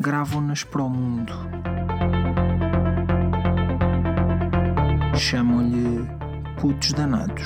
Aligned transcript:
gravam-nas 0.00 0.62
para 0.62 0.82
o 0.82 0.88
mundo. 0.88 1.32
Chamam-lhe 5.16 6.06
putos 6.60 6.92
danados. 6.92 7.44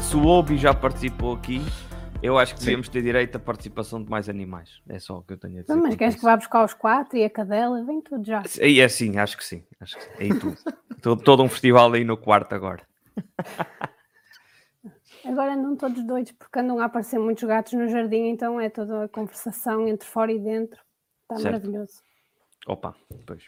Se 0.00 0.16
o 0.16 0.26
Obi 0.26 0.56
já 0.56 0.72
participou 0.72 1.34
aqui, 1.34 1.64
eu 2.22 2.38
acho 2.38 2.54
que 2.54 2.60
devíamos 2.60 2.88
ter 2.88 3.02
direito 3.02 3.36
à 3.36 3.38
participação 3.38 4.02
de 4.02 4.10
mais 4.10 4.28
animais. 4.28 4.80
É 4.88 4.98
só 4.98 5.18
o 5.18 5.22
que 5.22 5.32
eu 5.32 5.38
tenho 5.38 5.58
a 5.58 5.62
dizer. 5.62 5.74
Não, 5.74 5.82
mas 5.82 5.96
queres 5.96 6.16
que 6.16 6.22
vá 6.22 6.36
buscar 6.36 6.64
os 6.64 6.74
quatro 6.74 7.16
e 7.16 7.24
a 7.24 7.30
cadela? 7.30 7.82
Vem 7.84 8.00
tudo 8.00 8.24
já. 8.24 8.42
Aí 8.60 8.80
é 8.80 8.88
sim, 8.88 9.18
acho 9.18 9.36
que 9.36 9.44
sim. 9.44 9.64
Acho 9.80 9.96
que 9.96 10.04
sim. 10.04 10.10
Aí 10.18 10.38
tudo. 10.38 10.56
todo, 11.02 11.22
todo 11.22 11.42
um 11.42 11.48
festival 11.48 11.92
aí 11.92 12.04
no 12.04 12.16
quarto 12.16 12.54
agora. 12.54 12.86
Agora 15.24 15.54
andam 15.54 15.76
todos 15.76 16.02
doidos 16.04 16.32
porque 16.32 16.58
andam 16.58 16.78
a 16.78 16.86
aparecer 16.86 17.18
muitos 17.18 17.44
gatos 17.44 17.72
no 17.74 17.88
jardim, 17.88 18.28
então 18.28 18.60
é 18.60 18.70
toda 18.70 19.04
a 19.04 19.08
conversação 19.08 19.86
entre 19.86 20.08
fora 20.08 20.32
e 20.32 20.38
dentro. 20.38 20.80
Está 21.22 21.36
Certo. 21.36 21.44
maravilhoso. 21.44 22.02
Opa, 22.66 22.94
pois. 23.26 23.44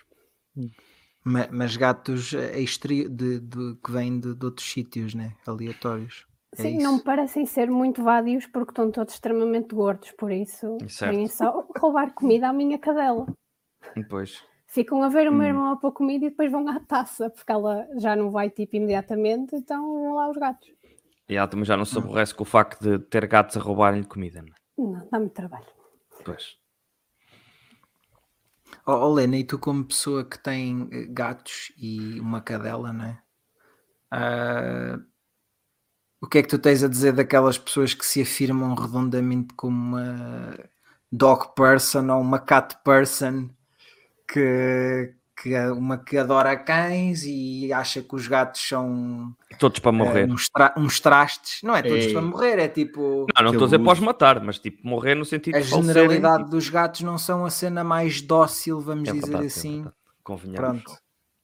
Ma- 1.25 1.49
Mas 1.51 1.77
gatos 1.77 2.35
eh, 2.35 2.61
exteri- 2.61 3.09
de, 3.09 3.41
de- 3.41 3.77
que 3.83 3.91
vêm 3.91 4.19
de, 4.21 4.35
de 4.35 4.45
outros 4.45 4.71
sítios, 4.71 5.15
né? 5.15 5.35
Aleatórios. 5.47 6.27
É 6.59 6.63
Sim, 6.63 6.77
isso. 6.77 6.83
não 6.85 6.97
me 6.97 7.03
parecem 7.03 7.47
ser 7.47 7.71
muito 7.71 8.03
vádios 8.03 8.47
porque 8.47 8.73
estão 8.73 8.91
todos 8.91 9.15
extremamente 9.15 9.75
gordos, 9.75 10.11
por 10.13 10.31
isso 10.31 10.77
Certo. 10.87 11.15
vêm 11.15 11.27
só 11.29 11.67
roubar 11.79 12.13
comida 12.13 12.49
à 12.49 12.53
minha 12.53 12.79
cadela. 12.79 13.27
Pois. 14.09 14.43
Ficam 14.67 15.03
a 15.03 15.09
ver 15.09 15.29
o 15.29 15.33
meu 15.33 15.43
Hum. 15.43 15.49
irmão 15.49 15.73
a 15.73 15.77
pôr 15.77 15.93
comida 15.93 16.27
e 16.27 16.31
depois 16.31 16.51
vão 16.51 16.67
à 16.69 16.79
taça, 16.81 17.31
porque 17.31 17.51
ela 17.51 17.87
já 17.99 18.15
não 18.17 18.31
vai 18.31 18.51
tipo 18.51 18.77
imediatamente, 18.77 19.55
então 19.57 19.83
vão 19.83 20.15
lá 20.15 20.31
os 20.31 20.37
gatos. 20.37 20.71
E 21.29 21.37
ela 21.37 21.49
também 21.49 21.65
já 21.65 21.77
não 21.77 21.85
se 21.85 21.97
aborrece 21.97 22.35
com 22.35 22.43
o 22.43 22.47
facto 22.47 22.81
de 22.83 22.99
ter 22.99 23.27
gatos 23.27 23.57
a 23.57 23.61
roubarem-lhe 23.61 24.07
comida, 24.07 24.43
não 24.43 24.49
é? 24.49 24.99
Não, 24.99 25.09
dá-me 25.11 25.31
trabalho. 25.31 25.67
Pois. 26.25 26.57
Oh, 28.87 28.93
oh, 28.93 29.13
Lena, 29.15 29.37
e 29.37 29.45
tu 29.45 29.59
como 29.59 29.85
pessoa 29.85 30.25
que 30.25 30.39
tem 30.39 30.89
eh, 30.93 31.07
gatos 31.09 31.73
e 31.79 32.19
uma 32.21 32.41
cadela, 32.41 32.93
né? 32.93 33.23
Ah, 34.11 34.99
o 36.23 36.27
que 36.29 36.39
é 36.39 36.43
que 36.43 36.49
tu 36.49 36.59
tens 36.59 36.83
a 36.85 36.89
dizer 36.89 37.13
daquelas 37.13 37.59
pessoas 37.59 37.93
que 37.95 38.07
se 38.07 38.23
afirmam 38.23 38.75
redondamente 38.75 39.53
como 39.55 39.77
uma 39.97 40.57
dog 41.11 41.55
person 41.55 42.09
ou 42.11 42.21
uma 42.21 42.39
cat 42.39 42.77
person 42.85 43.51
que, 44.29 45.15
que 45.37 45.55
é 45.55 45.71
uma 45.71 45.99
que 45.99 46.17
adora 46.17 46.57
cães 46.57 47.25
e 47.25 47.73
acha 47.73 48.03
que 48.03 48.15
os 48.15 48.27
gatos 48.27 48.61
são 48.67 49.35
Todos 49.59 49.81
para 49.81 49.91
eh, 49.91 49.95
morrer. 49.95 50.31
uns, 50.31 50.49
tra- 50.49 50.75
uns 50.77 51.01
trastes? 51.01 51.63
Não 51.63 51.77
é 51.77 51.83
todos 51.83 52.07
Ei. 52.07 52.13
para 52.13 52.23
morrer, 52.23 52.59
é 52.59 52.69
tipo 52.69 53.27
Não, 53.37 53.43
não 53.45 53.51
estou 53.53 53.65
a 53.65 53.67
dizer 53.67 53.77
abuso. 53.77 53.85
pós 53.91 53.99
matar, 54.01 54.41
mas 54.43 54.59
tipo 54.59 54.87
morrer 54.87 55.15
no 55.15 55.25
sentido 55.25 55.57
a 55.57 55.61
de 55.61 55.67
generalidade 55.67 56.45
tipo, 56.45 56.51
dos 56.51 56.69
gatos 56.69 57.01
não 57.03 57.19
são 57.19 57.45
a 57.45 57.51
cena 57.51 57.85
mais 57.85 58.23
dócil, 58.23 58.81
vamos 58.81 59.09
é 59.09 59.13
dizer 59.13 59.27
verdade, 59.27 59.45
é 59.45 59.47
assim. 59.49 59.75
verdade. 59.75 59.97
Convenhamos. 60.23 60.83
Pronto. 60.83 61.02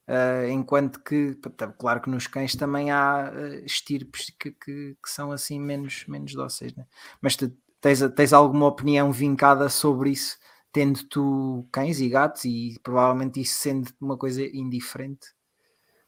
Uh, 0.08 0.48
enquanto 0.48 1.00
que, 1.00 1.36
claro 1.76 2.00
que 2.00 2.08
nos 2.08 2.26
cães 2.26 2.56
também 2.56 2.90
há 2.90 3.30
uh, 3.30 3.64
estirpes 3.66 4.32
que, 4.40 4.52
que, 4.52 4.96
que 5.02 5.10
são 5.10 5.30
assim 5.30 5.60
menos, 5.60 6.06
menos 6.08 6.32
dóceis, 6.32 6.74
né? 6.74 6.86
Mas 7.20 7.36
tu 7.36 7.54
tens, 7.78 8.00
tens 8.16 8.32
alguma 8.32 8.66
opinião 8.66 9.12
vincada 9.12 9.68
sobre 9.68 10.12
isso, 10.12 10.38
tendo 10.72 11.04
tu 11.04 11.68
cães 11.70 12.00
e 12.00 12.08
gatos 12.08 12.46
e 12.46 12.80
provavelmente 12.82 13.42
isso 13.42 13.60
sendo 13.60 13.90
uma 14.00 14.16
coisa 14.16 14.42
indiferente? 14.42 15.28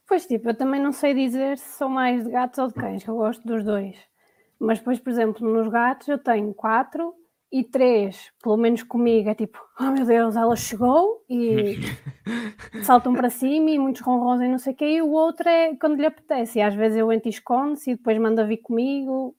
Pois 0.07 0.25
tipo, 0.25 0.49
eu 0.49 0.57
também 0.57 0.81
não 0.81 0.91
sei 0.91 1.13
dizer 1.13 1.59
se 1.59 1.77
sou 1.77 1.87
mais 1.87 2.23
de 2.23 2.31
gatos 2.31 2.57
ou 2.57 2.69
de 2.69 2.73
cães, 2.73 3.03
que 3.03 3.09
eu 3.09 3.17
gosto 3.17 3.47
dos 3.47 3.63
dois. 3.63 3.95
Mas 4.59 4.79
depois, 4.79 4.99
por 4.99 5.11
exemplo, 5.11 5.47
nos 5.47 5.71
gatos 5.71 6.07
eu 6.07 6.17
tenho 6.17 6.51
quatro 6.55 7.13
e 7.51 7.63
três, 7.63 8.31
pelo 8.41 8.57
menos 8.57 8.83
comigo, 8.83 9.29
é 9.29 9.35
tipo, 9.35 9.59
oh 9.79 9.91
meu 9.91 10.05
Deus, 10.05 10.35
ela 10.35 10.55
chegou 10.55 11.23
e 11.29 11.77
saltam 12.81 13.13
para 13.13 13.29
cima 13.29 13.69
e 13.71 13.79
muitos 13.79 14.01
ronrons 14.01 14.41
e 14.41 14.47
não 14.47 14.57
sei 14.57 14.73
o 14.73 14.75
quê, 14.75 14.85
e 14.85 15.01
o 15.01 15.11
outro 15.11 15.47
é 15.49 15.75
quando 15.75 15.97
lhe 15.97 16.05
apetece. 16.05 16.59
E 16.59 16.61
às 16.61 16.73
vezes 16.73 16.97
eu 16.97 17.11
entro 17.11 17.27
e 17.27 17.31
escondo-se 17.31 17.91
e 17.91 17.95
depois 17.95 18.17
manda 18.17 18.45
vir 18.45 18.57
comigo, 18.57 19.35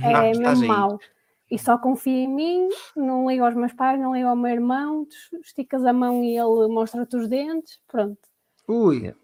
é 0.00 0.14
Ah, 0.14 0.30
estás 0.30 0.58
mesmo 0.58 0.68
mau. 0.68 0.98
E 1.50 1.58
só 1.58 1.78
confia 1.78 2.24
em 2.24 2.28
mim, 2.28 2.68
não 2.96 3.28
ligo 3.28 3.44
aos 3.44 3.54
meus 3.54 3.72
pais, 3.72 4.00
não 4.00 4.14
ligo 4.14 4.28
ao 4.28 4.36
meu 4.36 4.50
irmão, 4.52 5.04
tu 5.04 5.36
esticas 5.38 5.84
a 5.84 5.92
mão 5.92 6.22
e 6.24 6.36
ele 6.36 6.68
mostra-te 6.68 7.16
os 7.16 7.28
dentes, 7.28 7.78
pronto. 7.86 8.18
Ui, 8.68 9.14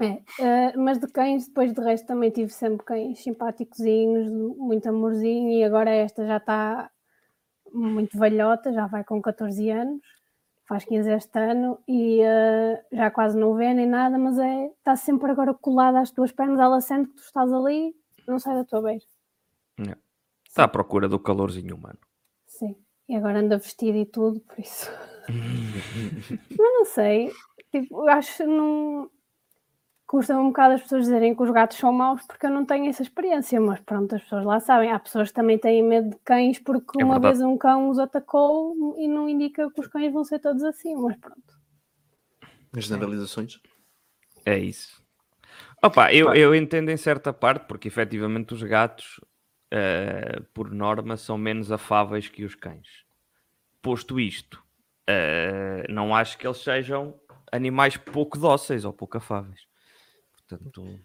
É, 0.00 0.20
eh, 0.38 0.76
mas 0.76 0.98
de 0.98 1.06
cães, 1.06 1.46
depois 1.46 1.72
de 1.72 1.80
resto, 1.80 2.06
também 2.06 2.30
tive 2.30 2.50
sempre 2.52 2.84
cães 2.84 3.22
simpáticozinhos, 3.22 4.30
muito 4.58 4.86
amorzinho, 4.88 5.50
e 5.50 5.64
agora 5.64 5.90
esta 5.90 6.26
já 6.26 6.36
está 6.36 6.90
muito 7.76 8.18
velhota, 8.18 8.72
já 8.72 8.86
vai 8.86 9.04
com 9.04 9.20
14 9.20 9.70
anos, 9.70 10.00
faz 10.66 10.84
15 10.84 11.10
este 11.10 11.38
ano, 11.38 11.78
e 11.86 12.20
eh, 12.22 12.84
já 12.92 13.10
quase 13.10 13.38
não 13.38 13.54
vê 13.54 13.72
nem 13.72 13.86
nada, 13.86 14.18
mas 14.18 14.38
é, 14.38 14.66
está 14.66 14.96
sempre 14.96 15.30
agora 15.30 15.54
colada 15.54 16.00
às 16.00 16.10
tuas 16.10 16.32
pernas, 16.32 16.58
ela 16.58 16.80
sente 16.80 17.10
que 17.10 17.16
tu 17.16 17.22
estás 17.22 17.52
ali, 17.52 17.94
não 18.26 18.38
sai 18.38 18.56
da 18.56 18.64
tua 18.64 18.82
beira. 18.82 19.04
Está 20.56 20.64
à 20.64 20.68
procura 20.68 21.06
do 21.06 21.18
calorzinho 21.18 21.76
humano. 21.76 21.98
Sim, 22.46 22.74
e 23.06 23.14
agora 23.14 23.40
anda 23.40 23.58
vestida 23.58 23.98
e 23.98 24.06
tudo, 24.06 24.40
por 24.40 24.58
isso. 24.58 24.90
Mas 25.28 26.58
não 26.58 26.84
sei, 26.86 27.30
tipo, 27.70 28.08
acho 28.08 28.38
que 28.38 28.44
não. 28.44 29.10
Custa 30.06 30.38
um 30.38 30.48
bocado 30.48 30.74
as 30.74 30.82
pessoas 30.82 31.02
dizerem 31.02 31.34
que 31.34 31.42
os 31.42 31.50
gatos 31.50 31.78
são 31.78 31.92
maus 31.92 32.22
porque 32.26 32.46
eu 32.46 32.50
não 32.50 32.64
tenho 32.64 32.88
essa 32.88 33.02
experiência, 33.02 33.60
mas 33.60 33.80
pronto, 33.80 34.14
as 34.14 34.22
pessoas 34.22 34.44
lá 34.44 34.60
sabem. 34.60 34.92
Há 34.92 35.00
pessoas 35.00 35.28
que 35.28 35.34
também 35.34 35.58
têm 35.58 35.82
medo 35.82 36.10
de 36.10 36.16
cães 36.24 36.60
porque 36.60 37.00
É 37.00 37.04
uma 37.04 37.14
verdade. 37.14 37.38
vez 37.38 37.44
um 37.44 37.58
cão 37.58 37.90
os 37.90 37.98
atacou 37.98 38.94
e 38.98 39.08
não 39.08 39.28
indica 39.28 39.68
que 39.70 39.80
os 39.80 39.88
cães 39.88 40.12
vão 40.12 40.24
ser 40.24 40.38
todos 40.38 40.62
assim, 40.62 40.94
mas 40.94 41.16
pronto. 41.16 41.42
As 42.76 42.84
generalizações. 42.84 43.58
É 44.44 44.56
isso. 44.56 45.02
Opa, 45.82 46.12
eu, 46.12 46.32
eu 46.34 46.54
entendo 46.54 46.90
em 46.90 46.96
certa 46.96 47.32
parte, 47.32 47.66
porque 47.66 47.88
efetivamente 47.88 48.54
os 48.54 48.62
gatos, 48.62 49.20
eh, 49.72 50.40
por 50.54 50.70
norma, 50.70 51.16
são 51.16 51.36
menos 51.36 51.72
afáveis 51.72 52.28
que 52.28 52.44
os 52.44 52.54
cães. 52.54 53.04
Posto 53.82 54.20
isto, 54.20 54.62
eh, 55.06 55.84
não 55.88 56.14
acho 56.14 56.38
que 56.38 56.46
eles 56.46 56.58
sejam 56.58 57.18
animais 57.50 57.96
pouco 57.96 58.38
dóceis 58.38 58.84
ou 58.84 58.92
pouco 58.92 59.16
afáveis. 59.18 59.66
Portanto. 60.48 61.00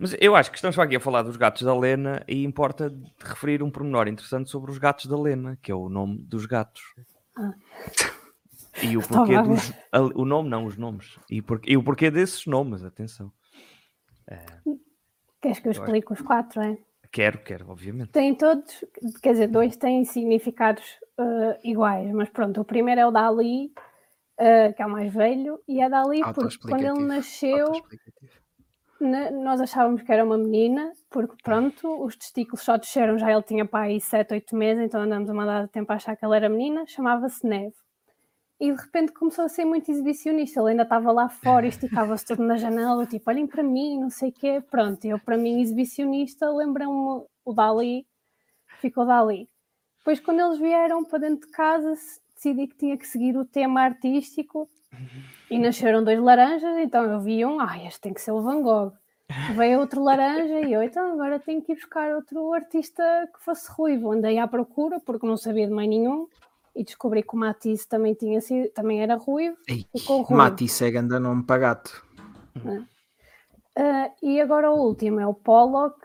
Mas 0.00 0.16
eu 0.20 0.34
acho 0.34 0.50
que 0.50 0.56
estamos 0.56 0.78
aqui 0.78 0.96
a 0.96 1.00
falar 1.00 1.22
dos 1.22 1.36
gatos 1.36 1.62
da 1.62 1.76
Lena 1.76 2.22
e 2.26 2.44
importa 2.44 2.90
de 2.90 3.04
referir 3.20 3.62
um 3.62 3.70
pormenor 3.70 4.08
interessante 4.08 4.50
sobre 4.50 4.70
os 4.70 4.78
gatos 4.78 5.06
da 5.06 5.18
Lena, 5.18 5.58
que 5.62 5.70
é 5.70 5.74
o 5.74 5.88
nome 5.88 6.18
dos 6.18 6.44
gatos. 6.46 6.82
Ah. 7.36 7.52
E 8.82 8.96
o 8.96 9.00
Estava 9.00 9.24
porquê 9.26 9.42
dos. 9.42 9.72
O 10.14 10.24
nome, 10.24 10.48
não, 10.50 10.66
os 10.66 10.76
nomes. 10.76 11.18
E, 11.30 11.40
por, 11.40 11.60
e 11.64 11.76
o 11.76 11.82
porquê 11.82 12.10
desses 12.10 12.44
nomes, 12.46 12.84
atenção. 12.84 13.32
Queres 15.40 15.60
que 15.60 15.68
eu 15.68 15.72
Eu 15.72 15.82
acho- 15.82 15.82
explique 15.84 16.12
os 16.12 16.20
quatro, 16.20 16.60
é? 16.60 16.76
Quero, 17.12 17.38
quero, 17.38 17.70
obviamente. 17.70 18.10
Têm 18.10 18.34
todos, 18.34 18.84
quer 19.22 19.32
dizer, 19.32 19.46
dois 19.46 19.76
têm 19.76 20.04
significados 20.04 20.82
eh, 21.18 21.60
iguais, 21.64 22.10
mas 22.12 22.28
pronto, 22.28 22.60
o 22.60 22.64
primeiro 22.64 23.00
é 23.00 23.06
o 23.06 23.10
Dali, 23.10 23.72
eh, 24.38 24.72
que 24.72 24.82
é 24.82 24.86
o 24.86 24.90
mais 24.90 25.12
velho, 25.12 25.60
e 25.66 25.80
é 25.80 25.88
Dali 25.88 26.20
porque 26.34 26.58
quando 26.58 26.84
ele 26.84 27.06
nasceu. 27.06 27.72
Na- 28.98 29.30
nós 29.30 29.60
achávamos 29.60 30.02
que 30.02 30.10
era 30.10 30.24
uma 30.24 30.38
menina, 30.38 30.90
porque 31.10 31.34
pronto, 31.42 32.02
os 32.02 32.16
testículos 32.16 32.62
só 32.62 32.78
desceram, 32.78 33.18
já 33.18 33.30
ele 33.30 33.42
tinha 33.42 33.66
pai 33.66 34.00
7, 34.00 34.32
8 34.32 34.56
meses, 34.56 34.82
então 34.84 35.02
andamos 35.02 35.28
uma 35.28 35.44
dada 35.44 35.66
de 35.66 35.72
tempo 35.72 35.92
a 35.92 35.96
achar 35.96 36.16
que 36.16 36.24
ela 36.24 36.34
era 36.36 36.48
menina, 36.48 36.86
chamava-se 36.86 37.46
Neve. 37.46 37.74
E 38.58 38.72
de 38.72 38.80
repente 38.80 39.12
começou 39.12 39.44
a 39.44 39.48
ser 39.50 39.66
muito 39.66 39.90
exibicionista, 39.90 40.60
ele 40.60 40.70
ainda 40.70 40.84
estava 40.84 41.12
lá 41.12 41.28
fora 41.28 41.66
e 41.66 41.68
esticava-se 41.68 42.24
todo 42.24 42.42
na 42.42 42.56
janela, 42.56 43.04
tipo, 43.04 43.28
olhem 43.28 43.46
para 43.46 43.62
mim, 43.62 44.00
não 44.00 44.08
sei 44.08 44.30
o 44.30 44.32
quê, 44.32 44.62
pronto, 44.70 45.04
eu 45.04 45.18
para 45.18 45.36
mim 45.36 45.60
exibicionista, 45.60 46.48
lembram-me 46.50 47.26
o 47.44 47.52
Dali, 47.52 48.06
ficou 48.80 49.04
Dali. 49.04 49.46
Depois 49.98 50.20
quando 50.20 50.40
eles 50.40 50.58
vieram 50.58 51.04
para 51.04 51.18
dentro 51.18 51.46
de 51.46 51.52
casa, 51.52 51.92
decidi 52.36 52.68
que 52.68 52.76
tinha 52.76 52.96
que 52.96 53.06
seguir 53.06 53.36
o 53.36 53.44
tema 53.44 53.80
artístico 53.80 54.70
E 55.50 55.58
nasceram 55.58 56.02
dois 56.02 56.18
laranjas, 56.20 56.76
então 56.78 57.04
eu 57.04 57.20
vi 57.20 57.44
um, 57.44 57.60
ah, 57.60 57.78
este 57.86 58.00
tem 58.00 58.14
que 58.14 58.20
ser 58.20 58.32
o 58.32 58.42
Van 58.42 58.62
Gogh. 58.62 58.92
Veio 59.56 59.80
outro 59.80 60.02
laranja 60.02 60.60
e 60.60 60.72
eu, 60.72 60.82
então 60.82 61.12
agora 61.12 61.40
tenho 61.40 61.60
que 61.60 61.72
ir 61.72 61.74
buscar 61.76 62.14
outro 62.14 62.52
artista 62.52 63.02
que 63.34 63.44
fosse 63.44 63.68
ruivo. 63.70 64.12
Andei 64.12 64.38
à 64.38 64.46
procura 64.46 65.00
porque 65.00 65.26
não 65.26 65.36
sabia 65.36 65.66
de 65.66 65.72
mais 65.72 65.88
nenhum 65.88 66.28
e 66.74 66.84
descobri 66.84 67.22
que 67.22 67.34
o 67.34 67.38
Matisse 67.38 67.88
também, 67.88 68.14
tinha 68.14 68.40
sido, 68.40 68.70
também 68.70 69.02
era 69.02 69.16
ruivo. 69.16 69.56
Ei, 69.68 69.86
Ficou 69.96 70.18
ruivo. 70.22 70.36
Matisse 70.36 70.84
é 70.84 70.90
ganda 70.90 71.18
nome 71.18 71.42
para 71.42 71.58
gato. 71.58 72.06
Ah, 73.76 74.10
e 74.22 74.40
agora 74.40 74.70
o 74.70 74.80
último 74.80 75.20
é 75.20 75.26
o 75.26 75.34
Pollock. 75.34 75.98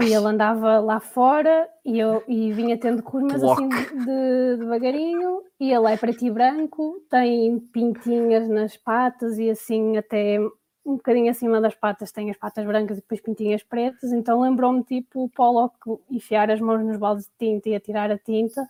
E 0.00 0.14
ele 0.14 0.26
andava 0.26 0.78
lá 0.78 1.00
fora 1.00 1.68
e, 1.84 1.98
eu, 1.98 2.22
e 2.28 2.52
vinha 2.52 2.78
tendo 2.78 3.02
curvas 3.02 3.42
assim 3.42 3.68
de, 3.68 4.56
devagarinho. 4.58 5.42
E 5.58 5.72
ele 5.72 5.92
é 5.92 5.96
preto 5.96 6.24
e 6.24 6.30
branco, 6.30 7.02
tem 7.10 7.58
pintinhas 7.58 8.48
nas 8.48 8.76
patas 8.76 9.38
e 9.38 9.50
assim 9.50 9.96
até 9.96 10.38
um 10.86 10.96
bocadinho 10.96 11.30
acima 11.30 11.60
das 11.60 11.74
patas 11.74 12.12
tem 12.12 12.30
as 12.30 12.36
patas 12.36 12.64
brancas 12.64 12.98
e 12.98 13.00
depois 13.00 13.20
pintinhas 13.20 13.62
pretas. 13.64 14.12
Então 14.12 14.40
lembrou-me 14.40 14.84
tipo 14.84 15.24
o 15.24 15.28
Pollock 15.28 15.76
enfiar 16.08 16.48
as 16.48 16.60
mãos 16.60 16.84
nos 16.84 16.96
baldes 16.96 17.26
de 17.26 17.32
tinta 17.36 17.68
e 17.68 17.74
atirar 17.74 18.10
a 18.10 18.18
tinta. 18.18 18.68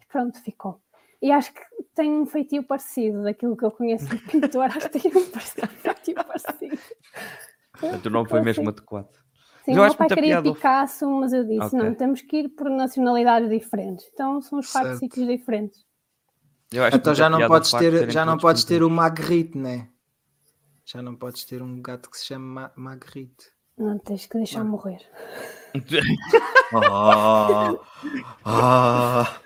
E 0.00 0.06
pronto, 0.06 0.40
ficou. 0.40 0.80
E 1.20 1.30
acho 1.30 1.52
que 1.52 1.60
tem 1.94 2.10
um 2.10 2.24
feitio 2.24 2.62
parecido 2.62 3.22
daquilo 3.22 3.56
que 3.56 3.64
eu 3.64 3.70
conheço 3.70 4.06
de 4.06 4.16
pintor. 4.26 4.64
Acho 4.64 4.88
que 4.88 4.98
tem 5.00 5.12
um 5.14 5.20
feitio 5.20 6.14
parecido. 6.14 6.78
Portanto, 7.78 8.06
o 8.06 8.10
nome 8.10 8.28
foi 8.28 8.40
mesmo 8.40 8.68
adequado. 8.70 9.25
Sim, 9.66 9.72
Eu 9.72 9.74
o 9.74 9.76
meu 9.78 9.84
acho 9.84 9.96
pai 9.96 10.08
queria 10.08 10.40
piada 10.40 10.52
Picasso, 10.54 11.10
mas 11.10 11.32
eu 11.32 11.44
disse: 11.44 11.60
Ok. 11.76 11.78
não, 11.78 11.92
temos 11.94 12.22
que 12.22 12.36
ir 12.38 12.48
por 12.50 12.70
nacionalidades 12.70 13.50
diferentes. 13.50 14.06
Então 14.14 14.40
são 14.40 14.60
os 14.60 14.70
quatro 14.70 14.90
Certo. 14.90 15.00
sítios 15.00 15.26
diferentes. 15.26 15.84
Eu 16.72 16.84
acho 16.84 16.96
Então 16.96 17.14
já 17.14 17.28
não 17.28 17.46
podes 17.48 17.70
ter, 17.72 18.10
já 18.10 18.24
não 18.24 18.38
podes 18.38 18.62
ter 18.64 18.82
o. 18.82 18.88
Magritte, 18.88 19.58
né? 19.58 19.88
Já 20.84 21.02
não 21.02 21.16
podes 21.16 21.44
ter 21.44 21.60
um 21.62 21.82
gato 21.82 22.08
que 22.08 22.16
se 22.16 22.26
chama 22.26 22.72
Ma 22.76 22.90
Magritte. 22.90 23.46
Não 23.76 23.98
tens 23.98 24.24
que 24.26 24.38
deixar 24.38 24.64
morrer. 24.64 25.00
Ah, 26.74 27.74
ah. 28.44 29.36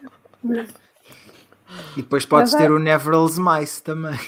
E 1.96 2.02
depois 2.02 2.24
podes 2.26 2.54
é- 2.54 2.58
ter 2.58 2.70
o 2.70 2.78
Neverell's 2.78 3.38
Mice 3.38 3.82
também. 3.82 4.18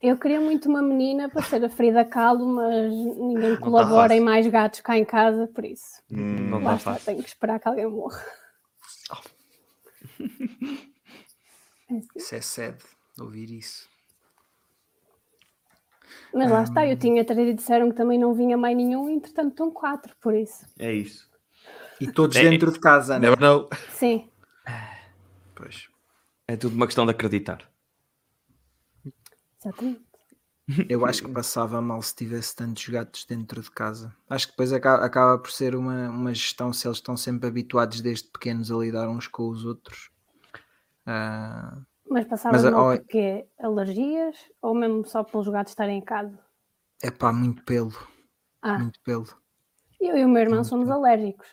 Eu 0.00 0.16
queria 0.18 0.40
muito 0.40 0.68
uma 0.68 0.82
menina 0.82 1.28
para 1.28 1.42
ser 1.42 1.64
a 1.64 1.70
Frida 1.70 2.04
Kahlo, 2.04 2.46
mas 2.46 2.92
ninguém 2.92 3.54
tá 3.56 3.62
colabora 3.62 4.14
em 4.14 4.18
fácil. 4.18 4.24
mais 4.24 4.46
gatos 4.46 4.80
cá 4.80 4.96
em 4.98 5.04
casa, 5.04 5.46
por 5.48 5.64
isso. 5.64 6.02
Hum, 6.10 6.50
Não 6.50 6.58
Lá 6.62 6.74
está 6.74 6.76
está, 6.76 6.92
fácil. 6.92 7.06
tenho 7.06 7.22
que 7.22 7.28
esperar 7.28 7.58
que 7.58 7.68
alguém 7.68 7.86
morra. 7.86 8.22
É 11.88 11.94
assim. 11.98 12.08
Isso 12.16 12.34
é 12.34 12.40
sad, 12.40 12.78
ouvir 13.20 13.48
isso. 13.48 13.88
Mas 16.34 16.50
lá 16.50 16.64
está, 16.64 16.84
eu 16.84 16.98
tinha 16.98 17.24
três 17.24 17.48
e 17.48 17.54
disseram 17.54 17.90
que 17.90 17.94
também 17.96 18.18
não 18.18 18.34
vinha 18.34 18.56
mais 18.56 18.76
nenhum, 18.76 19.08
entretanto 19.08 19.50
estão 19.50 19.70
quatro, 19.70 20.12
por 20.20 20.34
isso. 20.34 20.66
É 20.80 20.92
isso. 20.92 21.30
E 22.00 22.10
todos 22.10 22.36
É- 22.36 22.42
dentro 22.50 22.72
de 22.72 22.80
casa, 22.80 23.14
né? 23.20 23.28
Never 23.30 23.40
know. 23.40 23.70
Sim, 23.90 24.28
Pois. 25.54 25.88
É 26.48 26.56
tudo 26.56 26.74
uma 26.74 26.86
questão 26.86 27.04
de 27.06 27.12
acreditar. 27.12 27.62
Exatamente. 29.66 30.06
Eu 30.88 31.06
acho 31.06 31.22
que 31.22 31.30
passava 31.30 31.80
mal 31.80 32.02
se 32.02 32.12
tivesse 32.14 32.54
tantos 32.56 32.88
gatos 32.88 33.24
dentro 33.24 33.62
de 33.62 33.70
casa. 33.70 34.12
Acho 34.28 34.46
que 34.46 34.52
depois 34.52 34.72
aca- 34.72 35.04
acaba, 35.04 35.38
por 35.38 35.50
ser 35.52 35.76
uma, 35.76 36.10
uma 36.10 36.34
gestão 36.34 36.72
se 36.72 36.88
eles 36.88 36.98
estão 36.98 37.16
sempre 37.16 37.46
habituados 37.48 38.00
desde 38.00 38.28
pequenos 38.28 38.70
a 38.72 38.76
lidar 38.76 39.08
uns 39.08 39.28
com 39.28 39.48
os 39.48 39.64
outros. 39.64 40.10
Ah, 41.06 41.78
Mas 42.10 42.26
passava 42.26 42.56
Mas, 42.60 42.64
mal 42.64 42.86
ó, 42.86 42.96
porque 42.96 43.46
alergias 43.60 44.36
ou 44.60 44.74
mesmo 44.74 45.06
só 45.06 45.22
pelos 45.22 45.46
gatos 45.48 45.70
estarem 45.70 45.98
em 45.98 46.04
casa? 46.04 46.36
é 47.02 47.10
pá, 47.12 47.32
muito 47.32 47.62
pelo. 47.64 47.92
Ah, 48.60 48.78
Muito 48.78 49.00
pelo. 49.02 49.26
eu 50.00 50.16
e 50.16 50.24
o 50.24 50.28
meu 50.28 50.42
irmão 50.42 50.64
somos 50.64 50.90
alérgicos. 50.90 51.46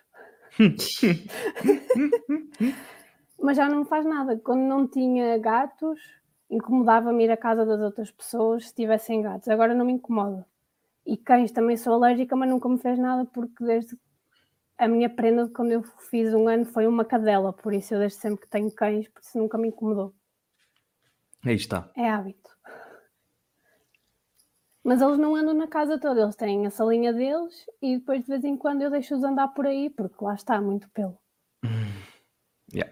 Mas 3.40 3.58
já 3.58 3.70
não 3.70 3.86
faz 3.86 4.06
nada. 4.06 4.38
Quando 4.40 4.62
não 4.62 4.88
tinha 4.88 5.38
gatos, 5.38 6.00
incomodava-me 6.54 7.24
ir 7.24 7.32
à 7.32 7.38
casa 7.38 7.66
das 7.66 7.80
outras 7.80 8.12
pessoas 8.12 8.68
se 8.70 8.76
tivessem 8.76 9.22
gatos. 9.22 9.48
Agora 9.48 9.74
não 9.74 9.86
me 9.86 9.94
incomoda. 9.94 10.46
E 11.06 11.18
cães 11.18 11.52
também 11.52 11.76
sou 11.76 11.94
alérgica, 11.94 12.36
mas 12.36 12.50
nunca 12.50 12.70
me 12.70 12.78
fez 12.78 12.98
nada 12.98 13.26
porque 13.26 13.64
desde 13.64 13.98
a 14.78 14.88
minha 14.88 15.10
prenda 15.10 15.46
de 15.46 15.52
quando 15.52 15.72
eu 15.72 15.84
fiz 15.84 16.34
um 16.34 16.48
ano 16.48 16.66
foi 16.66 16.88
uma 16.88 17.06
cadela, 17.06 17.54
por 17.54 17.74
isso 17.74 17.94
eu 17.94 18.00
desde 18.00 18.20
sempre 18.20 18.42
que 18.42 18.50
tenho 18.50 18.72
cães, 18.72 19.08
por 19.10 19.22
isso 19.22 19.38
nunca 19.38 19.58
me 19.58 19.68
incomodou. 19.68 20.14
Aí 21.46 21.56
está. 21.56 21.90
É 21.96 22.10
hábito. 22.10 22.50
Mas 24.84 25.02
eles 25.02 25.18
não 25.18 25.36
andam 25.36 25.54
na 25.54 25.68
casa 25.68 25.98
toda, 25.98 26.22
eles 26.22 26.36
têm 26.36 26.66
a 26.66 26.70
salinha 26.70 27.14
deles 27.14 27.66
e 27.82 27.98
depois 27.98 28.22
de 28.22 28.28
vez 28.28 28.44
em 28.44 28.58
quando 28.58 28.82
eu 28.82 28.92
deixo-os 28.92 29.24
andar 29.24 29.50
por 29.50 29.66
aí, 29.66 29.90
porque 29.90 30.24
lá 30.24 30.34
está 30.34 30.62
muito 30.62 30.90
pelo. 30.90 31.18
Yeah. 32.74 32.92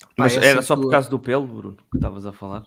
Pá, 0.00 0.07
Mas 0.18 0.36
essa 0.36 0.46
era 0.46 0.62
só 0.62 0.76
por 0.76 0.90
causa 0.90 1.08
do 1.08 1.18
pelo, 1.18 1.46
Bruno, 1.46 1.76
que 1.90 1.96
estavas 1.96 2.26
a 2.26 2.32
falar? 2.32 2.64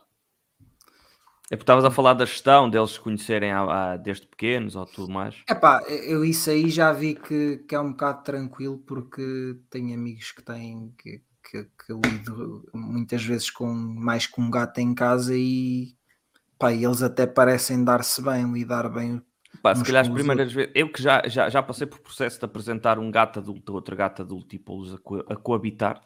É 1.49 1.57
porque 1.57 1.63
estavas 1.63 1.83
a 1.83 1.91
falar 1.91 2.13
da 2.13 2.25
gestão, 2.25 2.69
deles 2.69 2.91
se 2.91 2.99
conhecerem 2.99 3.51
há- 3.51 3.91
há- 3.93 3.97
desde 3.97 4.25
pequenos 4.25 4.75
ou 4.75 4.85
tudo 4.85 5.11
mais. 5.11 5.35
Epá, 5.49 5.83
eu 5.89 6.23
isso 6.23 6.49
aí 6.49 6.69
já 6.69 6.93
vi 6.93 7.13
que, 7.13 7.57
que 7.67 7.75
é 7.75 7.79
um 7.79 7.91
bocado 7.91 8.23
tranquilo 8.23 8.77
porque 8.77 9.57
tenho 9.69 9.93
amigos 9.93 10.31
que 10.31 10.41
têm 10.41 10.93
que, 10.97 11.21
que, 11.43 11.63
que 11.65 11.93
lido 11.93 12.63
muitas 12.73 13.21
vezes 13.23 13.49
com 13.49 13.67
mais 13.67 14.25
com 14.25 14.43
um 14.43 14.49
gato 14.49 14.77
em 14.79 14.95
casa 14.95 15.35
e 15.35 15.93
pá, 16.57 16.71
eles 16.71 17.01
até 17.01 17.27
parecem 17.27 17.83
dar-se 17.83 18.21
bem, 18.21 18.49
lidar 18.53 18.87
bem. 18.87 19.21
Pá, 19.61 19.75
se 19.75 19.83
calhar 19.83 20.03
as 20.03 20.07
primeiras 20.07 20.53
vezes. 20.53 20.71
Eu 20.73 20.89
que 20.89 21.03
já, 21.03 21.21
já, 21.27 21.49
já 21.49 21.61
passei 21.61 21.85
por 21.85 21.99
processo 21.99 22.39
de 22.39 22.45
apresentar 22.45 22.97
um 22.97 23.11
gato 23.11 23.39
adulto 23.39 23.73
a 23.73 23.75
outro 23.75 23.93
gato 23.95 24.21
adulto 24.21 24.55
e 24.55 24.59
pô-los 24.59 24.93
a, 24.95 24.97
co- 24.97 25.25
a 25.27 25.35
coabitar. 25.35 26.01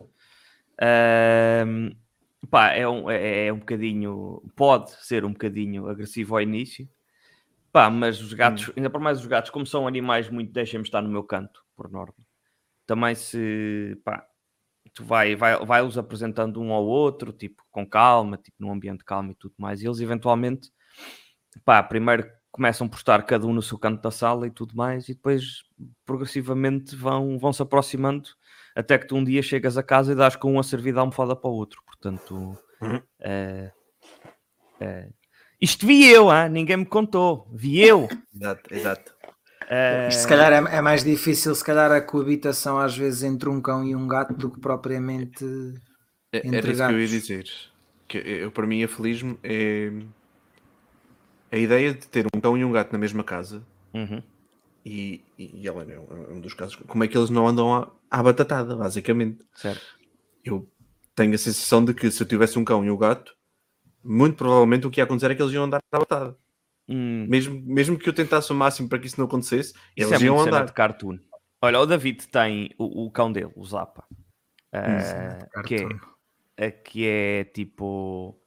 Pá, 2.50 2.70
é 2.74 2.88
um, 2.88 3.10
é, 3.10 3.48
é 3.48 3.54
um 3.54 3.60
bocadinho. 3.60 4.42
Pode 4.56 4.92
ser 5.06 5.26
um 5.26 5.32
bocadinho 5.32 5.88
agressivo 5.88 6.36
ao 6.36 6.42
início. 6.42 6.88
Pá, 7.72 7.90
mas 7.90 8.22
os 8.22 8.34
gatos, 8.34 8.72
ainda 8.76 8.90
por 8.90 9.02
mais 9.02 9.20
os 9.20 9.26
gatos, 9.26 9.52
como 9.52 9.66
são 9.66 9.88
animais 9.88 10.30
muito, 10.30 10.52
deixem-me 10.54 10.86
estar 10.86 11.02
no 11.02 11.10
meu 11.10 11.24
canto, 11.24 11.64
por 11.76 11.92
norma. 11.92 12.16
Também 12.86 13.16
se. 13.16 14.00
Pá, 14.04 14.26
tu 14.94 15.04
vai, 15.04 15.36
vai, 15.36 15.64
vai-os 15.66 15.98
apresentando 15.98 16.62
um 16.62 16.72
ao 16.72 16.86
outro, 16.86 17.34
tipo, 17.34 17.64
com 17.72 17.86
calma, 17.86 18.38
tipo, 18.38 18.58
num 18.60 18.72
ambiente 18.72 19.04
calmo 19.04 19.32
e 19.32 19.36
tudo 19.36 19.56
mais. 19.58 19.82
E 19.82 19.88
eles 19.88 20.00
eventualmente, 20.00 20.72
pá, 21.66 21.84
primeiro 21.84 22.30
começam 22.52 22.88
por 22.88 22.98
estar 22.98 23.22
cada 23.24 23.46
um 23.46 23.54
no 23.54 23.62
seu 23.62 23.78
canto 23.78 24.02
da 24.02 24.12
sala 24.12 24.48
e 24.48 24.52
tudo 24.52 24.76
mais, 24.78 25.10
e 25.10 25.14
depois 25.14 25.64
progressivamente 26.06 26.96
vão, 26.96 27.38
vão 27.38 27.52
se 27.52 27.62
aproximando 27.62 28.30
até 28.76 28.98
que 28.98 29.08
tu 29.08 29.16
um 29.16 29.24
dia 29.24 29.42
chegas 29.42 29.78
a 29.78 29.84
casa 29.84 30.12
e 30.12 30.16
dás 30.16 30.36
com 30.36 30.54
um 30.54 30.60
a 30.60 30.64
servir 30.64 30.94
da 30.94 31.00
almofada 31.02 31.36
para 31.36 31.50
o 31.50 31.54
outro. 31.54 31.82
Portanto, 31.86 32.58
Uhum. 32.82 33.02
é, 33.22 33.72
é, 34.82 35.10
isto 35.62 35.88
vi 35.88 36.06
eu, 36.10 36.30
ah, 36.30 36.50
ninguém 36.50 36.78
me 36.78 36.86
contou, 36.86 37.48
vi 37.54 37.80
eu. 37.82 38.08
Exato, 38.36 38.74
exato. 38.74 39.16
É, 39.68 40.10
Isto 40.10 40.22
se 40.22 40.28
calhar 40.28 40.52
é, 40.54 40.78
é 40.78 40.82
mais 40.82 41.04
difícil, 41.04 41.56
se 41.56 41.64
calhar, 41.64 41.92
a 41.92 42.00
coabitação 42.00 42.78
às 42.78 42.96
vezes 42.96 43.24
entre 43.24 43.50
um 43.50 43.60
cão 43.60 43.84
e 43.84 43.96
um 43.96 44.08
gato 44.08 44.34
do 44.36 44.52
que 44.52 44.60
propriamente. 44.60 45.44
É- 46.32 46.40
Entre 46.46 46.58
Era 46.58 46.72
isso 46.72 46.88
que 46.88 46.94
eu 46.94 47.00
ia 47.00 47.08
dizer. 47.08 47.46
Que 48.08 48.18
eu, 48.20 48.52
para 48.52 48.68
mim, 48.68 48.84
a 48.84 48.88
felismo 48.88 49.40
é 49.42 49.92
a 51.52 51.58
ideia 51.58 51.94
de 51.96 52.08
ter 52.08 52.28
um 52.36 52.40
cão 52.40 52.56
e 52.58 52.64
um 52.64 52.72
gato 52.72 52.92
na 52.92 53.00
mesma 53.00 53.24
casa. 53.24 53.64
uhum. 53.94 54.22
E, 54.86 55.24
e, 55.38 55.68
ela 55.68 55.82
é 55.84 56.00
um- 56.00 56.24
é 56.30 56.34
um 56.34 56.40
dos 56.40 56.54
casos. 56.54 56.76
Como 56.76 57.04
é 57.04 57.08
que 57.08 57.18
eles 57.18 57.32
não 57.32 57.48
andam 57.48 57.74
à, 57.74 57.92
à 58.12 58.22
batatada, 58.22 58.76
basicamente? 58.76 59.44
certo. 59.56 59.82
Eu 60.44 60.70
tenho 61.16 61.34
a 61.34 61.38
sensação 61.40 61.84
de 61.84 61.94
que 61.94 62.12
se 62.12 62.22
eu 62.22 62.28
tivesse 62.28 62.60
um 62.60 62.64
cão 62.64 62.86
e 62.86 62.92
um 62.92 62.98
gato, 62.98 63.36
muito 64.04 64.36
provavelmente 64.38 64.86
o 64.86 64.92
que 64.92 65.00
ia 65.00 65.04
acontecer 65.06 65.32
é 65.32 65.36
que 65.36 65.42
eles 65.42 65.54
iam 65.54 65.64
andar 65.64 65.80
à 65.92 65.98
batatada. 66.00 66.38
Hum, 66.88 67.26
Mesmo, 67.28 67.60
mesmo 67.66 67.98
que 67.98 68.08
eu 68.08 68.14
tentasse 68.14 68.52
o 68.52 68.56
máximo 68.56 68.88
para 68.88 69.00
que 69.00 69.08
isso 69.08 69.20
não 69.20 69.26
acontecesse, 69.26 69.74
Isso 69.98 70.10
eles 70.14 70.22
é 70.22 70.26
iam 70.26 70.40
andar. 70.40 70.66
de 70.66 70.74
cartoon. 70.74 71.18
Olha, 71.64 71.80
o 71.80 71.86
David 71.88 72.28
tem 72.28 72.70
o, 72.78 73.06
o 73.06 73.12
cão 73.12 73.32
dele, 73.32 73.52
o 73.56 73.66
Zapa, 73.66 74.06
de 74.72 75.64
que, 75.64 75.88
é, 76.58 76.70
que 76.72 77.08
é 77.08 77.44
tipo 77.46 78.40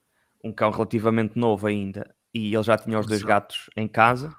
um 0.44 0.52
cão 0.52 0.70
relativamente 0.70 1.36
novo 1.36 1.66
ainda, 1.66 2.14
e 2.32 2.54
ele 2.54 2.62
já 2.62 2.78
tinha 2.78 2.96
os 3.00 3.06
dois 3.06 3.18
Exato. 3.20 3.28
gatos 3.28 3.70
em 3.76 3.88
casa. 3.88 4.32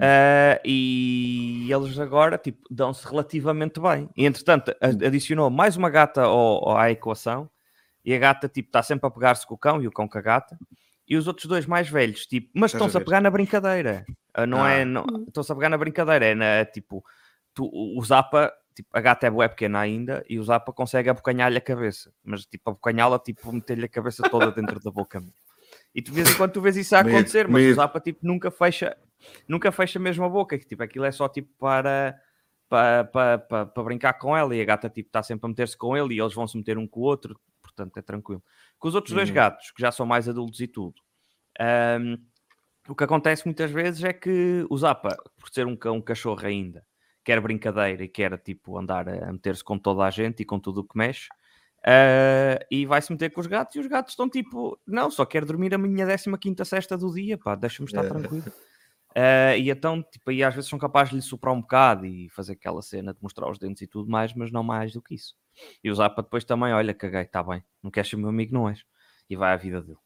Eh, 0.00 0.60
e 0.64 1.68
eles 1.70 1.98
agora 1.98 2.38
tipo, 2.38 2.62
dão-se 2.70 3.06
relativamente 3.06 3.80
bem. 3.80 4.08
E 4.16 4.24
entretanto, 4.24 4.74
adicionou 4.80 5.50
mais 5.50 5.76
uma 5.76 5.90
gata 5.90 6.22
ao- 6.22 6.68
ao- 6.70 6.76
à 6.78 6.90
equação, 6.90 7.48
e 8.04 8.14
a 8.14 8.18
gata 8.18 8.48
tipo, 8.48 8.68
está 8.68 8.82
sempre 8.82 9.06
a 9.06 9.10
pegar-se 9.10 9.46
com 9.46 9.54
o 9.54 9.58
cão 9.58 9.80
e 9.82 9.86
o 9.86 9.92
cão 9.92 10.08
com 10.08 10.18
a 10.18 10.22
gata. 10.22 10.58
E 11.08 11.16
os 11.16 11.26
outros 11.26 11.46
dois 11.46 11.66
mais 11.66 11.88
velhos, 11.88 12.26
tipo, 12.26 12.48
mas 12.54 12.72
estão-se 12.72 12.96
a 12.96 13.00
pegar 13.00 13.20
na 13.20 13.30
brincadeira. 13.30 14.04
Ah, 14.32 14.46
Não 14.46 14.62
Ah. 14.62 14.70
é, 14.70 14.84
não- 14.84 15.04
estão-se 15.28 15.52
a 15.52 15.54
pegar 15.54 15.68
na 15.68 15.76
brincadeira, 15.76 16.24
é 16.26 16.34
na 16.34 16.64
tipo, 16.64 17.04
tu- 17.54 17.70
o 17.72 18.02
Zapa 18.04 18.52
tipo, 18.74 18.88
a 18.94 19.00
gata 19.02 19.26
é 19.26 19.30
bué 19.30 19.46
pequena 19.48 19.80
ainda 19.80 20.24
e 20.26 20.38
o 20.38 20.42
Zapa 20.44 20.72
consegue 20.72 21.10
abocanhar-lhe 21.10 21.58
a 21.58 21.60
cabeça, 21.60 22.10
mas 22.24 22.46
tipo, 22.46 22.70
abocanhá-la, 22.70 23.18
tipo, 23.18 23.52
meter-lhe 23.52 23.84
a 23.84 23.88
cabeça 23.88 24.22
toda 24.30 24.50
dentro 24.50 24.80
da 24.80 24.90
boca. 24.90 25.22
E 25.94 26.00
tu 26.00 26.10
vês 26.10 26.30
enquanto 26.30 26.54
tu 26.54 26.60
vês 26.62 26.76
isso 26.78 26.96
a 26.96 27.00
acontecer, 27.00 27.46
mas 27.46 27.62
o. 27.70 27.74
Zapa 27.74 28.00
tipo, 28.00 28.20
nunca 28.26 28.50
fecha, 28.50 28.96
nunca 29.48 29.70
fecha 29.72 29.98
mesmo 29.98 30.24
a 30.24 30.28
boca, 30.28 30.58
que 30.58 30.66
tipo, 30.66 30.82
aquilo 30.82 31.04
é 31.04 31.12
só 31.12 31.28
tipo 31.28 31.50
para. 31.58 32.18
Para, 32.68 33.04
para, 33.04 33.38
para, 33.38 33.66
para 33.66 33.82
brincar 33.82 34.14
com 34.14 34.34
ela 34.34 34.56
e 34.56 34.62
a 34.62 34.64
gata 34.64 34.88
tipo 34.88 35.10
está 35.10 35.22
sempre 35.22 35.44
a 35.44 35.48
meter-se 35.50 35.76
com 35.76 35.94
ele 35.94 36.14
e 36.14 36.18
eles 36.20 36.32
vão 36.32 36.48
se 36.48 36.56
meter 36.56 36.78
um 36.78 36.86
com 36.88 37.00
o 37.00 37.02
outro, 37.02 37.38
portanto 37.60 37.98
é 37.98 38.00
tranquilo. 38.00 38.42
Com 38.78 38.88
os 38.88 38.94
outros 38.94 39.14
dois 39.14 39.28
Uhum. 39.28 39.34
gatos, 39.34 39.70
que 39.72 39.82
já 39.82 39.92
são 39.92 40.06
mais 40.06 40.26
adultos 40.26 40.58
e 40.58 40.66
tudo, 40.66 40.94
ahm, 41.60 42.16
o 42.88 42.94
que 42.96 43.04
acontece 43.04 43.44
muitas 43.44 43.70
vezes 43.70 44.02
é 44.02 44.14
que 44.14 44.64
o 44.70 44.78
Zapa, 44.78 45.18
por 45.38 45.50
ser 45.50 45.66
um, 45.66 45.76
cão- 45.76 45.96
um 45.96 46.00
cachorro 46.00 46.46
ainda, 46.46 46.82
quer 47.22 47.42
brincadeira 47.42 48.04
e 48.04 48.08
quer 48.08 48.38
tipo 48.38 48.78
andar 48.78 49.06
a 49.06 49.30
meter-se 49.30 49.62
com 49.62 49.78
toda 49.78 50.04
a 50.04 50.10
gente 50.10 50.40
e 50.40 50.46
com 50.46 50.58
tudo 50.58 50.80
o 50.80 50.84
que 50.84 50.96
mexe, 50.96 51.28
ah, 51.84 52.58
e 52.70 52.86
vai-se 52.86 53.12
meter 53.12 53.30
com 53.32 53.40
os 53.42 53.46
gatos 53.46 53.76
e 53.76 53.80
os 53.80 53.86
gatos 53.86 54.12
estão 54.14 54.30
tipo, 54.30 54.80
não, 54.86 55.10
só 55.10 55.26
quero 55.26 55.44
dormir 55.44 55.74
a 55.74 55.78
minha 55.78 56.06
15 56.40 56.64
sexta 56.64 56.96
do 56.96 57.12
dia, 57.12 57.36
pá, 57.36 57.54
deixa-me 57.54 57.86
estar 57.86 58.02
É. 58.04 58.08
tranquilo. 58.08 58.44
Ah, 59.14 59.56
e 59.56 59.70
então, 59.70 60.02
tipo, 60.02 60.30
aí 60.30 60.42
às 60.42 60.54
vezes 60.54 60.70
são 60.70 60.78
capazes 60.78 61.10
de 61.10 61.16
lhe 61.16 61.22
soprar 61.22 61.54
um 61.54 61.60
bocado 61.60 62.06
e 62.06 62.28
fazer 62.30 62.52
aquela 62.52 62.80
cena 62.82 63.12
de 63.12 63.18
mostrar 63.22 63.50
os 63.50 63.58
dentes 63.58 63.82
e 63.82 63.86
tudo 63.86 64.10
mais, 64.10 64.32
mas 64.34 64.50
não 64.50 64.62
mais 64.62 64.92
do 64.92 65.02
que 65.02 65.14
isso. 65.14 65.34
E 65.84 65.90
o 65.90 65.94
Zapa 65.94 66.22
depois 66.22 66.44
também, 66.44 66.72
olha, 66.72 66.94
caguei, 66.94 67.22
está 67.22 67.42
bem, 67.42 67.62
não 67.82 67.90
queres 67.90 68.08
ser 68.08 68.16
meu 68.16 68.28
amigo, 68.28 68.54
não 68.54 68.68
és. 68.68 68.84
E 69.28 69.36
vai 69.36 69.52
à 69.52 69.56
vida 69.56 69.82
dele. 69.82 69.98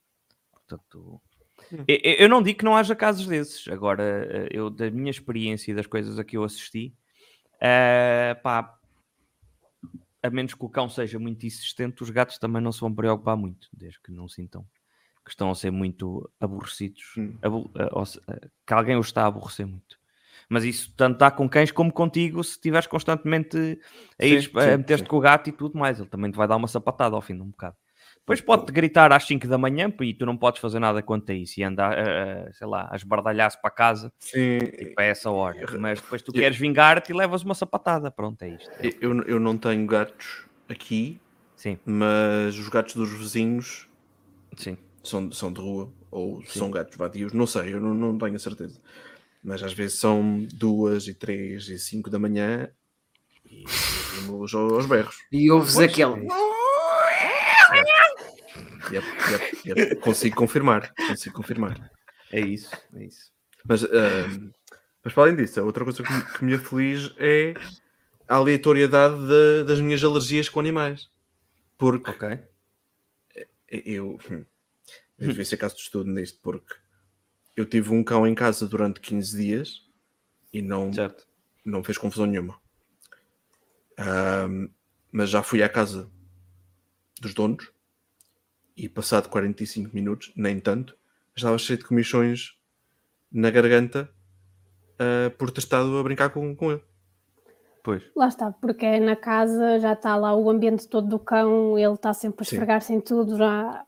Portanto, 0.52 1.20
Hum. 1.72 1.84
eu, 1.88 1.96
eu- 2.18 2.28
não 2.28 2.42
digo 2.42 2.58
que 2.58 2.64
não 2.64 2.76
haja 2.76 2.94
casos 2.94 3.26
desses. 3.26 3.66
Agora, 3.68 4.02
eh, 4.30 4.48
eu, 4.50 4.68
da 4.68 4.90
minha 4.90 5.10
experiência 5.10 5.72
e 5.72 5.74
das 5.74 5.86
coisas 5.86 6.18
a 6.18 6.24
que 6.24 6.36
eu 6.36 6.44
assisti, 6.44 6.94
eh, 7.60 8.34
pá, 8.42 8.78
a 10.22 10.30
menos 10.30 10.54
que 10.54 10.64
o 10.64 10.68
cão 10.68 10.88
seja 10.88 11.18
muito 11.18 11.46
insistente, 11.46 12.02
os 12.02 12.10
gatos 12.10 12.38
também 12.38 12.60
não 12.60 12.72
se 12.72 12.80
vão 12.80 12.92
preocupar 12.94 13.36
muito, 13.36 13.68
desde 13.72 14.00
que 14.02 14.10
não 14.12 14.28
sintam 14.28 14.66
que 15.26 15.32
estão 15.32 15.50
a 15.50 15.56
ser 15.56 15.72
muito 15.72 16.30
aborrecidos, 16.40 17.02
Hum. 17.18 17.38
eh, 17.42 17.48
eh, 18.28 18.48
que 18.66 18.74
alguém 18.74 18.96
os 18.96 19.08
está 19.08 19.24
a 19.24 19.26
aborrecer 19.26 19.66
muito. 19.66 19.98
Mas 20.48 20.64
isso 20.64 20.94
tanto 20.96 21.18
dá 21.18 21.30
com 21.30 21.48
cães 21.48 21.72
como 21.72 21.92
contigo 21.92 22.42
se 22.44 22.52
estiveres 22.52 22.86
constantemente 22.86 23.56
a, 24.20 24.24
Sim, 24.24 24.28
ires- 24.28 24.50
a 24.56 24.60
sim, 24.62 24.76
meter-te 24.76 25.08
com 25.08 25.16
o 25.16 25.20
gato 25.20 25.48
e 25.48 25.52
tudo 25.52 25.76
mais. 25.78 25.98
Ele 25.98 26.08
também 26.08 26.30
te 26.30 26.36
vai 26.36 26.46
dar 26.48 26.56
uma 26.56 26.68
sapatada 26.68 27.16
ao 27.16 27.22
fim 27.22 27.34
de 27.34 27.42
um 27.42 27.48
bocado. 27.50 27.76
Depois 28.20 28.40
pode-te 28.40 28.72
gritar 28.72 29.12
às 29.12 29.24
5 29.24 29.46
da 29.48 29.58
manhã 29.58 29.92
e 30.00 30.14
tu 30.14 30.24
não 30.26 30.36
podes 30.36 30.60
fazer 30.60 30.78
nada 30.78 31.02
quanto 31.02 31.30
a 31.30 31.34
isso 31.34 31.60
e 31.60 31.64
andar, 31.64 31.96
eh, 31.98 32.46
eh, 32.48 32.52
sei 32.52 32.66
lá, 32.66 32.88
a 32.90 32.96
esbardalhar-se 32.96 33.60
para 33.60 33.70
casa 33.70 34.12
Sim, 34.20 34.58
tipo, 34.58 35.00
a 35.00 35.04
essa 35.04 35.30
hora. 35.30 35.78
Mas 35.78 36.00
depois 36.00 36.22
tu 36.22 36.32
queres 36.32 36.56
vingar-te 36.56 37.12
e 37.12 37.14
levas 37.14 37.42
uma 37.42 37.54
sapatada. 37.54 38.10
Pronto, 38.10 38.42
é 38.42 38.50
isto. 38.50 38.70
eu, 39.00 39.22
eu 39.24 39.40
não 39.40 39.56
tenho 39.58 39.86
gatos 39.86 40.46
aqui, 40.68 41.20
Sim, 41.56 41.78
mas 41.86 42.58
os 42.58 42.68
gatos 42.68 42.94
dos 42.94 43.10
vizinhos 43.10 43.88
sim. 44.56 44.76
São, 45.06 45.30
são 45.32 45.52
de 45.52 45.60
rua 45.60 45.92
ou 46.10 46.42
Sim. 46.42 46.58
são 46.58 46.70
gatos 46.70 46.96
vadios, 46.96 47.32
não 47.32 47.46
sei, 47.46 47.74
eu 47.74 47.80
não, 47.80 47.94
não 47.94 48.18
tenho 48.18 48.36
a 48.36 48.38
certeza. 48.38 48.80
Mas 49.42 49.62
às 49.62 49.72
vezes 49.72 49.98
são 49.98 50.46
duas 50.54 51.06
e 51.06 51.14
três 51.14 51.68
e 51.68 51.78
cinco 51.78 52.10
da 52.10 52.18
manhã 52.18 52.68
e 53.48 53.64
vimos 54.14 54.52
aos 54.54 54.86
berros. 54.86 55.16
E 55.30 55.50
ouves 55.50 55.74
Pois, 55.74 55.90
aquele. 55.90 56.26
Yep, 58.92 59.06
yep, 59.30 59.66
yep. 59.66 59.96
Consigo 59.96 60.36
confirmar, 60.36 60.92
consigo 61.06 61.34
confirmar. 61.36 61.90
É 62.30 62.40
isso, 62.40 62.70
é 62.94 63.04
isso. 63.04 63.32
Mas, 63.64 63.82
ahm, 63.84 64.50
mas 65.04 65.12
para 65.12 65.24
além 65.24 65.36
disso, 65.36 65.60
a 65.60 65.64
outra 65.64 65.84
coisa 65.84 66.02
que, 66.02 66.12
me- 66.12 66.22
que 66.24 66.44
me 66.44 66.54
aflige 66.54 67.14
é 67.18 67.54
a 68.28 68.36
aleatoriedade 68.36 69.14
da- 69.26 69.62
das 69.64 69.80
minhas 69.80 70.02
alergias 70.04 70.48
com 70.48 70.60
animais. 70.60 71.08
Porque 71.76 72.10
Ok. 72.10 72.38
eu, 73.68 74.18
hum, 74.30 74.44
eu 74.44 74.46
devia 75.18 75.44
ser 75.44 75.56
caso 75.56 75.76
de 75.76 75.82
estudo 75.82 76.10
nisto, 76.10 76.38
porque 76.42 76.74
eu 77.56 77.64
tive 77.64 77.90
um 77.90 78.04
cão 78.04 78.26
em 78.26 78.34
casa 78.34 78.66
durante 78.68 79.00
15 79.00 79.36
dias 79.36 79.82
e 80.52 80.60
não, 80.60 80.92
Certo. 80.92 81.26
não 81.64 81.82
fez 81.82 81.96
confusão 81.98 82.26
nenhuma. 82.26 82.60
Ahm, 83.98 84.68
mas 85.10 85.30
já 85.30 85.42
fui 85.42 85.62
à 85.62 85.68
casa 85.68 86.10
dos 87.20 87.32
donos 87.32 87.72
e 88.76 88.88
passado 88.88 89.28
45 89.30 89.94
minutos, 89.94 90.32
nem 90.36 90.60
tanto, 90.60 90.96
estava 91.34 91.56
cheio 91.56 91.78
de 91.78 91.84
comichões 91.86 92.58
na 93.32 93.50
garganta 93.50 94.10
ah, 94.98 95.30
por 95.38 95.50
ter 95.50 95.60
estado 95.60 95.96
a 95.98 96.02
brincar 96.02 96.30
com, 96.30 96.54
com 96.54 96.72
ele. 96.72 96.82
Pois. 97.82 98.02
Lá 98.16 98.28
está, 98.28 98.50
porque 98.50 98.84
é 98.84 98.98
na 98.98 99.14
casa, 99.14 99.78
já 99.78 99.92
está 99.92 100.16
lá 100.16 100.34
o 100.34 100.50
ambiente 100.50 100.88
todo 100.88 101.06
do 101.06 101.18
cão, 101.18 101.78
ele 101.78 101.94
está 101.94 102.12
sempre 102.12 102.42
a 102.42 102.42
esfregar-se 102.42 102.92
em 102.92 103.00
tudo, 103.00 103.36
já, 103.36 103.86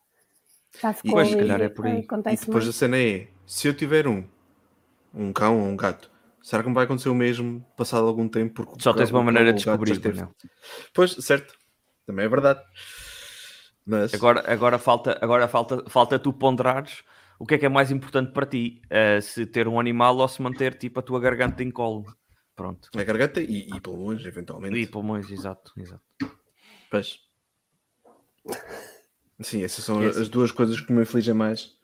já 0.81 0.93
ficou 0.93 1.13
Pois, 1.13 1.29
se 1.29 1.37
calhar 1.37 1.61
é 1.63 1.69
por 1.69 1.87
aí. 1.87 2.07
E 2.31 2.37
depois 2.37 2.69
a 2.69 2.73
cena 2.73 2.99
é: 2.99 3.29
se 3.47 3.69
eu 3.69 3.75
tiver 3.75 4.07
um, 4.07 4.25
um 5.15 5.33
cão 5.33 5.61
ou 5.61 5.67
um 5.67 5.77
gato, 5.77 6.11
será 6.43 6.63
que 6.63 6.69
me 6.69 6.75
vai 6.75 6.85
acontecer 6.85 7.09
o 7.09 7.15
mesmo 7.15 7.61
passado 7.77 8.07
algum 8.07 8.29
tempo? 8.29 8.65
Porque 8.65 8.83
Só 8.83 8.93
tens 8.93 9.11
uma 9.11 9.23
maneira 9.23 9.53
de 9.53 9.57
descobrir, 9.57 9.93
esteve- 9.93 10.17
Manel. 10.17 10.35
Pois, 10.93 11.13
certo, 11.13 11.55
também 12.07 12.25
é 12.25 12.29
verdade. 12.29 12.61
Mas 13.87 14.13
Agora, 14.13 14.45
agora, 14.53 14.79
falta, 14.79 15.19
agora 15.23 15.49
falta, 15.49 15.83
falta 15.89 16.19
tu 16.19 16.31
ponderares 16.33 17.03
o 17.39 17.47
que 17.47 17.55
é 17.55 17.59
que 17.59 17.65
é 17.67 17.69
mais 17.69 17.91
importante 17.91 18.33
para 18.33 18.45
ti, 18.45 18.83
eh, 18.91 19.21
se 19.21 19.47
ter 19.47 19.69
um 19.69 19.79
animal 19.79 20.17
ou 20.19 20.29
se 20.29 20.43
manter 20.43 20.75
tipo 20.77 20.99
a 20.99 21.03
tua 21.03 21.21
garganta 21.21 21.63
em 21.63 21.71
colo. 21.71 22.05
Pronto. 22.57 22.91
a 22.95 23.05
garganta 23.05 23.41
e, 23.41 23.69
e 23.71 23.81
pulmões, 23.81 24.25
eventualmente. 24.27 24.77
E 24.77 24.87
pulmões, 24.87 25.31
exato, 25.31 25.73
exato. 25.77 26.03
Pois. 26.91 27.21
Sim, 29.41 29.63
essas 29.63 29.85
são 29.85 30.03
Yes. 30.03 30.17
as 30.17 30.29
duas 30.29 30.51
coisas 30.51 30.81
que 30.81 30.93
me 30.93 31.03
afligem 31.03 31.35
mais. 31.35 31.77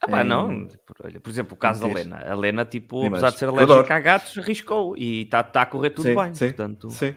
Ah, 0.00 0.08
pá, 0.08 0.22
Em- 0.22 0.28
não, 0.28 0.66
tipo, 0.66 0.94
olha, 1.04 1.20
por 1.20 1.28
exemplo, 1.30 1.54
o 1.54 1.56
caso 1.56 1.80
da. 1.80 1.86
Lena. 1.92 2.16
A 2.18 2.34
Lena, 2.34 2.64
tipo, 2.64 3.00
mais. 3.02 3.12
apesar 3.12 3.30
de 3.32 3.38
ser 3.38 3.48
alérgica 3.48 3.94
a 3.94 4.00
gatos, 4.00 4.36
riscou 4.36 4.96
e 4.96 5.22
está 5.22 5.42
tá 5.42 5.62
a 5.62 5.66
correr 5.66 5.90
tudo 5.90 6.04
sim, 6.08 6.14
bem. 6.14 6.34
sim, 6.34 6.46
Portanto, 6.48 6.90
sim. 6.90 7.14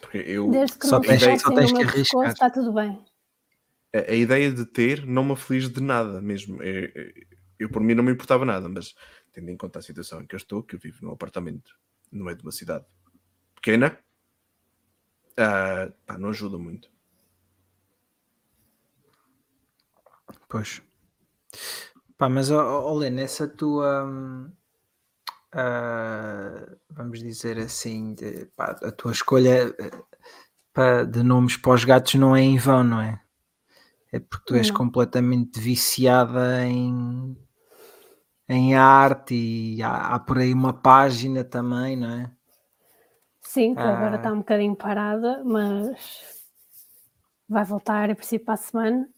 Porque 0.00 0.18
eu, 0.18 0.50
Desde 0.50 0.78
que 0.78 0.86
Só 0.86 0.96
não 0.96 1.00
tens- 1.02 1.20
tocassem 1.20 1.38
só 1.38 1.50
tens 1.54 1.72
que 1.72 1.78
pescoço, 1.78 1.94
arriscar. 1.94 2.28
está 2.28 2.50
tudo 2.50 2.72
bem. 2.72 3.02
a, 3.94 4.10
a 4.12 4.14
ideia 4.14 4.52
de 4.52 4.66
ter 4.66 5.06
não 5.06 5.24
me 5.24 5.32
aflige 5.32 5.68
de 5.70 5.80
nada 5.80 6.20
mesmo. 6.20 6.62
Eu, 6.62 6.90
eu- 6.94 7.12
eu, 7.58 7.70
por 7.70 7.80
mim 7.80 7.94
não 7.94 8.04
me 8.04 8.12
importava 8.12 8.44
nada, 8.44 8.68
mas 8.68 8.94
tendo 9.32 9.50
em 9.50 9.56
conta 9.56 9.78
a 9.78 9.82
situação 9.82 10.20
em 10.20 10.26
que 10.26 10.34
eu 10.34 10.38
estou, 10.38 10.62
que 10.62 10.74
eu 10.76 10.78
vivo 10.78 10.98
num 11.06 11.12
apartamento 11.12 11.74
no 12.12 12.24
meio 12.26 12.36
de 12.36 12.42
uma 12.42 12.52
cidade 12.52 12.84
pequena, 13.54 13.98
ah, 15.38 15.90
pá, 16.04 16.18
não 16.18 16.28
ajuda 16.28 16.58
muito. 16.58 16.90
Pois. 20.48 20.82
Pá, 22.18 22.28
mas 22.28 22.50
Olê, 22.50 23.10
nessa 23.10 23.46
tua. 23.48 24.06
ah, 25.52 26.66
vamos 26.90 27.20
dizer 27.20 27.58
assim, 27.58 28.14
de- 28.14 28.46
pá, 28.56 28.76
a 28.82 28.90
tua 28.92 29.12
escolha 29.12 29.74
eh, 29.78 29.90
pá, 30.72 31.04
de 31.04 31.22
nomes 31.22 31.56
para 31.56 31.72
os 31.74 31.84
gatos 31.84 32.14
não 32.16 32.34
é 32.36 32.42
em 32.42 32.58
vão, 32.58 32.84
não 32.84 33.00
é? 33.00 33.20
É 34.12 34.20
porque 34.20 34.46
tu 34.46 34.54
és 34.56 34.70
Não. 34.70 34.76
completamente 34.78 35.60
viciada 35.60 36.64
em, 36.66 37.36
em 38.48 38.74
arte 38.76 39.34
e 39.34 39.82
há, 39.82 40.14
há 40.14 40.18
por 40.18 40.38
aí 40.38 40.52
uma 40.52 40.72
página 40.72 41.44
também, 41.44 41.96
não 41.96 42.10
é? 42.10 42.30
Sim, 43.42 43.74
que 43.74 43.80
Ah. 43.80 43.92
agora 43.96 44.16
está 44.16 44.32
um 44.32 44.38
bocadinho 44.38 44.76
parada, 44.76 45.42
mas 45.44 45.96
vai 47.48 47.64
voltar 47.64 48.10
a 48.10 48.14
princípio 48.14 48.44
para 48.44 48.54
a 48.54 48.58
semana. 48.58 49.08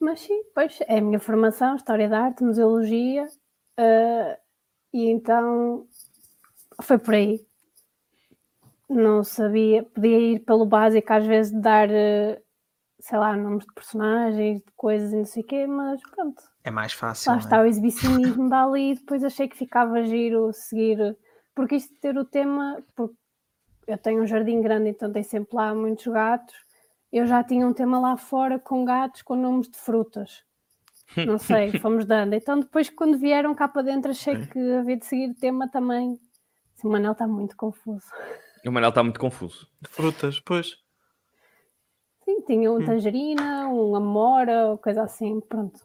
Mas 0.00 0.20
sim, 0.20 0.42
pois 0.54 0.78
é 0.86 0.98
a 0.98 1.02
minha 1.02 1.18
formação, 1.18 1.74
História 1.74 2.08
da 2.08 2.20
Arte, 2.26 2.44
Museologia, 2.44 3.26
eh, 3.76 4.38
e 4.92 5.06
então 5.10 5.86
foi 6.82 6.98
por 6.98 7.14
aí. 7.14 7.44
Não 8.88 9.22
sabia, 9.24 9.82
podia 9.82 10.18
ir 10.18 10.38
pelo 10.40 10.64
básico, 10.64 11.12
às 11.12 11.26
vezes 11.26 11.52
dar, 11.52 11.90
eh, 11.90 12.40
sei 13.00 13.18
lá, 13.18 13.36
nomes 13.36 13.66
de 13.66 13.74
personagens, 13.74 14.58
de 14.60 14.72
coisas 14.76 15.12
e 15.12 15.16
não 15.16 15.24
sei 15.26 15.42
o 15.42 15.46
quê, 15.46 15.66
mas 15.66 16.00
pronto, 16.10 16.42
É 16.64 16.70
mais 16.70 16.92
fácil. 16.92 17.30
lá 17.30 17.36
não 17.36 17.42
é? 17.42 17.44
está 17.44 17.60
o 17.60 17.66
exibicionismo 17.66 18.48
dali 18.48 18.92
e 18.92 18.94
depois 18.94 19.24
achei 19.24 19.48
que 19.48 19.56
ficava 19.58 20.02
giro 20.04 20.52
seguir, 20.52 21.16
porque 21.54 21.76
isto 21.76 21.92
de 21.92 22.00
ter 22.00 22.16
o 22.16 22.24
tema, 22.24 22.82
porque 22.94 23.16
eu 23.86 23.98
tenho 23.98 24.22
um 24.22 24.26
jardim 24.26 24.62
grande, 24.62 24.90
então 24.90 25.12
tem 25.12 25.22
sempre 25.22 25.56
lá 25.56 25.74
muitos 25.74 26.06
gatos. 26.06 26.54
Eu 27.12 27.26
já 27.26 27.42
tinha 27.42 27.66
um 27.66 27.72
tema 27.72 27.98
lá 27.98 28.16
fora 28.16 28.58
com 28.58 28.84
gatos 28.84 29.22
com 29.22 29.34
nomes 29.36 29.68
de 29.68 29.78
frutas. 29.78 30.42
Não 31.16 31.38
sei, 31.38 31.72
fomos 31.80 32.04
dando. 32.04 32.34
Então 32.34 32.60
depois 32.60 32.90
quando 32.90 33.18
vieram 33.18 33.54
cá 33.54 33.66
para 33.66 33.82
dentro 33.82 34.10
achei 34.10 34.46
que 34.46 34.58
havia 34.72 34.96
de 34.96 35.06
seguir 35.06 35.34
tema 35.34 35.68
também. 35.68 36.18
O 36.84 36.88
Manel 36.88 37.12
está 37.12 37.26
muito 37.26 37.56
confuso. 37.56 38.06
o 38.64 38.70
Manel 38.70 38.90
está 38.90 39.02
muito 39.02 39.18
confuso. 39.18 39.66
Frutas, 39.88 40.38
pois. 40.40 40.76
Sim, 42.24 42.42
tinha 42.42 42.70
Hum. 42.70 42.76
um 42.76 42.84
tangerina, 42.84 43.68
um 43.68 43.96
amora, 43.96 44.78
coisa 44.82 45.02
assim, 45.02 45.40
pronto. 45.40 45.80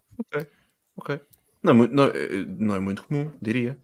Ok. 0.97 1.19
Não, 1.63 1.71
é 1.71 1.73
muito- 1.73 1.95
não, 1.95 2.03
é- 2.03 2.45
não 2.59 2.75
é 2.75 2.79
muito 2.79 3.03
comum, 3.05 3.31
diria. 3.41 3.77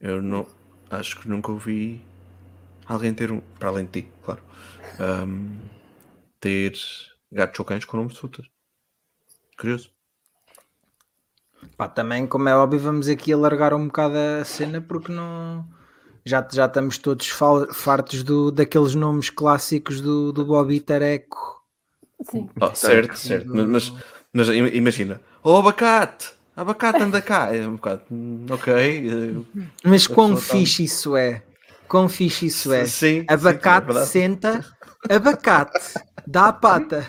Eu 0.00 0.22
não 0.22 0.46
acho 0.90 1.20
que 1.20 1.28
nunca 1.28 1.52
ouvi 1.52 2.02
alguém 2.86 3.12
ter 3.14 3.30
um, 3.30 3.40
para 3.58 3.68
além 3.68 3.84
de 3.84 4.02
ti, 4.02 4.12
claro, 4.24 4.42
ahm, 4.98 5.58
ter 6.40 6.72
gatos 7.32 7.58
ou 7.60 7.64
cães 7.66 7.84
com 7.84 7.96
nomes 7.96 8.14
de 8.14 8.20
frutas. 8.20 8.46
Curioso. 9.58 9.90
Pá, 11.76 11.88
também, 11.88 12.26
como 12.26 12.48
é 12.48 12.56
óbvio, 12.56 12.78
vamos 12.80 13.08
aqui 13.08 13.32
alargar 13.32 13.74
um 13.74 13.86
bocado 13.86 14.16
a 14.16 14.44
cena 14.44 14.80
porque 14.80 15.12
não. 15.12 15.66
Já, 16.24 16.46
já 16.52 16.66
estamos 16.66 16.98
todos 16.98 17.28
fal- 17.28 17.72
fartos 17.72 18.22
do, 18.22 18.50
daqueles 18.50 18.94
nomes 18.94 19.30
clássicos 19.30 20.00
do, 20.00 20.32
do 20.32 20.44
Bobby 20.44 20.80
Tareco. 20.80 21.62
Sim. 22.30 22.48
Oh, 22.60 22.74
certo, 22.74 23.16
certo. 23.16 23.50
Mas, 23.56 23.66
mas, 23.66 23.92
mas 24.32 24.48
im- 24.50 24.74
imagina, 24.76 25.20
oh 25.42 25.56
abacate, 25.56 26.32
abacate 26.56 27.02
anda 27.02 27.22
cá. 27.22 27.54
É 27.54 27.66
um 27.66 27.76
bocado, 27.76 28.02
hum, 28.10 28.46
ok. 28.50 28.72
eh, 28.74 29.32
Mas 29.84 30.06
quão 30.06 30.36
tá- 30.36 30.42
fixe 30.42 30.84
isso 30.84 31.16
é? 31.16 31.42
Quão 31.88 32.08
fixe 32.08 32.46
isso 32.46 32.72
é? 32.72 32.84
Sim, 32.84 32.90
sim, 32.90 33.26
Abacate 33.28 33.78
é 33.82 33.92
verdade. 33.92 34.10
senta, 34.10 34.64
abacate, 35.08 35.94
dá 36.26 36.48
a 36.48 36.52
pata. 36.52 37.06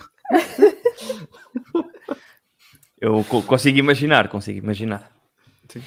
Eu 3.00 3.24
co- 3.24 3.43
consigo 3.43 3.77
imaginar, 3.77 4.27
consigo 4.27 4.60
imaginar. 4.60 5.10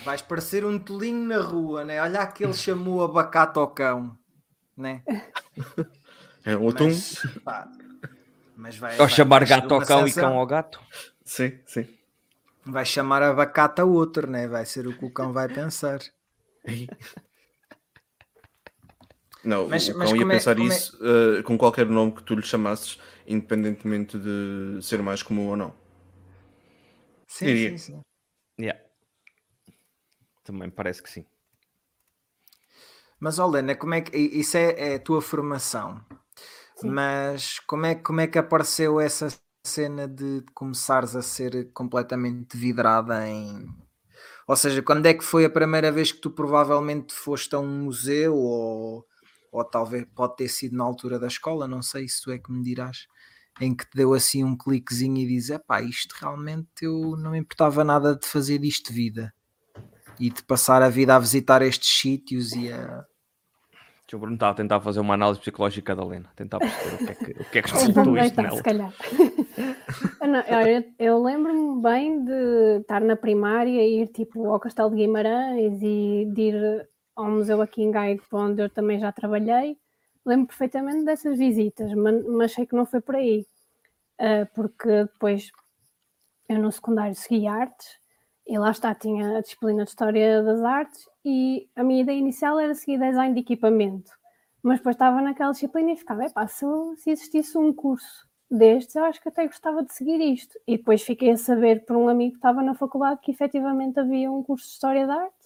Vais 0.04 0.22
parecer 0.22 0.64
um 0.64 0.78
tolinho 0.78 1.26
na 1.26 1.38
rua, 1.40 1.84
né? 1.84 2.00
Olha 2.00 2.20
aquele 2.20 2.54
chamou 2.54 3.02
abacate 3.02 3.58
ao 3.58 3.68
cão, 3.68 4.16
né? 4.76 5.02
É 6.44 6.56
um 6.56 6.68
atum. 6.68 6.86
Mas, 6.86 7.22
pá, 7.44 7.68
mas 8.56 8.76
vai, 8.76 8.92
Ou 8.92 8.98
vai- 8.98 9.08
chamar 9.08 9.44
gato 9.44 9.72
ao 9.72 9.78
uma 9.80 9.86
cão 9.86 10.06
e 10.06 10.10
sensação. 10.10 10.30
cão 10.30 10.38
ao 10.38 10.46
gato. 10.46 10.80
Sim, 11.24 11.58
sim. 11.66 11.88
Vai 12.64 12.84
chamar 12.84 13.22
abacate 13.24 13.80
a 13.80 13.84
outro, 13.84 14.30
né? 14.30 14.46
Vai 14.46 14.64
ser 14.64 14.86
o 14.86 14.96
que 14.96 15.04
o 15.04 15.10
cão 15.10 15.32
vai 15.32 15.48
pensar. 15.48 15.98
Não, 19.44 19.68
Mas- 19.68 19.88
o 19.88 19.94
mas 19.94 20.10
cão 20.10 20.16
ia 20.16 20.20
como 20.20 20.32
é- 20.32 20.36
pensar 20.36 20.58
é- 20.58 20.62
isso 20.62 20.96
eh, 21.04 21.42
com 21.42 21.58
qualquer 21.58 21.86
nome 21.86 22.12
que 22.12 22.22
tu 22.22 22.34
lhe 22.34 22.42
chamasses, 22.42 22.98
independentemente 23.26 24.16
de 24.18 24.78
ser 24.82 25.02
mais 25.02 25.22
comum 25.22 25.48
ou 25.48 25.56
não. 25.56 25.74
Sim, 27.26 27.46
Diria. 27.46 27.56
sim, 27.56 27.78
sim. 27.78 28.02
Yeah. 28.60 28.78
Também 30.44 30.70
parece 30.70 31.02
que 31.02 31.10
sim. 31.10 31.24
Mas, 33.18 33.38
Olena, 33.38 33.76
como 33.76 33.94
é 33.94 34.00
que 34.00 34.16
isso 34.16 34.56
é, 34.56 34.92
é 34.92 34.94
a 34.96 34.98
tua 35.00 35.22
formação? 35.22 36.00
Sim. 36.74 36.92
Mas 36.92 37.58
como 37.60 37.86
é, 37.86 37.94
como 37.94 38.20
é 38.20 38.26
que 38.26 38.38
apareceu 38.38 39.00
essa 39.00 39.28
cena 39.66 40.08
de 40.08 40.44
começares 40.54 41.16
a 41.16 41.22
ser 41.22 41.70
completamente 41.72 42.56
vidrada 42.56 43.28
em. 43.28 43.66
Ou 44.48 44.56
seja, 44.56 44.82
quando 44.82 45.06
é 45.06 45.14
que 45.14 45.24
foi 45.24 45.44
a 45.46 45.50
primeira 45.50 45.92
vez 45.92 46.12
que 46.12 46.20
tu 46.20 46.30
provavelmente 46.30 47.14
foste 47.14 47.54
a 47.54 47.60
um 47.60 47.84
museu 47.84 48.34
ou, 48.36 49.06
ou 49.52 49.62
talvez 49.62 50.06
pode 50.14 50.36
ter 50.36 50.48
sido 50.48 50.76
na 50.76 50.82
altura 50.82 51.18
da 51.18 51.26
escola, 51.26 51.68
não 51.68 51.82
sei 51.82 52.08
se 52.08 52.22
tu 52.22 52.32
é 52.32 52.38
que 52.38 52.50
me 52.50 52.62
dirás, 52.64 53.06
em 53.60 53.76
que 53.76 53.84
te 53.84 53.94
deu 53.94 54.14
assim 54.14 54.42
um 54.42 54.56
cliquezinho 54.56 55.18
e 55.18 55.26
diz, 55.26 55.50
pá, 55.66 55.82
isto 55.82 56.14
realmente 56.18 56.66
eu 56.80 57.16
não 57.18 57.32
me 57.32 57.38
importava 57.38 57.84
nada 57.84 58.16
de 58.16 58.26
fazer 58.26 58.58
disto 58.58 58.92
vida 58.92 59.32
e 60.18 60.30
de 60.30 60.42
passar 60.42 60.82
a 60.82 60.88
vida 60.88 61.14
a 61.14 61.18
visitar 61.18 61.60
estes 61.60 62.00
sítios 62.00 62.52
e 62.52 62.72
a, 62.72 63.04
Deixa 64.12 64.26
eu 64.26 64.34
estava 64.34 64.52
a 64.52 64.54
tentar 64.54 64.80
fazer 64.80 65.00
uma 65.00 65.14
análise 65.14 65.40
psicológica 65.40 65.96
da 65.96 66.04
Lena, 66.04 66.28
tentar 66.36 66.58
perceber 66.58 66.94
o 66.94 66.98
que 66.98 67.10
é 67.10 67.14
que, 67.14 67.30
o 67.30 67.50
que, 67.50 67.58
é 67.58 67.62
que 67.62 67.70
resultou 67.72 68.18
isto 68.18 68.34
tá, 68.34 68.42
nela. 68.42 68.56
se 68.56 68.62
calhar. 68.62 68.92
Eu 70.68 70.84
eu 70.98 71.22
lembro-me 71.22 71.82
bem 71.82 72.24
de 72.24 72.80
estar 72.80 73.00
na 73.00 73.16
primária 73.16 73.82
e 73.82 74.02
ir 74.02 74.06
tipo 74.08 74.50
ao 74.50 74.60
Castelo 74.60 74.90
de 74.90 74.96
Guimarães 74.96 75.82
e 75.82 76.26
de 76.32 76.40
ir 76.40 76.88
ao 77.16 77.30
museu 77.30 77.60
aqui 77.62 77.82
em 77.82 77.90
Gaia, 77.90 78.18
onde 78.32 78.62
eu 78.62 78.70
também 78.70 78.98
já 79.00 79.12
trabalhei. 79.12 79.78
Lembro 80.24 80.48
perfeitamente 80.48 81.04
dessas 81.04 81.38
visitas, 81.38 81.92
mas, 81.94 82.24
mas 82.26 82.52
sei 82.52 82.66
que 82.66 82.76
não 82.76 82.86
foi 82.86 83.00
por 83.00 83.16
aí, 83.16 83.46
Ah, 84.18 84.46
porque 84.54 84.88
depois 85.04 85.50
eu 86.48 86.58
no 86.58 86.70
secundário 86.72 87.14
segui 87.14 87.46
artes 87.46 87.88
e 88.46 88.58
lá 88.58 88.70
está, 88.70 88.94
tinha 88.94 89.38
a 89.38 89.40
disciplina 89.40 89.84
de 89.84 89.90
História 89.90 90.42
das 90.42 90.62
Artes 90.62 91.08
e 91.24 91.68
a 91.76 91.82
minha 91.84 92.02
ideia 92.02 92.18
inicial 92.18 92.58
era 92.58 92.74
seguir 92.74 92.98
design 92.98 93.34
de 93.34 93.40
equipamento. 93.40 94.12
Mas 94.62 94.78
depois 94.78 94.94
estava 94.94 95.20
naquela 95.20 95.52
disciplina 95.52 95.92
e 95.92 95.96
ficava, 95.96 96.24
epá, 96.24 96.46
se, 96.46 96.64
se 96.98 97.10
existisse 97.10 97.56
um 97.58 97.72
curso 97.72 98.28
destes, 98.50 98.94
eu 98.96 99.04
acho 99.04 99.20
que 99.20 99.28
até 99.28 99.46
gostava 99.46 99.82
de 99.82 99.92
seguir 99.92 100.20
isto. 100.20 100.58
E 100.66 100.76
depois 100.76 101.02
fiquei 101.02 101.30
a 101.32 101.36
saber 101.36 101.84
por 101.84 101.96
um 101.96 102.08
amigo 102.08 102.32
que 102.32 102.38
estava 102.38 102.62
na 102.62 102.74
faculdade 102.74 103.20
que 103.22 103.30
efetivamente 103.32 103.98
havia 103.98 104.30
um 104.30 104.42
curso 104.42 104.66
de 104.66 104.72
História 104.72 105.06
da 105.06 105.14
Arte. 105.14 105.41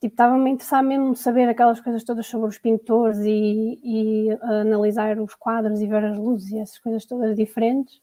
Tipo, 0.00 0.12
estava-me 0.14 0.48
a 0.50 0.52
interessar 0.52 0.82
mesmo 0.82 1.16
saber 1.16 1.48
aquelas 1.48 1.80
coisas 1.80 2.04
todas 2.04 2.26
sobre 2.26 2.48
os 2.48 2.56
pintores 2.58 3.18
e, 3.18 3.80
e 3.82 4.30
analisar 4.42 5.18
os 5.18 5.34
quadros 5.34 5.80
e 5.80 5.86
ver 5.88 6.04
as 6.04 6.16
luzes 6.16 6.50
e 6.52 6.58
essas 6.58 6.78
coisas 6.78 7.04
todas 7.04 7.34
diferentes. 7.36 8.00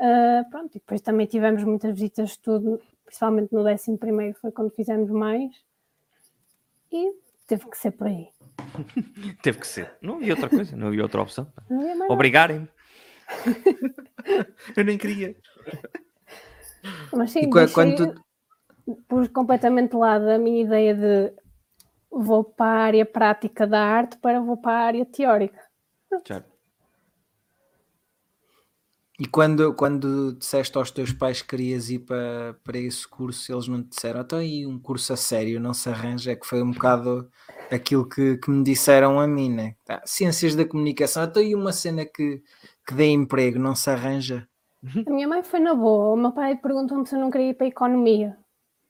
Ah, 0.00 0.44
pronto, 0.50 0.70
e 0.76 0.78
depois 0.78 1.00
também 1.02 1.26
tivemos 1.26 1.62
muitas 1.64 1.92
visitas 1.92 2.26
de 2.28 2.32
estudo, 2.36 2.80
principalmente 3.04 3.52
no 3.52 3.60
11 3.66 3.98
primeiro 3.98 4.38
foi 4.40 4.50
quando 4.50 4.70
fizemos 4.70 5.10
mais. 5.10 5.50
E 6.90 7.12
teve 7.46 7.66
que 7.68 7.76
ser 7.76 7.90
por 7.90 8.06
aí. 8.06 8.28
Teve 9.42 9.58
que 9.58 9.66
ser. 9.66 9.92
Não 10.00 10.16
havia 10.16 10.32
outra 10.34 10.48
coisa, 10.48 10.76
não 10.76 10.86
havia 10.88 11.02
outra 11.02 11.20
opção. 11.22 11.52
Não 11.68 11.78
havia 11.78 11.88
mais 11.88 11.98
nada. 12.00 12.12
Obrigarem-me. 12.14 12.68
Eu 14.76 14.84
nem 14.84 14.96
queria. 14.96 15.36
Mas 17.12 17.30
sim, 17.32 17.40
E 17.40 17.50
qua- 17.50 17.60
deixei- 17.66 17.74
quando 17.74 18.14
tu- 18.14 18.24
pus 18.94 19.28
completamente 19.28 19.92
de 19.92 19.96
lado 19.96 20.28
a 20.28 20.38
minha 20.38 20.62
ideia 20.62 20.94
de 20.94 21.32
vou 22.10 22.44
para 22.44 22.66
a 22.66 22.84
área 22.84 23.06
prática 23.06 23.66
da 23.66 23.80
arte 23.80 24.16
para 24.18 24.40
vou 24.40 24.56
para 24.56 24.72
a 24.72 24.86
área 24.86 25.04
teórica. 25.04 25.60
Certo. 26.26 26.58
E 29.20 29.26
quando, 29.26 29.74
quando 29.74 30.32
disseste 30.34 30.78
aos 30.78 30.92
teus 30.92 31.12
pais 31.12 31.42
que 31.42 31.48
querias 31.48 31.90
ir 31.90 31.98
para, 31.98 32.54
para 32.62 32.78
esse 32.78 33.06
curso, 33.06 33.52
eles 33.52 33.66
não 33.66 33.82
te 33.82 33.88
disseram, 33.88 34.20
então 34.20 34.38
aí 34.38 34.64
um 34.64 34.78
curso 34.78 35.12
a 35.12 35.16
sério, 35.16 35.58
não 35.58 35.74
se 35.74 35.88
arranja, 35.88 36.30
é 36.30 36.36
que 36.36 36.46
foi 36.46 36.62
um 36.62 36.70
bocado 36.70 37.28
aquilo 37.68 38.08
que, 38.08 38.36
que 38.36 38.48
me 38.48 38.62
disseram 38.62 39.18
a 39.18 39.26
mim, 39.26 39.50
né? 39.50 39.74
Tá, 39.84 40.00
Ciências 40.06 40.54
da 40.54 40.64
comunicação, 40.64 41.24
então 41.24 41.42
aí 41.42 41.52
uma 41.52 41.72
cena 41.72 42.06
que, 42.06 42.40
que 42.86 42.94
dê 42.94 43.06
emprego, 43.06 43.58
não 43.58 43.74
se 43.74 43.90
arranja. 43.90 44.48
A 45.04 45.10
minha 45.10 45.26
mãe 45.26 45.42
foi 45.42 45.58
na 45.58 45.74
boa. 45.74 46.14
O 46.14 46.16
meu 46.16 46.30
pai 46.30 46.54
perguntou-me 46.56 47.04
se 47.04 47.16
eu 47.16 47.20
não 47.20 47.30
queria 47.30 47.50
ir 47.50 47.54
para 47.54 47.66
a 47.66 47.70
economia. 47.70 48.38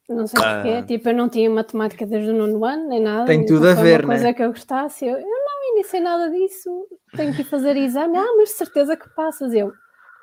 Não 0.09 0.27
sei 0.27 0.41
Ah. 0.43 0.55
porquê. 0.63 0.83
Tipo, 0.85 1.09
eu 1.11 1.15
não 1.15 1.29
tinha 1.29 1.51
matemática 1.51 2.07
desde 2.07 2.31
o 2.31 2.35
nono 2.35 2.65
ano, 2.65 2.89
nem 2.89 3.01
nada. 3.01 3.27
Tem 3.27 3.45
tudo 3.45 3.69
a 3.69 3.75
ver, 3.75 4.01
uma 4.01 4.09
coisa 4.15 4.25
né? 4.25 4.33
que 4.33 4.43
eu 4.43 4.49
gostasse. 4.51 5.05
Eu, 5.07 5.19
eu 5.19 5.27
não 5.27 5.75
iniciei 5.75 6.01
nada 6.01 6.31
disso. 6.31 6.87
Tenho 7.15 7.35
que 7.35 7.43
ir 7.43 7.45
fazer 7.45 7.77
exame. 7.77 8.17
Ah, 8.17 8.35
mas 8.37 8.49
de 8.51 8.55
certeza 8.55 8.97
que 8.97 9.09
passas. 9.11 9.53
Eu, 9.53 9.73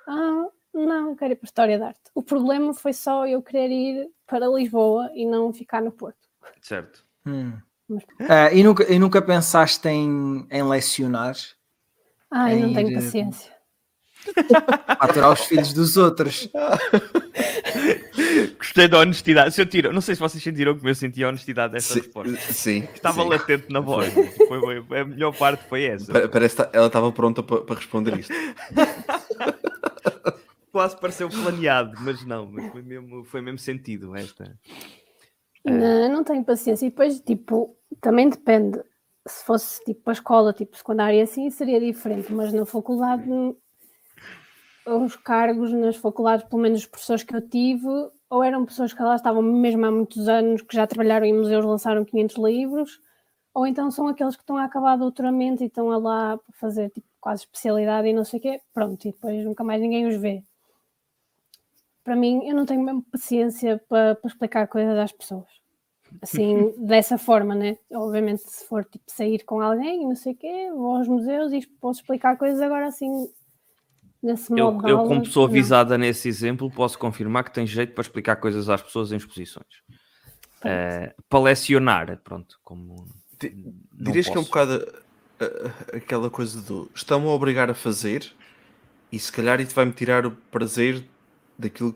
ah, 0.07 0.45
não, 0.73 1.15
quero 1.15 1.33
ir 1.33 1.35
para 1.35 1.45
a 1.45 1.49
História 1.49 1.77
da 1.79 1.87
Arte. 1.87 1.99
O 2.15 2.23
problema 2.23 2.73
foi 2.73 2.93
só 2.93 3.27
eu 3.27 3.41
querer 3.43 3.69
ir 3.69 4.09
para 4.25 4.47
Lisboa 4.47 5.09
e 5.13 5.25
não 5.25 5.53
ficar 5.53 5.81
no 5.83 5.91
Porto. 5.91 6.17
Certo. 6.61 7.05
Hum. 7.25 7.53
Mas- 7.87 8.03
Ah, 8.27 8.51
e, 8.51 8.63
nunca, 8.63 8.91
e 8.91 8.97
nunca 8.97 9.21
pensaste 9.21 9.87
em, 9.87 10.47
em 10.49 10.63
lecionar? 10.63 11.35
Ai, 12.31 12.59
não 12.59 12.69
Em 12.69 12.73
tenho 12.73 12.89
ir, 12.89 12.95
paciência. 12.95 13.53
Aturar 14.99 15.31
os 15.33 15.41
filhos 15.45 15.73
dos 15.73 15.97
outros. 15.97 16.49
Gostei 18.57 18.87
da 18.87 18.99
honestidade. 18.99 19.53
Se 19.53 19.61
eu 19.61 19.65
tiro, 19.65 19.91
não 19.93 20.01
sei 20.01 20.15
se 20.15 20.21
vocês 20.21 20.43
sentiram 20.43 20.75
como 20.75 20.89
eu 20.89 20.95
senti 20.95 21.23
a 21.23 21.29
honestidade 21.29 21.73
desta 21.73 21.93
Sim, 21.93 21.99
resposta. 22.01 22.37
sim, 22.53 22.87
Estava 22.93 23.23
sim. 23.23 23.29
latente 23.29 23.71
na 23.71 23.79
voz. 23.79 24.11
Foi, 24.47 24.83
foi- 24.83 24.99
a 24.99 25.05
melhor 25.05 25.35
parte 25.35 25.63
foi 25.67 25.85
essa. 25.85 26.11
Pa- 26.11 26.27
Parece 26.27 26.55
que 26.55 26.63
tá- 26.63 26.69
ela 26.73 26.87
estava 26.87 27.11
pronta 27.11 27.41
para 27.43 27.61
para 27.61 27.75
responder 27.75 28.19
isto. 28.19 28.33
Quase 30.71 30.99
pareceu 30.99 31.29
planeado, 31.29 31.93
mas 32.01 32.25
não, 32.25 32.47
mas 32.51 32.69
foi 32.71 32.81
mesmo, 32.81 33.23
foi 33.23 33.41
mesmo 33.41 33.57
sentido 33.59 34.13
esta. 34.15 34.59
Não, 35.63 36.11
não 36.11 36.23
tenho 36.23 36.43
paciência. 36.43 36.85
E 36.85 36.89
depois, 36.89 37.19
tipo, 37.21 37.77
também 38.01 38.29
depende. 38.29 38.79
Se 39.27 39.43
fosse 39.45 39.83
tipo 39.85 40.07
a 40.09 40.13
escola, 40.13 40.53
tipo 40.53 40.75
secundária, 40.77 41.23
assim, 41.23 41.49
seria 41.49 41.79
diferente. 41.79 42.31
Mas 42.31 42.51
na 42.53 42.65
faculdade, 42.65 43.23
os 44.85 45.15
cargos 45.15 45.71
nas 45.73 45.95
faculdades, 45.95 46.45
pelo 46.47 46.61
menos 46.61 46.79
os 46.79 46.85
professores 46.85 47.23
que 47.23 47.35
eu 47.35 47.41
tive, 47.41 47.87
ou 48.29 48.43
eram 48.43 48.65
pessoas 48.65 48.93
que 48.93 49.01
lá 49.01 49.15
estavam 49.15 49.41
mesmo 49.41 49.85
há 49.85 49.91
muitos 49.91 50.27
anos, 50.27 50.61
que 50.61 50.75
já 50.75 50.85
trabalharam 50.85 51.25
em 51.25 51.33
museus, 51.33 51.65
lançaram 51.65 52.05
500 52.05 52.37
livros, 52.37 53.01
ou 53.53 53.65
então 53.65 53.89
são 53.89 54.07
aqueles 54.07 54.35
que 54.35 54.43
estão 54.43 54.57
a 54.57 54.65
acabar 54.65 54.97
doutoramento 54.97 55.63
e 55.63 55.67
estão 55.67 55.91
a 55.91 55.97
lá 55.97 56.37
para 56.37 56.53
fazer 56.59 56.89
tipo, 56.89 57.07
quase 57.19 57.43
especialidade 57.43 58.07
e 58.07 58.13
não 58.13 58.25
sei 58.25 58.39
o 58.39 58.41
quê. 58.41 58.61
Pronto, 58.73 59.07
e 59.07 59.11
depois 59.11 59.43
nunca 59.45 59.63
mais 59.63 59.81
ninguém 59.81 60.07
os 60.07 60.15
vê. 60.17 60.43
Para 62.03 62.15
mim, 62.15 62.47
eu 62.47 62.55
não 62.55 62.65
tenho 62.65 62.83
mesmo 62.83 63.01
paciência 63.03 63.81
para, 63.89 64.15
para 64.15 64.27
explicar 64.27 64.67
coisas 64.67 64.97
às 64.97 65.11
pessoas 65.11 65.65
assim, 66.21 66.73
dessa 66.77 67.17
forma, 67.17 67.55
né? 67.55 67.77
Obviamente, 67.91 68.41
se 68.43 68.65
for 68.65 68.85
tipo 68.85 69.05
sair 69.07 69.43
com 69.43 69.61
alguém 69.61 70.03
e 70.03 70.05
não 70.05 70.15
sei 70.15 70.33
o 70.33 70.35
quê, 70.35 70.69
vou 70.71 70.97
aos 70.97 71.07
museus 71.07 71.51
e 71.51 71.65
posso 71.79 72.01
explicar 72.01 72.37
coisas 72.37 72.61
agora 72.61 72.87
assim, 72.87 73.29
nesse 74.25 74.51
Eu, 74.51 74.81
eu, 74.85 75.03
como 75.03 75.23
pessoa 75.23 75.47
não. 75.47 75.53
visada 75.53 75.97
nesse 75.97 76.27
exemplo, 76.27 76.69
posso 76.71 76.97
confirmar 76.99 77.43
que 77.43 77.53
tem 77.53 77.65
jeito 77.67 77.93
para 77.93 78.01
explicar 78.01 78.35
coisas 78.37 78.69
às 78.69 78.81
pessoas 78.81 79.11
em 79.11 79.17
exposições. 79.17 79.65
Pronto. 80.59 80.75
Eh, 80.75 81.15
para 81.29 81.39
lecionar, 81.39 82.17
pronto, 82.23 82.59
como. 82.63 83.07
Dirias 83.93 84.29
que 84.29 84.37
é 84.37 84.39
um 84.39 84.43
posso. 84.43 84.49
bocado 84.49 84.87
a- 85.39 85.45
a- 85.45 85.97
aquela 85.97 86.29
coisa 86.29 86.61
do 86.61 86.89
estão-me 86.95 87.27
a 87.27 87.31
obrigar 87.31 87.69
a 87.69 87.73
fazer 87.73 88.31
e 89.11 89.19
se 89.19 89.31
calhar 89.31 89.59
isso 89.61 89.75
vai-me 89.75 89.93
tirar 89.93 90.25
o 90.25 90.31
prazer 90.31 91.03
daquilo 91.57 91.95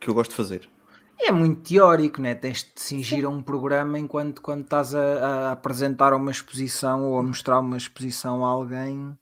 que 0.00 0.08
eu 0.08 0.14
gosto 0.14 0.30
de 0.30 0.36
fazer. 0.36 0.68
É 1.18 1.32
muito 1.32 1.62
teórico, 1.62 2.20
né? 2.20 2.34
Tens 2.34 2.62
de 2.62 2.72
cingir 2.80 3.24
a 3.24 3.28
um 3.28 3.42
programa 3.42 3.98
enquanto 3.98 4.42
quando 4.42 4.62
estás 4.62 4.94
a, 4.94 5.48
a 5.48 5.52
apresentar 5.52 6.12
uma 6.12 6.30
exposição 6.30 7.04
ou 7.10 7.18
a 7.18 7.22
mostrar 7.22 7.58
uma 7.60 7.76
exposição 7.76 8.44
a 8.44 8.48
alguém. 8.48 9.16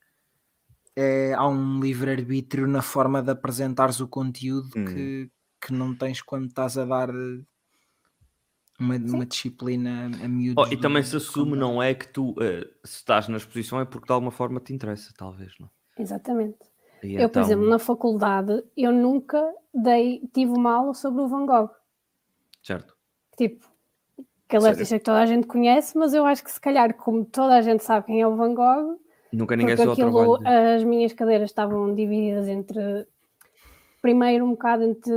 É, 0.97 1.35
há 1.35 1.47
um 1.49 1.81
livre-arbítrio 1.81 2.67
na 2.69 2.81
forma 2.83 3.23
de 3.23 3.31
apresentares 3.31 4.01
o 4.01 4.07
conteúdo 4.09 4.69
Hum. 4.77 4.85
que, 4.85 5.31
que 5.61 5.73
não 5.73 5.95
tens 5.95 6.23
quando 6.23 6.47
estás 6.47 6.79
a 6.79 6.85
dar 6.85 7.09
eh, 7.11 7.41
uma, 8.79 8.97
uma 8.97 9.27
disciplina 9.27 10.07
a 10.23 10.29
miúdos. 10.29 10.65
Oh, 10.69 10.73
e 10.73 10.77
também 10.77 11.03
se 11.03 11.17
assume, 11.17 11.57
não 11.57 11.83
é 11.83 11.95
que 11.95 12.07
tu, 12.09 12.35
eh, 12.41 12.69
se 12.85 12.97
estás 12.99 13.27
na 13.29 13.37
exposição, 13.39 13.81
é 13.81 13.85
porque 13.85 14.07
de 14.07 14.13
alguma 14.13 14.31
forma 14.31 14.61
te 14.61 14.73
interessa, 14.73 15.13
talvez, 15.17 15.53
não? 15.59 15.69
Exatamente. 15.99 16.59
E 17.03 17.15
Eu, 17.15 17.29
por 17.29 17.41
então- 17.41 17.43
exemplo, 17.43 17.69
na 17.69 17.79
faculdade, 17.79 18.63
eu 18.77 18.93
nunca 18.93 19.43
dei, 19.75 20.23
tive 20.33 20.53
uma 20.53 20.75
aula 20.75 20.95
sobre 20.95 21.23
o 21.23 21.29
Van 21.29 21.45
Gogh. 21.45 21.71
Certo. 22.63 22.97
Tipo, 23.37 23.67
aquele 24.47 24.63
Sério? 24.63 24.69
artista 24.77 24.99
que 24.99 25.05
toda 25.05 25.21
a 25.21 25.27
gente 25.27 25.47
conhece, 25.47 25.99
mas 25.99 26.15
eu 26.15 26.25
acho 26.25 26.43
que 26.45 26.51
se 26.53 26.61
calhar, 26.61 26.95
como 26.95 27.25
toda 27.25 27.57
a 27.57 27.63
gente 27.63 27.83
sabe 27.85 28.07
quem 28.07 28.21
é 28.23 28.27
o 28.27 28.37
Van 28.37 28.55
Gogh, 28.55 28.99
Nunca 29.35 29.57
ninguém 29.57 29.77
porque 29.77 29.91
aquilo, 29.91 30.11
trabalho. 30.13 30.39
dele. 30.39 30.75
as 30.77 30.85
minhas 30.85 31.13
cadeiras 31.13 31.51
estavam 31.51 31.95
divididas 31.95 32.49
entre 32.49 33.07
primeiro 34.01 34.45
um 34.45 34.51
bocado 34.51 34.85
entre 34.85 35.15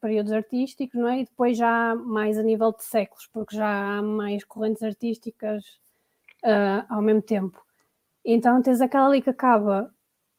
períodos 0.00 0.32
artísticos, 0.32 0.98
não 0.98 1.08
é? 1.08 1.20
E 1.20 1.24
depois 1.24 1.56
já 1.56 1.94
mais 1.94 2.38
a 2.38 2.42
nível 2.42 2.72
de 2.72 2.82
séculos, 2.82 3.28
porque 3.32 3.56
já 3.56 3.98
há 3.98 4.02
mais 4.02 4.42
correntes 4.44 4.82
artísticas 4.82 5.62
ah, 6.44 6.86
ao 6.88 7.02
mesmo 7.02 7.22
tempo. 7.22 7.60
Então 8.24 8.62
tens 8.62 8.80
aquela 8.80 9.06
ali 9.06 9.20
que 9.20 9.30
acaba 9.30 9.92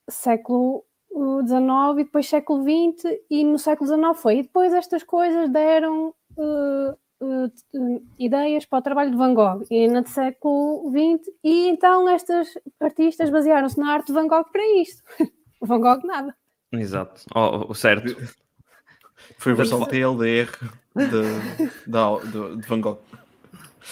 século 0.10 0.84
XIX 1.14 2.00
e 2.00 2.04
depois 2.04 2.28
século 2.28 2.64
XX 2.64 3.20
e 3.30 3.44
no 3.44 3.60
século 3.60 3.88
XIX 3.88 4.20
foi. 4.22 4.40
E 4.40 4.44
depois 4.44 4.74
estas 4.74 5.04
coisas 5.04 5.50
deram 5.50 6.14
eh, 6.38 6.96
eh, 7.24 8.02
ideias 8.20 8.66
para 8.66 8.80
o 8.80 8.82
trabalho 8.82 9.12
de 9.12 9.18
Van 9.18 9.34
Gogh 9.34 9.66
e 9.70 9.88
no 9.88 10.06
século 10.08 10.92
XX 10.92 11.34
e 11.44 11.68
então 11.70 12.08
estas 12.10 12.48
artistas 12.80 13.30
basearam-se 13.30 13.80
na 13.80 13.94
arte 13.94 14.08
de 14.08 14.14
Van 14.14 14.28
Gogh 14.28 14.46
para 14.52 14.66
isto. 14.82 15.04
Van 15.62 15.80
Gogh 15.80 16.06
nada. 16.06 16.36
Exato. 16.72 17.22
Oh, 17.36 17.68
oh, 17.70 17.74
certo. 17.74 18.16
Foi 19.38 19.54
a 19.54 19.56
versão 19.56 19.86
TLDR 19.86 20.52
de, 20.96 21.06
de, 21.88 22.58
de 22.58 22.68
Van 22.68 22.82
Gogh. 22.82 23.00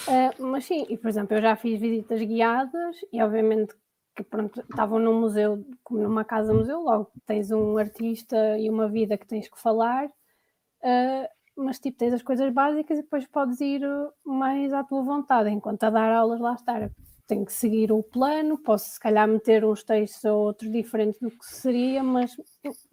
Uh, 0.07 0.43
mas 0.43 0.65
sim, 0.65 0.85
e 0.89 0.97
por 0.97 1.09
exemplo, 1.09 1.35
eu 1.35 1.41
já 1.41 1.55
fiz 1.55 1.79
visitas 1.79 2.21
guiadas 2.21 2.97
e 3.11 3.21
obviamente 3.21 3.75
que 4.15 4.23
pronto, 4.23 4.59
estavam 4.61 4.99
num 4.99 5.19
museu, 5.19 5.65
como 5.83 6.01
numa 6.01 6.25
casa-museu, 6.25 6.81
logo 6.81 7.11
tens 7.25 7.51
um 7.51 7.77
artista 7.77 8.57
e 8.57 8.69
uma 8.69 8.87
vida 8.87 9.17
que 9.17 9.27
tens 9.27 9.47
que 9.47 9.59
falar, 9.59 10.05
uh, 10.05 11.27
mas 11.55 11.79
tipo, 11.79 11.97
tens 11.97 12.13
as 12.13 12.21
coisas 12.21 12.51
básicas 12.53 12.99
e 12.99 13.01
depois 13.01 13.25
podes 13.27 13.59
ir 13.61 13.83
uh, 13.85 14.13
mais 14.23 14.73
à 14.73 14.83
tua 14.83 15.01
vontade, 15.03 15.49
enquanto 15.49 15.83
a 15.83 15.89
dar 15.89 16.11
aulas 16.11 16.39
lá 16.39 16.53
estar. 16.53 16.91
Tenho 17.27 17.45
que 17.45 17.53
seguir 17.53 17.91
o 17.91 18.03
plano, 18.03 18.57
posso 18.57 18.89
se 18.89 18.99
calhar 18.99 19.27
meter 19.27 19.63
uns 19.63 19.83
textos 19.83 20.23
ou 20.25 20.39
outros 20.41 20.71
diferentes 20.71 21.19
do 21.19 21.31
que 21.31 21.45
seria, 21.45 22.03
mas 22.03 22.35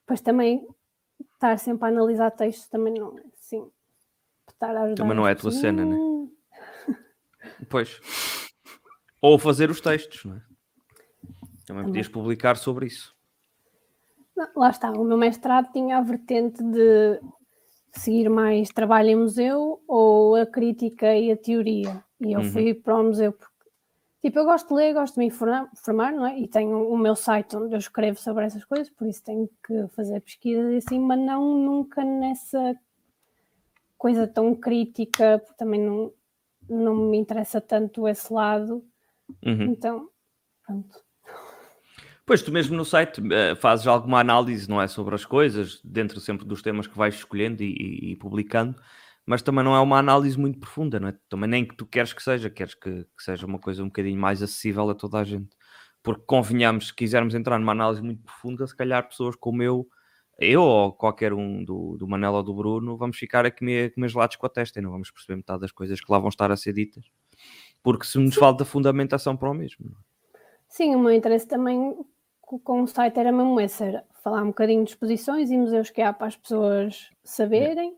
depois 0.00 0.20
também 0.20 0.66
estar 1.34 1.58
sempre 1.58 1.86
a 1.86 1.88
analisar 1.88 2.30
textos 2.30 2.68
também 2.68 2.94
não 2.94 3.18
é 3.18 3.22
assim. 3.38 3.70
Estar 4.48 4.76
a 4.76 4.82
ajudar 4.82 5.02
Também 5.02 5.16
não 5.16 5.26
é 5.26 5.32
a 5.32 5.36
tua 5.36 5.50
cena, 5.50 5.84
né? 5.84 5.96
Pois. 7.68 8.00
Ou 9.20 9.38
fazer 9.38 9.70
os 9.70 9.80
textos, 9.80 10.24
não 10.24 10.36
é? 10.36 10.40
Também 10.40 11.64
Também. 11.66 11.84
podias 11.84 12.08
publicar 12.08 12.56
sobre 12.56 12.86
isso. 12.86 13.13
Lá 14.56 14.70
está, 14.70 14.90
o 14.90 15.04
meu 15.04 15.16
mestrado 15.16 15.70
tinha 15.72 15.98
a 15.98 16.00
vertente 16.00 16.62
de 16.62 17.20
seguir 17.92 18.28
mais 18.28 18.68
trabalho 18.70 19.10
em 19.10 19.16
museu 19.16 19.82
ou 19.86 20.34
a 20.34 20.44
crítica 20.44 21.14
e 21.16 21.30
a 21.30 21.36
teoria. 21.36 22.04
E 22.20 22.32
eu 22.32 22.40
Uhum. 22.40 22.50
fui 22.52 22.74
para 22.74 22.98
o 22.98 23.04
museu 23.04 23.32
porque, 23.32 23.54
tipo, 24.22 24.38
eu 24.40 24.44
gosto 24.44 24.68
de 24.68 24.74
ler, 24.74 24.92
gosto 24.94 25.14
de 25.14 25.18
me 25.20 25.26
informar, 25.26 25.70
formar, 25.76 26.12
não 26.12 26.26
é? 26.26 26.36
E 26.38 26.48
tenho 26.48 26.88
o 26.88 26.98
meu 26.98 27.14
site 27.14 27.56
onde 27.56 27.74
eu 27.74 27.78
escrevo 27.78 28.18
sobre 28.18 28.44
essas 28.44 28.64
coisas, 28.64 28.90
por 28.90 29.06
isso 29.06 29.22
tenho 29.22 29.48
que 29.64 29.86
fazer 29.94 30.20
pesquisas 30.20 30.72
e 30.72 30.76
assim, 30.78 30.98
mas 30.98 31.18
não 31.20 31.56
nunca 31.56 32.02
nessa 32.04 32.76
coisa 33.96 34.26
tão 34.26 34.54
crítica, 34.54 35.38
porque 35.38 35.56
também 35.56 35.80
não, 35.80 36.12
não 36.68 36.94
me 36.96 37.18
interessa 37.18 37.60
tanto 37.60 38.08
esse 38.08 38.32
lado. 38.32 38.84
Uhum. 39.46 39.62
Então, 39.66 40.08
pronto. 40.66 41.03
Pois 42.26 42.42
tu 42.42 42.50
mesmo 42.50 42.74
no 42.76 42.84
site 42.84 43.20
eh, 43.32 43.54
fazes 43.56 43.86
alguma 43.86 44.18
análise, 44.20 44.68
não 44.68 44.80
é? 44.80 44.88
Sobre 44.88 45.14
as 45.14 45.24
coisas, 45.26 45.80
dentro 45.84 46.18
sempre 46.20 46.46
dos 46.46 46.62
temas 46.62 46.86
que 46.86 46.96
vais 46.96 47.14
escolhendo 47.16 47.62
e, 47.62 47.66
e- 47.72 48.12
e 48.12 48.16
publicando, 48.16 48.74
mas 49.26 49.42
também 49.42 49.62
não 49.64 49.74
é 49.76 49.80
uma 49.80 49.98
análise 49.98 50.38
muito 50.38 50.58
profunda, 50.58 50.98
não 50.98 51.08
é? 51.08 51.14
Também 51.28 51.48
nem 51.50 51.66
que 51.66 51.76
tu 51.76 51.84
queres 51.86 52.12
que 52.14 52.22
seja, 52.22 52.48
queres 52.48 52.74
que, 52.74 53.04
que 53.04 53.22
seja 53.22 53.44
uma 53.46 53.58
coisa 53.58 53.82
um 53.82 53.86
bocadinho 53.86 54.18
mais 54.18 54.42
acessível 54.42 54.88
a 54.88 54.94
toda 54.94 55.18
a 55.18 55.24
gente. 55.24 55.54
Porque 56.02 56.22
convenhamos, 56.26 56.88
se 56.88 56.94
quisermos 56.94 57.34
entrar 57.34 57.58
numa 57.58 57.72
análise 57.72 58.02
muito 58.02 58.22
profunda, 58.22 58.66
se 58.66 58.76
calhar 58.76 59.06
pessoas 59.06 59.36
como 59.36 59.62
eu, 59.62 59.86
eu 60.38 60.62
ou 60.62 60.92
qualquer 60.92 61.32
um 61.34 61.62
do, 61.64 61.96
do 61.98 62.08
Manel 62.08 62.32
ou 62.34 62.42
do 62.42 62.54
Bruno, 62.54 62.96
vamos 62.96 63.16
ficar 63.18 63.44
a 63.46 63.50
comer, 63.50 63.94
comer 63.94 64.08
gelados 64.08 64.36
com 64.36 64.46
a 64.46 64.50
testa 64.50 64.78
e 64.78 64.82
não 64.82 64.90
vamos 64.90 65.10
perceber 65.10 65.36
metade 65.36 65.60
das 65.60 65.72
coisas 65.72 66.00
que 66.00 66.10
lá 66.12 66.18
vão 66.18 66.28
estar 66.30 66.50
a 66.50 66.56
ser 66.56 66.72
ditas. 66.72 67.04
Porque 67.82 68.06
se 68.06 68.18
nos 68.18 68.34
falta 68.34 68.64
fundamentação 68.64 69.36
para 69.36 69.50
o 69.50 69.54
mesmo. 69.54 69.86
não 69.90 69.92
é? 69.98 70.02
Sim, 70.68 70.94
o 70.96 70.98
meu 70.98 71.12
interesse 71.12 71.46
também 71.46 71.94
com 72.46 72.82
o 72.82 72.86
site 72.86 73.18
era 73.18 73.32
mesmo 73.32 73.60
esse, 73.60 73.82
era 73.84 74.04
falar 74.22 74.42
um 74.42 74.48
bocadinho 74.48 74.84
de 74.84 74.90
exposições 74.90 75.50
e 75.50 75.56
museus 75.58 75.90
que 75.90 76.02
há 76.02 76.12
para 76.12 76.28
as 76.28 76.36
pessoas 76.36 77.10
saberem, 77.24 77.94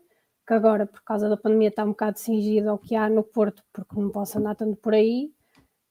que 0.47 0.53
agora, 0.53 0.85
por 0.85 1.01
causa 1.03 1.29
da 1.29 1.37
pandemia, 1.37 1.69
está 1.69 1.83
um 1.83 1.89
bocado 1.89 2.19
cingido 2.19 2.69
ao 2.69 2.77
que 2.77 2.95
há 2.95 3.09
no 3.09 3.23
Porto, 3.23 3.63
porque 3.73 3.99
não 3.99 4.09
posso 4.09 4.37
andar 4.39 4.55
tanto 4.55 4.77
por 4.77 4.93
aí, 4.93 5.31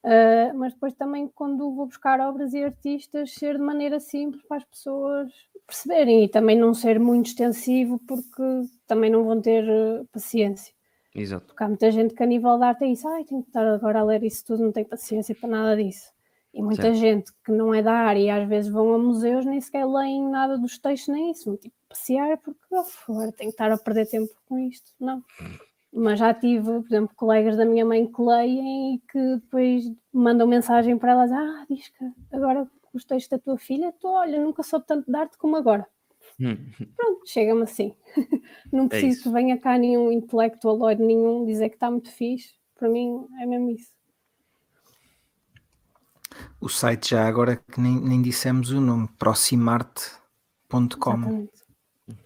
Ah, 0.04 0.52
mas 0.54 0.72
depois 0.72 0.94
também 0.94 1.26
quando 1.28 1.74
vou 1.74 1.86
buscar 1.86 2.20
obras 2.20 2.54
e 2.54 2.62
artistas, 2.62 3.32
ser 3.34 3.56
de 3.56 3.62
maneira 3.62 3.98
simples 3.98 4.40
para 4.46 4.58
as 4.58 4.64
pessoas 4.64 5.32
perceberem 5.66 6.24
e 6.24 6.28
também 6.28 6.56
não 6.56 6.72
ser 6.72 7.00
muito 7.00 7.26
extensivo, 7.26 7.98
porque 8.06 8.42
também 8.86 9.10
não 9.10 9.24
vão 9.24 9.40
ter 9.40 9.64
eh, 9.68 10.04
paciência. 10.12 10.72
Exato. 11.14 11.46
Porque 11.46 11.64
há 11.64 11.68
muita 11.68 11.90
gente 11.90 12.14
que 12.14 12.22
a 12.22 12.26
nível 12.26 12.56
de 12.56 12.64
arte 12.64 12.84
é 12.84 12.88
isso, 12.88 13.08
ai, 13.08 13.24
tenho 13.24 13.42
que 13.42 13.48
estar 13.48 13.66
agora 13.66 14.00
a 14.00 14.04
ler 14.04 14.22
isso 14.22 14.44
tudo, 14.46 14.62
não 14.62 14.70
tenho 14.72 14.86
paciência 14.86 15.34
para 15.34 15.48
nada 15.48 15.76
disso. 15.82 16.12
E 16.56 16.62
muita 16.62 16.84
Certo. 16.84 16.96
gente 16.96 17.32
que 17.44 17.52
não 17.52 17.74
é 17.74 17.82
da 17.82 17.92
área 17.92 18.18
e 18.18 18.30
às 18.30 18.48
vezes 18.48 18.72
vão 18.72 18.94
a 18.94 18.98
museus 18.98 19.44
nem 19.44 19.60
sequer 19.60 19.84
leem 19.86 20.26
nada 20.30 20.56
dos 20.56 20.78
textos, 20.78 21.12
nem 21.12 21.30
isso, 21.30 21.54
tipo 21.58 21.74
passear 21.86 22.38
porque 22.38 22.58
oh, 22.70 23.12
agora 23.12 23.30
tenho 23.30 23.50
que 23.50 23.54
estar 23.54 23.70
a 23.70 23.76
perder 23.76 24.06
tempo 24.08 24.32
com 24.46 24.58
isto. 24.58 24.90
Não. 24.98 25.22
Mas 25.92 26.18
já 26.18 26.32
tive, 26.32 26.64
por 26.64 26.86
exemplo, 26.86 27.14
colegas 27.14 27.58
da 27.58 27.66
minha 27.66 27.84
mãe 27.84 28.10
que 28.10 28.22
leem 28.22 28.94
e 28.94 28.98
que 29.00 29.18
depois 29.36 29.84
mandam 30.10 30.46
mensagem 30.46 30.96
para 30.96 31.12
elas, 31.12 31.30
ah, 31.30 31.66
diz 31.68 31.90
que 31.90 32.04
agora 32.32 32.66
os 32.94 33.04
textos 33.04 33.28
da 33.28 33.38
tua 33.38 33.58
filha, 33.58 33.92
tu 34.00 34.08
olha, 34.08 34.40
nunca 34.40 34.62
soube 34.62 34.86
tanto 34.86 35.10
de 35.10 35.16
arte 35.16 35.36
como 35.36 35.56
agora. 35.56 35.86
Hum. 36.40 36.56
Pronto, 36.96 37.20
chega-me 37.26 37.62
assim. 37.64 37.94
Não 38.72 38.88
preciso 38.88 39.20
É 39.20 39.22
que 39.24 39.28
venha 39.28 39.58
cá 39.58 39.76
nenhum 39.76 40.10
intelectualoide 40.10 41.02
nenhum 41.02 41.44
dizer 41.44 41.68
que 41.68 41.76
está 41.76 41.90
muito 41.90 42.10
fixe. 42.10 42.54
Para 42.74 42.88
mim 42.88 43.26
é 43.40 43.46
mesmo 43.46 43.70
isso. 43.70 43.95
O 46.60 46.68
site 46.68 47.10
já 47.10 47.26
agora 47.26 47.56
que 47.56 47.80
nem, 47.80 48.00
nem 48.00 48.22
dissemos 48.22 48.70
o 48.70 48.80
nome, 48.80 49.08
proximarte.com. 49.18 51.12
Exatamente. 51.12 51.66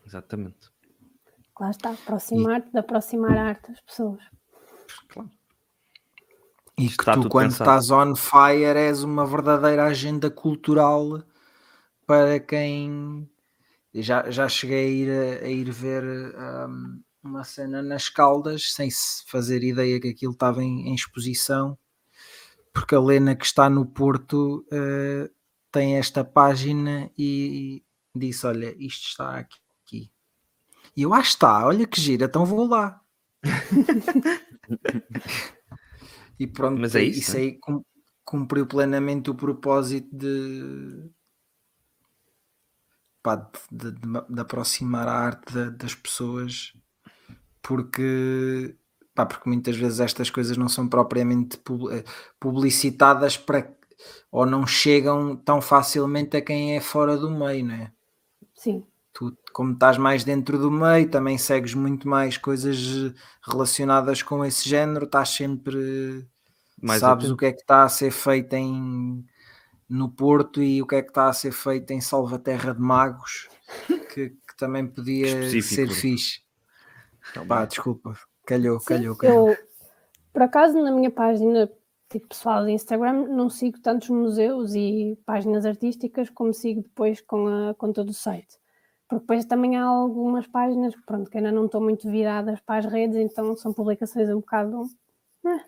Exatamente. 0.07 0.70
Lá 1.59 1.70
está, 1.70 1.90
aproximar-te 1.90 2.73
de 2.73 2.79
aproximar 2.79 3.37
a 3.37 3.49
arte 3.49 3.68
das 3.70 3.81
pessoas. 3.81 4.23
Claro. 5.09 5.31
E 6.79 6.87
Isto 6.87 7.05
que 7.05 7.12
tu, 7.12 7.29
quando 7.29 7.51
pensado. 7.51 7.70
estás 7.70 7.90
on 7.90 8.16
fire, 8.16 8.79
és 8.79 9.03
uma 9.03 9.27
verdadeira 9.27 9.85
agenda 9.85 10.31
cultural 10.31 11.23
para 12.07 12.40
quem. 12.40 13.29
Já, 13.92 14.31
já 14.31 14.49
cheguei 14.49 14.87
a 14.87 14.88
ir, 14.88 15.11
a, 15.11 15.44
a 15.44 15.49
ir 15.49 15.70
ver 15.70 16.05
hum, 16.66 17.03
uma 17.23 17.44
cena 17.44 17.83
nas 17.83 18.09
Caldas, 18.09 18.73
sem 18.73 18.88
se 18.88 19.23
fazer 19.27 19.62
ideia 19.62 20.01
que 20.01 20.09
aquilo 20.09 20.33
estava 20.33 20.62
em, 20.64 20.88
em 20.88 20.94
exposição, 20.94 21.77
porque 22.72 22.94
a 22.94 23.00
Lena 23.00 23.35
que 23.37 23.44
está 23.44 23.68
no 23.70 23.87
Porto 23.87 24.66
eh, 24.72 25.30
tem 25.72 25.96
esta 25.98 26.24
página 26.24 27.11
e 27.18 27.83
disse: 28.14 28.46
Olha, 28.46 28.74
isto 28.78 29.09
está 29.09 29.38
aqui. 29.38 30.11
E 30.96 31.02
eu, 31.02 31.14
ah, 31.14 31.20
está, 31.20 31.66
olha 31.66 31.87
que 31.87 32.00
gira, 32.00 32.26
então 32.26 32.44
vou 32.44 32.66
lá. 32.66 33.00
E 36.38 36.46
pronto, 36.46 36.80
Mas 36.80 36.94
é 36.94 37.02
isso, 37.02 37.33
né? 37.35 37.40
aí 37.40 37.59
cum- 37.59 37.85
cumpriu 38.24 38.66
plenamente 38.66 39.30
o 39.30 39.35
propósito 39.35 40.09
de, 40.16 41.11
pá, 43.22 43.37
de, 43.70 43.92
de- 43.92 44.26
de 44.35 44.40
aproximar 44.40 45.06
a 45.09 45.12
arte 45.12 45.52
da- 45.52 45.70
das 45.70 45.94
pessoas, 45.94 46.72
porque 47.62 48.76
pá, 49.20 49.26
porque 49.26 49.48
muitas 49.48 49.76
vezes 49.76 50.00
estas 50.00 50.30
coisas 50.30 50.56
não 50.56 50.68
são 50.68 50.88
propriamente 50.88 51.59
eh, 51.92 52.04
publicitadas 52.38 53.37
para 53.37 53.70
ou 54.30 54.46
não 54.46 54.66
chegam 54.66 55.37
tão 55.37 55.61
facilmente 55.61 56.37
a 56.37 56.40
quem 56.40 56.76
é 56.76 56.80
fora 56.80 57.16
do 57.16 57.30
meio, 57.30 57.66
não 57.66 57.74
é? 57.74 57.92
Sim. 58.54 58.85
Tu, 59.12 59.37
como 59.52 59.72
estás 59.72 59.98
mais 59.98 60.24
dentro 60.24 60.56
do 60.56 60.70
meio, 60.70 61.11
também 61.11 61.37
segues 61.37 61.74
muito 61.74 62.09
mais 62.09 62.38
coisas 62.38 62.78
relacionadas 63.42 64.22
com 64.22 64.44
esse 64.44 64.68
género, 64.68 65.04
estás 65.04 65.30
sempre 65.30 66.26
Mais 66.80 67.00
sabes 67.00 67.30
o 67.30 67.37
que 67.37 67.46
é 67.46 67.52
que 67.52 67.61
está 67.61 67.83
a 67.83 67.88
ser 67.88 68.11
feito 68.11 68.54
em 68.54 69.24
no 69.88 70.09
Porto 70.09 70.62
e 70.62 70.80
o 70.80 70.87
que 70.87 70.94
é 70.94 71.02
que 71.02 71.09
está 71.09 71.28
a 71.28 71.33
ser 71.33 71.50
feito 71.50 71.90
em 71.90 72.00
Salvaterra 72.00 72.72
de 72.72 72.80
Magos, 72.80 73.48
que, 74.14 74.30
que 74.30 74.56
também 74.56 74.87
podia 74.87 75.26
Específico, 75.26 75.74
ser 75.74 76.00
fixe. 76.00 76.40
Então, 77.30 77.44
Pá, 77.44 77.64
desculpa, 77.64 78.16
calhou, 78.51 78.81
calhou, 78.81 79.17
calhou. 79.17 79.51
eu, 79.51 79.57
por 80.33 80.43
acaso, 80.43 80.81
na 80.81 80.91
minha 80.91 81.11
página 81.11 81.71
tipo, 82.11 82.29
pessoal 82.29 82.63
do 82.63 82.69
Instagram, 82.69 83.29
não 83.29 83.49
sigo 83.49 83.81
tantos 83.81 84.11
museus 84.11 84.75
e 84.75 85.17
páginas 85.25 85.65
artísticas 85.65 86.29
como 86.29 86.53
sigo 86.53 86.83
depois 86.83 87.21
com 87.21 87.47
a 87.47 87.75
conta 87.75 88.05
do 88.05 88.13
site. 88.13 88.59
Porque 89.09 89.23
depois 89.23 89.45
também 89.45 89.77
há 89.77 89.85
algumas 89.85 90.47
páginas 90.47 90.95
pronto, 91.07 91.31
que 91.31 91.39
ainda 91.39 91.53
não 91.53 91.67
estão 91.67 91.81
muito 91.81 92.11
viradas 92.11 92.61
para 92.61 92.79
as 92.79 92.87
redes, 92.87 93.17
então 93.17 93.57
são 93.57 93.73
publicações 93.73 94.29
um 94.29 94.41
bocado 94.41 94.83
eh, 95.47 95.65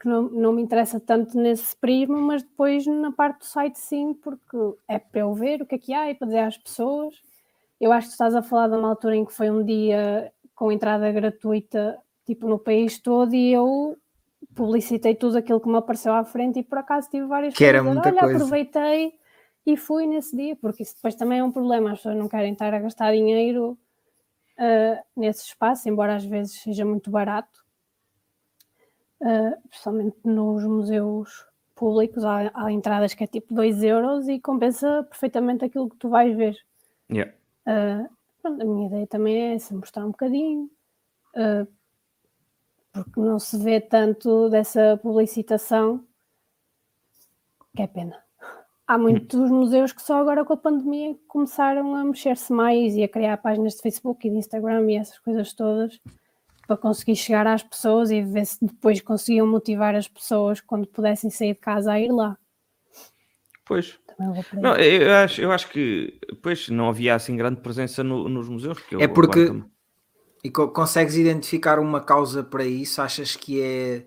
que 0.00 0.08
não, 0.08 0.22
não 0.22 0.52
me 0.52 0.62
interessa 0.62 1.00
tanto 1.00 1.38
nesse 1.38 1.76
prisma, 1.76 2.18
mas 2.20 2.42
depois 2.42 2.86
na 2.86 3.12
parte 3.12 3.38
do 3.40 3.44
site 3.44 3.78
sim, 3.78 4.14
porque 4.14 4.56
é 4.88 4.98
para 4.98 5.20
eu 5.20 5.32
ver 5.34 5.62
o 5.62 5.66
que 5.66 5.76
é 5.76 5.78
que 5.78 5.94
há 5.94 6.10
e 6.10 6.14
para 6.14 6.26
dizer 6.26 6.40
às 6.40 6.58
pessoas. 6.58 7.14
Eu 7.80 7.92
acho 7.92 8.08
que 8.08 8.10
tu 8.10 8.14
estás 8.14 8.34
a 8.34 8.42
falar 8.42 8.68
de 8.68 8.76
uma 8.76 8.88
altura 8.88 9.14
em 9.14 9.24
que 9.24 9.32
foi 9.32 9.50
um 9.50 9.64
dia 9.64 10.32
com 10.58 10.72
entrada 10.72 11.12
gratuita, 11.12 11.96
tipo 12.26 12.48
no 12.48 12.58
país 12.58 12.98
todo, 12.98 13.32
e 13.32 13.52
eu 13.52 13.96
publicitei 14.56 15.14
tudo 15.14 15.38
aquilo 15.38 15.60
que 15.60 15.68
me 15.68 15.76
apareceu 15.76 16.12
à 16.12 16.24
frente 16.24 16.58
e 16.58 16.64
por 16.64 16.78
acaso 16.78 17.08
tive 17.08 17.26
várias 17.28 17.54
Que 17.54 17.64
era 17.64 17.78
pessoas 17.78 17.96
a 17.96 18.00
dizer, 18.00 18.10
muita 18.10 18.24
Olha, 18.26 18.32
coisa." 18.32 18.44
aproveitei 18.44 19.12
e 19.64 19.76
fui 19.76 20.04
nesse 20.08 20.36
dia, 20.36 20.56
porque 20.56 20.82
isso 20.82 20.96
depois 20.96 21.14
também 21.14 21.38
é 21.38 21.44
um 21.44 21.52
problema, 21.52 21.92
as 21.92 21.98
pessoas 22.00 22.16
não 22.16 22.28
querem 22.28 22.54
estar 22.54 22.74
a 22.74 22.80
gastar 22.80 23.12
dinheiro 23.12 23.78
ah, 24.58 25.00
nesse 25.16 25.44
espaço, 25.44 25.88
embora 25.88 26.16
às 26.16 26.24
vezes 26.24 26.60
seja 26.60 26.84
muito 26.84 27.08
barato, 27.08 27.64
Ah, 29.22 29.56
principalmente 29.68 30.16
nos 30.24 30.64
museus 30.64 31.46
públicos, 31.76 32.24
há, 32.24 32.50
há 32.52 32.72
entradas 32.72 33.14
que 33.14 33.22
é 33.22 33.26
tipo 33.28 33.54
2 33.54 33.80
euros 33.84 34.26
e 34.28 34.40
compensa 34.40 35.04
perfeitamente 35.08 35.64
aquilo 35.64 35.88
que 35.88 35.96
tu 35.96 36.08
vais 36.08 36.36
ver. 36.36 36.56
yeah. 37.08 37.32
Uh, 37.64 38.08
pronto, 38.42 38.62
a 38.62 38.64
minha 38.64 38.86
ideia 38.86 39.06
também 39.06 39.36
é 39.36 39.54
essa, 39.54 39.74
mostrar 39.74 40.04
um 40.04 40.10
bocadinho, 40.10 40.70
uh, 41.36 41.66
porque 42.92 43.20
não 43.20 43.38
se 43.38 43.58
vê 43.58 43.80
tanto 43.80 44.48
dessa 44.48 44.98
publicitação, 45.02 46.04
que 47.74 47.82
é 47.82 47.86
pena. 47.86 48.16
Há 48.86 48.96
muitos 48.96 49.50
museus 49.50 49.92
que 49.92 50.00
só 50.00 50.18
agora 50.18 50.44
com 50.44 50.54
a 50.54 50.56
pandemia 50.56 51.14
começaram 51.28 51.94
a 51.94 52.02
mexer-se 52.04 52.52
mais 52.52 52.96
e 52.96 53.02
a 53.02 53.08
criar 53.08 53.36
páginas 53.36 53.74
de 53.74 53.82
Facebook 53.82 54.26
e 54.26 54.30
de 54.30 54.38
Instagram 54.38 54.90
e 54.90 54.96
essas 54.96 55.18
coisas 55.18 55.52
todas 55.52 56.00
para 56.66 56.76
conseguir 56.76 57.16
chegar 57.16 57.46
às 57.46 57.62
pessoas 57.62 58.10
e 58.10 58.22
ver 58.22 58.44
se 58.44 58.58
depois 58.64 59.00
conseguiam 59.00 59.46
motivar 59.46 59.94
as 59.94 60.06
pessoas 60.06 60.60
quando 60.60 60.86
pudessem 60.86 61.30
sair 61.30 61.54
de 61.54 61.60
casa 61.60 61.92
a 61.92 62.00
ir 62.00 62.12
lá. 62.12 62.36
Pois. 63.68 63.98
Não, 64.54 64.74
eu 64.76 65.14
acho, 65.14 65.40
eu 65.40 65.52
acho 65.52 65.68
que 65.68 66.18
pois 66.42 66.68
não 66.70 66.88
havia 66.88 67.14
assim 67.14 67.36
grande 67.36 67.60
presença 67.60 68.02
no- 68.02 68.28
nos 68.28 68.48
museus. 68.48 68.78
porque 68.80 68.96
eu 68.96 69.00
É 69.00 69.06
porque- 69.06 69.52
E 70.42 70.50
co- 70.50 70.68
consegues 70.68 71.14
identificar 71.16 71.78
uma 71.80 72.00
causa 72.00 72.42
para 72.44 72.64
isso? 72.64 73.02
Achas 73.02 73.36
que 73.36 73.60
é 73.60 74.06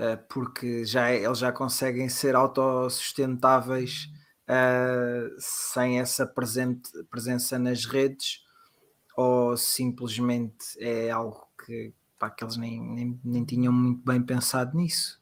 eh, 0.00 0.16
porque 0.28 0.84
já 0.84 1.10
é- 1.10 1.24
eles 1.24 1.38
já 1.38 1.50
conseguem 1.50 2.08
ser 2.08 2.36
autossustentáveis 2.36 4.08
eh, 4.46 5.28
sem 5.38 5.98
essa 6.00 6.26
presente, 6.26 6.90
presença 7.10 7.58
nas 7.58 7.84
redes? 7.84 8.40
Ou 9.16 9.56
simplesmente 9.56 10.56
é 10.78 11.10
algo 11.10 11.46
que, 11.64 11.92
pá, 12.18 12.30
que 12.30 12.44
eles 12.44 12.56
nem, 12.56 12.80
nem, 12.80 13.20
nem 13.24 13.44
tinham 13.44 13.72
muito 13.72 14.02
bem 14.04 14.22
pensado 14.22 14.76
nisso? 14.76 15.17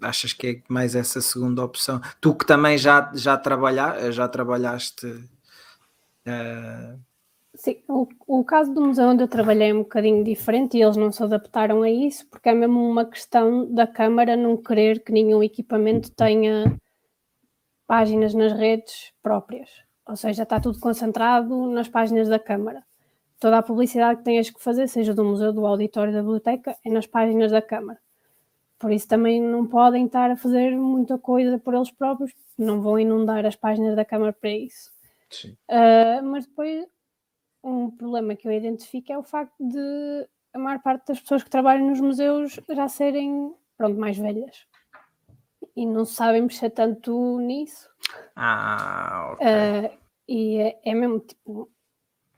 Achas 0.00 0.32
que 0.32 0.46
é 0.46 0.62
mais 0.68 0.94
essa 0.94 1.20
segunda 1.20 1.64
opção? 1.64 2.00
Tu 2.20 2.34
que 2.34 2.46
também 2.46 2.78
já, 2.78 3.10
já, 3.14 3.36
trabalha, 3.36 4.10
já 4.10 4.28
trabalhaste 4.28 5.28
eh, 6.24 6.96
Sim, 7.54 7.82
o, 7.88 8.08
o 8.26 8.44
caso 8.44 8.72
do 8.72 8.80
museu 8.80 9.08
onde 9.08 9.22
eu 9.24 9.28
trabalhei 9.28 9.70
é 9.70 9.74
um 9.74 9.80
bocadinho 9.80 10.24
diferente 10.24 10.76
e 10.78 10.82
eles 10.82 10.96
não 10.96 11.10
se 11.12 11.22
adaptaram 11.22 11.82
a 11.82 11.90
isso, 11.90 12.26
porque 12.28 12.48
é 12.48 12.54
mesmo 12.54 12.88
uma 12.88 13.04
questão 13.04 13.70
da 13.72 13.86
Câmara 13.86 14.36
não 14.36 14.56
querer 14.56 15.00
que 15.04 15.12
nenhum 15.12 15.42
equipamento 15.42 16.10
tenha 16.12 16.74
páginas 17.86 18.34
nas 18.34 18.52
redes 18.52 19.12
próprias. 19.22 19.68
Ou 20.06 20.16
seja, 20.16 20.44
está 20.44 20.60
tudo 20.60 20.80
concentrado 20.80 21.66
nas 21.70 21.88
páginas 21.88 22.28
da 22.28 22.38
Câmara. 22.38 22.82
Toda 23.38 23.58
a 23.58 23.62
publicidade 23.62 24.18
que 24.18 24.24
tenhas 24.24 24.48
que 24.50 24.62
fazer, 24.62 24.88
seja 24.88 25.14
do 25.14 25.24
museu, 25.24 25.52
do 25.52 25.66
auditório, 25.66 26.12
da 26.12 26.20
biblioteca, 26.20 26.76
é 26.84 26.90
nas 26.90 27.06
páginas 27.06 27.50
da 27.52 27.60
Câmara. 27.60 27.98
Por 28.80 28.90
isso 28.90 29.06
também 29.06 29.42
não 29.42 29.66
podem 29.66 30.06
estar 30.06 30.30
a 30.30 30.36
fazer 30.36 30.74
muita 30.74 31.18
coisa 31.18 31.58
por 31.58 31.74
eles 31.74 31.90
próprios, 31.90 32.32
não 32.56 32.80
vão 32.80 32.98
inundar 32.98 33.44
as 33.44 33.54
páginas 33.54 33.94
da 33.94 34.06
Câmara 34.06 34.32
para 34.32 34.50
isso. 34.50 34.90
Sim. 35.28 35.54
Uh, 35.68 36.24
mas 36.24 36.46
depois 36.46 36.86
um 37.62 37.90
problema 37.90 38.34
que 38.34 38.48
eu 38.48 38.52
identifico 38.52 39.12
é 39.12 39.18
o 39.18 39.22
facto 39.22 39.54
de 39.60 40.26
a 40.54 40.58
maior 40.58 40.80
parte 40.80 41.08
das 41.08 41.20
pessoas 41.20 41.44
que 41.44 41.50
trabalham 41.50 41.86
nos 41.86 42.00
museus 42.00 42.58
já 42.70 42.88
serem 42.88 43.54
pronto, 43.76 44.00
mais 44.00 44.16
velhas 44.16 44.66
e 45.76 45.84
não 45.84 46.06
sabem 46.06 46.42
mexer 46.42 46.70
tanto 46.70 47.38
nisso. 47.38 47.88
Ah, 48.34 49.34
ok. 49.34 49.46
Uh, 49.46 49.98
e 50.26 50.56
é, 50.56 50.80
é 50.84 50.94
mesmo 50.94 51.20
tipo, 51.20 51.70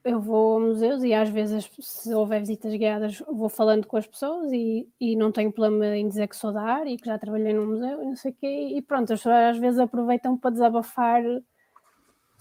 eu 0.05 0.21
vou 0.21 0.57
a 0.57 0.61
museus 0.61 1.03
e 1.03 1.15
às 1.15 1.29
vezes, 1.29 1.71
se 1.81 2.13
houver 2.13 2.41
visitas 2.41 2.75
guiadas, 2.75 3.23
vou 3.29 3.49
falando 3.49 3.87
com 3.87 3.97
as 3.97 4.07
pessoas 4.07 4.53
e, 4.53 4.89
e 5.01 5.15
não 5.17 5.31
tenho 5.31 5.53
problema 5.53 5.97
em 5.97 6.09
dizer 6.09 6.29
que 6.29 6.37
sou 6.37 6.53
da 6.53 6.63
área 6.63 6.91
e 6.91 6.97
que 6.97 7.07
já 7.07 7.19
trabalhei 7.19 7.53
num 7.53 7.67
museu 7.67 8.03
e 8.03 8.07
não 8.07 8.17
sei 8.17 8.33
o 8.33 8.35
quê. 8.35 8.73
E 8.77 8.83
pronto, 8.83 9.13
as 9.13 9.21
pessoas 9.21 9.57
às 9.57 9.59
vezes 9.59 9.79
aproveitam 9.79 10.37
para 10.37 10.51
desabafar 10.51 11.23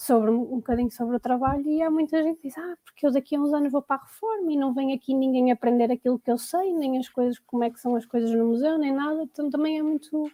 sobre 0.02 0.32
um 0.32 0.58
bocadinho 0.58 0.90
sobre 0.90 1.16
o 1.16 1.20
trabalho 1.20 1.68
e 1.68 1.80
há 1.80 1.92
muita 1.92 2.24
gente 2.24 2.38
que 2.38 2.48
diz, 2.48 2.58
ah, 2.58 2.76
porque 2.84 3.06
eu 3.06 3.12
daqui 3.12 3.36
a 3.36 3.40
uns 3.40 3.54
anos 3.54 3.72
vou 3.72 3.84
para 3.84 3.98
a 3.98 4.06
reforma 4.06 4.52
e 4.52 4.58
não 4.58 4.74
vem 4.74 4.94
aqui 4.94 5.14
ninguém 5.14 5.52
aprender 5.52 5.92
aquilo 5.92 6.18
que 6.18 6.32
eu 6.32 6.40
sei, 6.40 6.74
nem 6.74 6.98
as 6.98 7.08
coisas, 7.08 7.38
como 7.46 7.64
é 7.64 7.70
que 7.70 7.80
são 7.80 7.96
as 7.96 8.04
coisas 8.04 8.32
no 8.32 8.48
museu, 8.48 8.80
nem 8.80 8.92
nada, 8.92 9.22
então 9.22 9.48
também 9.52 9.78
é 9.78 9.84
muito 9.84 10.32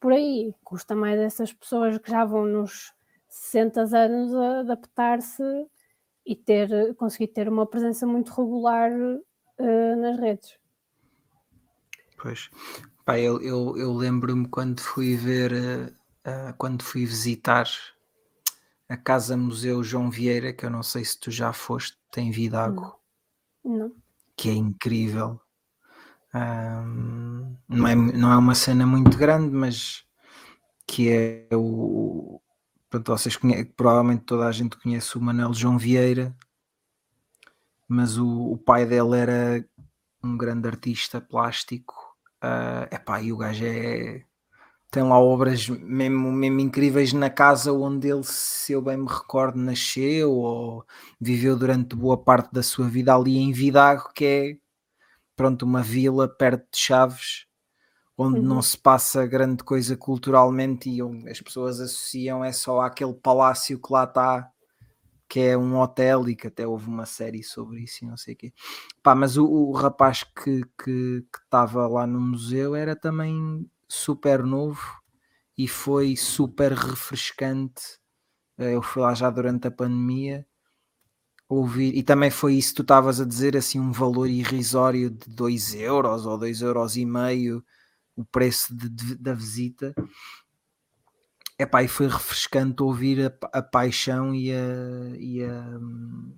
por 0.00 0.12
aí. 0.12 0.54
Custa 0.64 0.94
mais 0.94 1.20
essas 1.20 1.52
pessoas 1.52 1.98
que 1.98 2.10
já 2.10 2.24
vão 2.24 2.46
nos 2.46 2.94
60 3.28 3.82
anos 3.82 4.34
a 4.34 4.60
adaptar-se 4.60 5.42
e 6.26 6.34
ter, 6.34 6.94
conseguir 6.96 7.28
ter 7.28 7.48
uma 7.48 7.66
presença 7.66 8.06
muito 8.06 8.32
regular 8.32 8.90
uh, 8.92 9.96
nas 9.96 10.18
redes. 10.18 10.58
Pois. 12.20 12.50
Pá, 13.04 13.18
eu, 13.18 13.40
eu, 13.42 13.76
eu 13.76 13.92
lembro-me 13.92 14.48
quando 14.48 14.80
fui 14.80 15.14
ver, 15.16 15.52
uh, 15.52 15.86
uh, 16.28 16.54
quando 16.56 16.82
fui 16.82 17.04
visitar 17.04 17.66
a 18.88 18.96
Casa 18.96 19.36
Museu 19.36 19.82
João 19.82 20.10
Vieira, 20.10 20.52
que 20.52 20.64
eu 20.64 20.70
não 20.70 20.82
sei 20.82 21.04
se 21.04 21.18
tu 21.18 21.30
já 21.30 21.52
foste, 21.52 21.98
tem 22.10 22.30
Vidago, 22.30 22.98
Não. 23.64 23.92
que 24.36 24.48
é 24.48 24.52
incrível. 24.52 25.40
Um, 26.34 27.56
não, 27.68 27.86
é, 27.86 27.94
não 27.94 28.32
é 28.32 28.36
uma 28.36 28.54
cena 28.54 28.86
muito 28.86 29.16
grande, 29.16 29.50
mas 29.54 30.04
que 30.86 31.10
é 31.10 31.48
o. 31.52 32.40
Pronto, 32.94 33.10
vocês 33.10 33.36
conhecem, 33.36 33.64
provavelmente 33.64 34.22
toda 34.22 34.46
a 34.46 34.52
gente 34.52 34.76
conhece 34.78 35.18
o 35.18 35.20
Manuel 35.20 35.52
João 35.52 35.76
Vieira, 35.76 36.32
mas 37.88 38.16
o, 38.16 38.52
o 38.52 38.56
pai 38.56 38.86
dele 38.86 39.16
era 39.16 39.68
um 40.22 40.36
grande 40.36 40.68
artista 40.68 41.20
plástico. 41.20 41.92
Uh, 42.36 42.94
epá, 42.94 43.20
e 43.20 43.32
o 43.32 43.36
gajo 43.36 43.64
é. 43.64 44.22
Tem 44.92 45.02
lá 45.02 45.18
obras 45.18 45.68
mesmo, 45.68 46.30
mesmo 46.30 46.60
incríveis 46.60 47.12
na 47.12 47.28
casa 47.28 47.72
onde 47.72 48.08
ele, 48.08 48.22
se 48.22 48.74
eu 48.74 48.80
bem 48.80 48.96
me 48.96 49.08
recordo, 49.08 49.58
nasceu 49.58 50.30
ou 50.30 50.86
viveu 51.20 51.58
durante 51.58 51.96
boa 51.96 52.16
parte 52.16 52.52
da 52.52 52.62
sua 52.62 52.86
vida 52.86 53.12
ali 53.12 53.38
em 53.38 53.50
Vidago, 53.50 54.12
que 54.14 54.24
é 54.24 54.56
pronto, 55.34 55.64
uma 55.64 55.82
vila 55.82 56.28
perto 56.28 56.64
de 56.70 56.78
Chaves, 56.78 57.46
onde 58.16 58.40
Uhum. 58.40 58.44
não 58.46 58.62
se 58.62 58.78
passa 58.78 59.26
grande 59.26 59.64
coisa 59.64 59.96
culturalmente 59.96 60.88
e 60.90 61.00
as 61.30 61.40
pessoas 61.40 61.80
associam 61.80 62.44
é 62.44 62.52
só 62.52 62.80
àquele 62.82 63.14
palácio 63.14 63.80
que 63.80 63.92
lá 63.92 64.04
está, 64.04 64.50
que 65.28 65.40
é 65.40 65.56
um 65.58 65.78
hotel 65.78 66.28
e 66.28 66.36
que 66.36 66.46
até 66.48 66.66
houve 66.66 66.88
uma 66.88 67.06
série 67.06 67.42
sobre 67.42 67.82
isso 67.82 68.04
e 68.04 68.08
não 68.08 68.16
sei 68.16 68.34
o 68.34 68.36
quê. 68.36 68.52
Pá, 69.02 69.14
mas 69.14 69.36
o, 69.36 69.46
o 69.46 69.72
rapaz 69.72 70.22
que 70.24 70.62
que 70.82 71.24
estava 71.44 71.86
lá 71.88 72.06
no 72.06 72.20
museu 72.20 72.74
era 72.76 72.94
também 72.96 73.68
super 73.88 74.42
novo 74.44 74.80
e 75.58 75.68
foi 75.68 76.16
super 76.16 76.72
refrescante. 76.72 77.82
Eh, 78.58 78.74
Eu 78.76 78.82
fui 78.82 79.02
lá 79.02 79.14
já 79.14 79.30
durante 79.30 79.68
a 79.68 79.70
pandemia 79.70 80.46
ouvir, 81.48 81.94
e 81.96 82.02
também 82.02 82.30
foi 82.30 82.54
isso 82.54 82.70
que 82.70 82.76
tu 82.76 82.82
estavas 82.82 83.20
a 83.20 83.24
dizer, 83.24 83.56
assim, 83.56 83.78
um 83.80 83.92
valor 83.92 84.28
irrisório 84.28 85.10
de 85.10 85.28
2 85.30 85.74
euros 85.74 86.26
ou 86.26 86.38
2 86.38 86.60
euros 86.62 86.96
e 86.96 87.04
meio, 87.04 87.64
o 88.16 88.24
preço 88.24 88.74
de- 88.76 88.88
de- 88.88 89.14
da 89.16 89.32
visita. 89.34 89.94
Epá, 91.58 91.82
e 91.82 91.88
foi 91.88 92.08
refrescante 92.08 92.82
ouvir 92.82 93.32
a, 93.52 93.58
a 93.58 93.62
paixão 93.62 94.34
e 94.34 94.50
a, 94.52 95.16
e 95.18 95.44
a, 95.44 95.78
hum, 95.78 96.36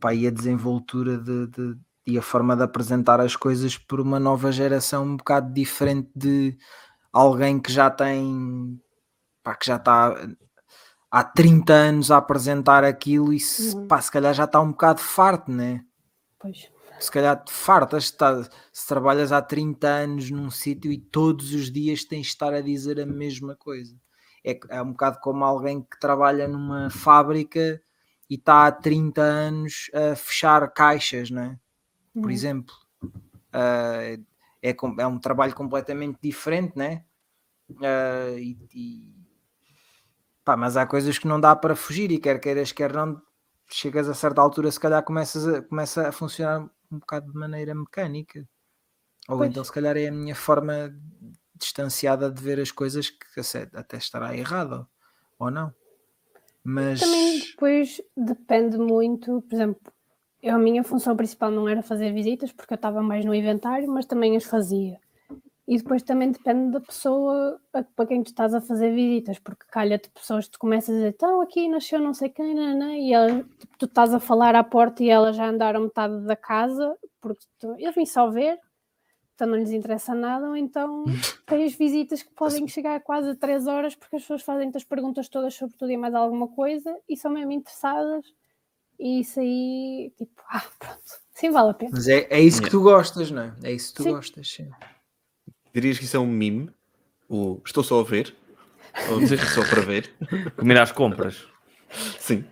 pá, 0.00 0.12
e 0.14 0.26
a 0.26 0.30
desenvoltura 0.30 1.18
de, 1.18 1.46
de- 1.46 1.78
e 2.06 2.18
a 2.18 2.22
forma 2.22 2.56
de 2.56 2.62
apresentar 2.62 3.20
as 3.20 3.34
coisas 3.36 3.76
por 3.78 4.00
uma 4.00 4.18
nova 4.20 4.50
geração 4.52 5.04
um 5.04 5.16
bocado 5.16 5.52
diferente 5.52 6.10
de 6.14 6.56
alguém 7.12 7.60
que 7.60 7.72
já 7.72 7.90
tem 7.90 8.80
pá, 9.42 9.54
que 9.54 9.66
já 9.66 9.76
está 9.76 10.14
há 11.10 11.24
30 11.24 11.72
anos 11.72 12.10
a 12.10 12.16
apresentar 12.18 12.82
aquilo 12.84 13.32
e 13.32 13.38
se, 13.40 13.74
Uhum. 13.74 13.86
pá, 13.88 14.00
se 14.00 14.10
calhar 14.10 14.34
já 14.34 14.44
está 14.44 14.60
um 14.60 14.70
bocado 14.72 15.00
farto, 15.00 15.50
né? 15.50 15.84
Pois. 16.40 16.68
Se 16.98 17.10
calhar 17.10 17.42
te 17.44 17.52
fartas, 17.52 18.10
tá, 18.10 18.42
se 18.72 18.86
trabalhas 18.86 19.32
há 19.32 19.42
30 19.42 19.88
anos 19.88 20.30
num 20.30 20.50
sítio 20.50 20.90
e 20.90 20.98
todos 20.98 21.52
os 21.52 21.70
dias 21.70 22.04
tens 22.04 22.22
de 22.22 22.28
estar 22.28 22.54
a 22.54 22.60
dizer 22.60 23.00
a 23.00 23.06
mesma 23.06 23.54
coisa. 23.56 23.94
É, 24.44 24.58
é 24.70 24.82
um 24.82 24.92
bocado 24.92 25.18
como 25.20 25.44
alguém 25.44 25.82
que 25.82 25.98
trabalha 26.00 26.48
numa 26.48 26.88
fábrica 26.90 27.80
e 28.30 28.34
está 28.36 28.66
há 28.66 28.72
30 28.72 29.22
anos 29.22 29.90
a 29.94 30.16
fechar 30.16 30.68
caixas, 30.72 31.30
né? 31.30 31.58
por 32.14 32.26
Uhum. 32.28 32.32
exemplo. 32.32 32.74
Ah, 33.52 34.18
é, 34.62 34.72
com- 34.74 34.96
é 34.98 35.06
um 35.06 35.18
trabalho 35.18 35.54
completamente 35.54 36.18
diferente, 36.22 36.76
né? 36.76 37.04
Ah, 37.82 38.30
e, 38.38 38.58
e- 38.74 39.14
pá, 40.44 40.56
mas 40.56 40.76
há 40.76 40.86
coisas 40.86 41.18
que 41.18 41.26
não 41.28 41.40
dá 41.40 41.54
para 41.56 41.76
fugir 41.76 42.10
e 42.10 42.18
quer 42.18 42.38
queiras, 42.40 42.72
quer 42.72 42.92
não, 42.92 43.20
chegas 43.68 44.08
a 44.08 44.14
certa 44.14 44.40
altura, 44.40 44.70
se 44.70 44.80
calhar 44.80 45.02
começas 45.04 45.46
a, 45.46 45.62
começa 45.62 46.08
a 46.08 46.12
funcionar 46.12 46.68
um 46.92 46.98
bocado 46.98 47.30
de 47.32 47.38
maneira 47.38 47.74
mecânica. 47.74 48.46
Ou 49.28 49.38
Pois. 49.38 49.50
então 49.50 49.64
se 49.64 49.72
calhar 49.72 49.96
é 49.96 50.08
a 50.08 50.12
minha 50.12 50.34
forma 50.34 50.94
distanciada 51.54 52.30
de 52.30 52.42
ver 52.42 52.60
as 52.60 52.70
coisas 52.70 53.10
que 53.10 53.40
até- 53.74 53.96
estará 53.96 54.36
errado 54.36 54.86
ou 55.38 55.50
não. 55.50 55.74
Mas 56.64 57.00
Também 57.00 57.38
depois 57.38 58.00
depende 58.16 58.78
muito, 58.78 59.42
por 59.42 59.54
exemplo, 59.54 59.92
eu, 60.42 60.54
a 60.56 60.58
minha 60.58 60.84
função 60.84 61.16
principal 61.16 61.50
não 61.50 61.68
era 61.68 61.82
fazer 61.82 62.12
visitas, 62.12 62.52
porque 62.52 62.74
eu 62.74 62.76
estava 62.76 63.02
mais 63.02 63.24
no 63.24 63.34
inventário, 63.34 63.88
mas 63.88 64.06
também 64.06 64.36
as 64.36 64.44
fazia. 64.44 65.00
E 65.68 65.76
depois 65.78 66.02
também 66.02 66.30
depende 66.30 66.70
da 66.72 66.80
pessoa 66.80 67.60
a- 67.72 67.82
para 67.82 68.06
quem 68.06 68.22
tu 68.22 68.28
estás 68.28 68.54
a 68.54 68.60
fazer 68.60 68.94
visitas, 68.94 69.38
porque 69.40 69.64
calha-te 69.68 70.08
pessoas 70.10 70.46
que 70.46 70.52
tu 70.52 70.58
começas 70.60 70.90
a 70.90 70.98
dizer, 70.98 71.08
então 71.08 71.40
aqui 71.40 71.68
nasceu 71.68 71.98
não 72.00 72.14
sei 72.14 72.28
quem, 72.28 72.54
nanã", 72.54 72.94
e 72.96 73.12
ela, 73.12 73.42
tipo, 73.58 73.76
tu 73.78 73.86
estás 73.86 74.14
a 74.14 74.20
falar 74.20 74.54
à 74.54 74.62
porta 74.62 75.02
e 75.02 75.10
elas 75.10 75.34
já 75.36 75.48
andaram 75.48 75.80
metade 75.82 76.20
da 76.24 76.36
casa, 76.36 76.96
porque 77.20 77.44
tu, 77.58 77.74
eu 77.80 77.92
vim 77.92 78.06
só 78.06 78.30
ver, 78.30 78.60
então 79.34 79.48
não 79.48 79.56
lhes 79.56 79.70
interessa 79.72 80.14
nada, 80.14 80.48
ou 80.48 80.56
então 80.56 81.04
tens 81.46 81.74
visitas 81.74 82.22
que 82.22 82.32
podem 82.32 82.66
chegar 82.68 82.94
a 82.94 83.00
quase 83.00 83.34
três 83.34 83.66
horas 83.66 83.96
porque 83.96 84.14
as 84.16 84.22
pessoas 84.22 84.42
fazem-te 84.42 84.76
as 84.76 84.84
perguntas 84.84 85.28
todas 85.28 85.52
sobre 85.54 85.76
tudo 85.76 85.90
e 85.90 85.96
mais 85.96 86.14
alguma 86.14 86.46
coisa 86.46 86.96
e 87.08 87.16
são 87.16 87.32
mesmo 87.32 87.50
interessadas 87.50 88.24
e 89.00 89.20
isso 89.20 89.40
aí, 89.40 90.12
tipo, 90.16 90.40
ah, 90.48 90.62
pronto, 90.78 91.02
sim 91.34 91.50
vale 91.50 91.70
a 91.70 91.74
pena. 91.74 91.90
Mas 91.92 92.06
é, 92.06 92.26
é 92.30 92.40
isso 92.40 92.62
que 92.62 92.70
tu 92.70 92.80
gostas, 92.80 93.32
não 93.32 93.42
é? 93.42 93.52
É 93.64 93.72
isso 93.72 93.90
que 93.90 93.96
tu 93.96 94.02
Sim. 94.04 94.12
gostas, 94.12 94.48
sim. 94.48 94.70
Dirias 95.76 95.98
que 95.98 96.04
isso 96.06 96.16
é 96.16 96.20
um 96.20 96.26
meme? 96.26 96.70
O 97.28 97.60
estou 97.66 97.84
só 97.84 98.00
a 98.00 98.02
ver? 98.02 98.34
Ou 99.10 99.20
só 99.26 99.60
para 99.68 99.82
ver? 99.82 100.10
Comer 100.56 100.78
às 100.78 100.90
compras. 100.90 101.46
Sim. 102.18 102.46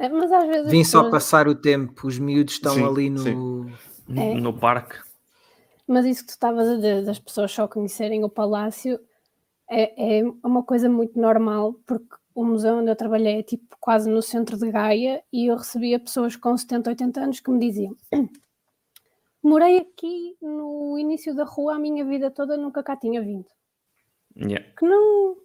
É, 0.00 0.08
Mas 0.08 0.32
às 0.32 0.48
vezes 0.48 0.68
Vim 0.68 0.80
as 0.80 0.88
só 0.88 1.04
pessoas- 1.04 1.10
passar 1.22 1.46
o 1.46 1.54
tempo, 1.54 2.08
os 2.08 2.18
miúdos 2.18 2.54
estão 2.54 2.74
Sim, 2.74 2.84
ali 2.84 3.08
no. 3.08 3.22
sim. 3.22 3.76
É. 4.16 4.34
No 4.34 4.52
parque. 4.52 4.98
Mas 5.86 6.06
isso 6.06 6.22
que 6.22 6.26
tu 6.26 6.30
estavas 6.30 6.68
a 6.68 6.74
dizer, 6.74 7.04
das 7.04 7.20
pessoas 7.20 7.52
só 7.52 7.68
conhecerem 7.68 8.24
o 8.24 8.28
palácio, 8.28 8.98
é, 9.70 10.18
é 10.18 10.22
uma 10.42 10.64
coisa 10.64 10.88
muito 10.88 11.16
normal, 11.20 11.74
porque 11.86 12.16
o 12.34 12.44
museu 12.44 12.78
onde 12.78 12.90
eu 12.90 12.96
trabalhei 12.96 13.38
é 13.38 13.42
tipo 13.44 13.76
quase 13.78 14.10
no 14.10 14.20
centro 14.22 14.58
de 14.58 14.72
Gaia 14.72 15.22
e 15.32 15.46
eu 15.52 15.56
recebia 15.56 16.00
pessoas 16.00 16.34
com 16.34 16.56
70, 16.56 16.90
80 16.90 17.20
anos 17.20 17.38
que 17.38 17.48
me 17.48 17.60
diziam: 17.60 17.96
Morei 19.46 19.78
aqui 19.78 20.36
no 20.42 20.98
início 20.98 21.32
da 21.32 21.44
rua 21.44 21.76
a 21.76 21.78
minha 21.78 22.04
vida 22.04 22.32
toda, 22.32 22.56
nunca 22.56 22.82
cá 22.82 22.96
tinha 22.96 23.22
vindo. 23.22 23.46
Yeah. 24.34 24.66
Que 24.76 24.84
não. 24.84 25.36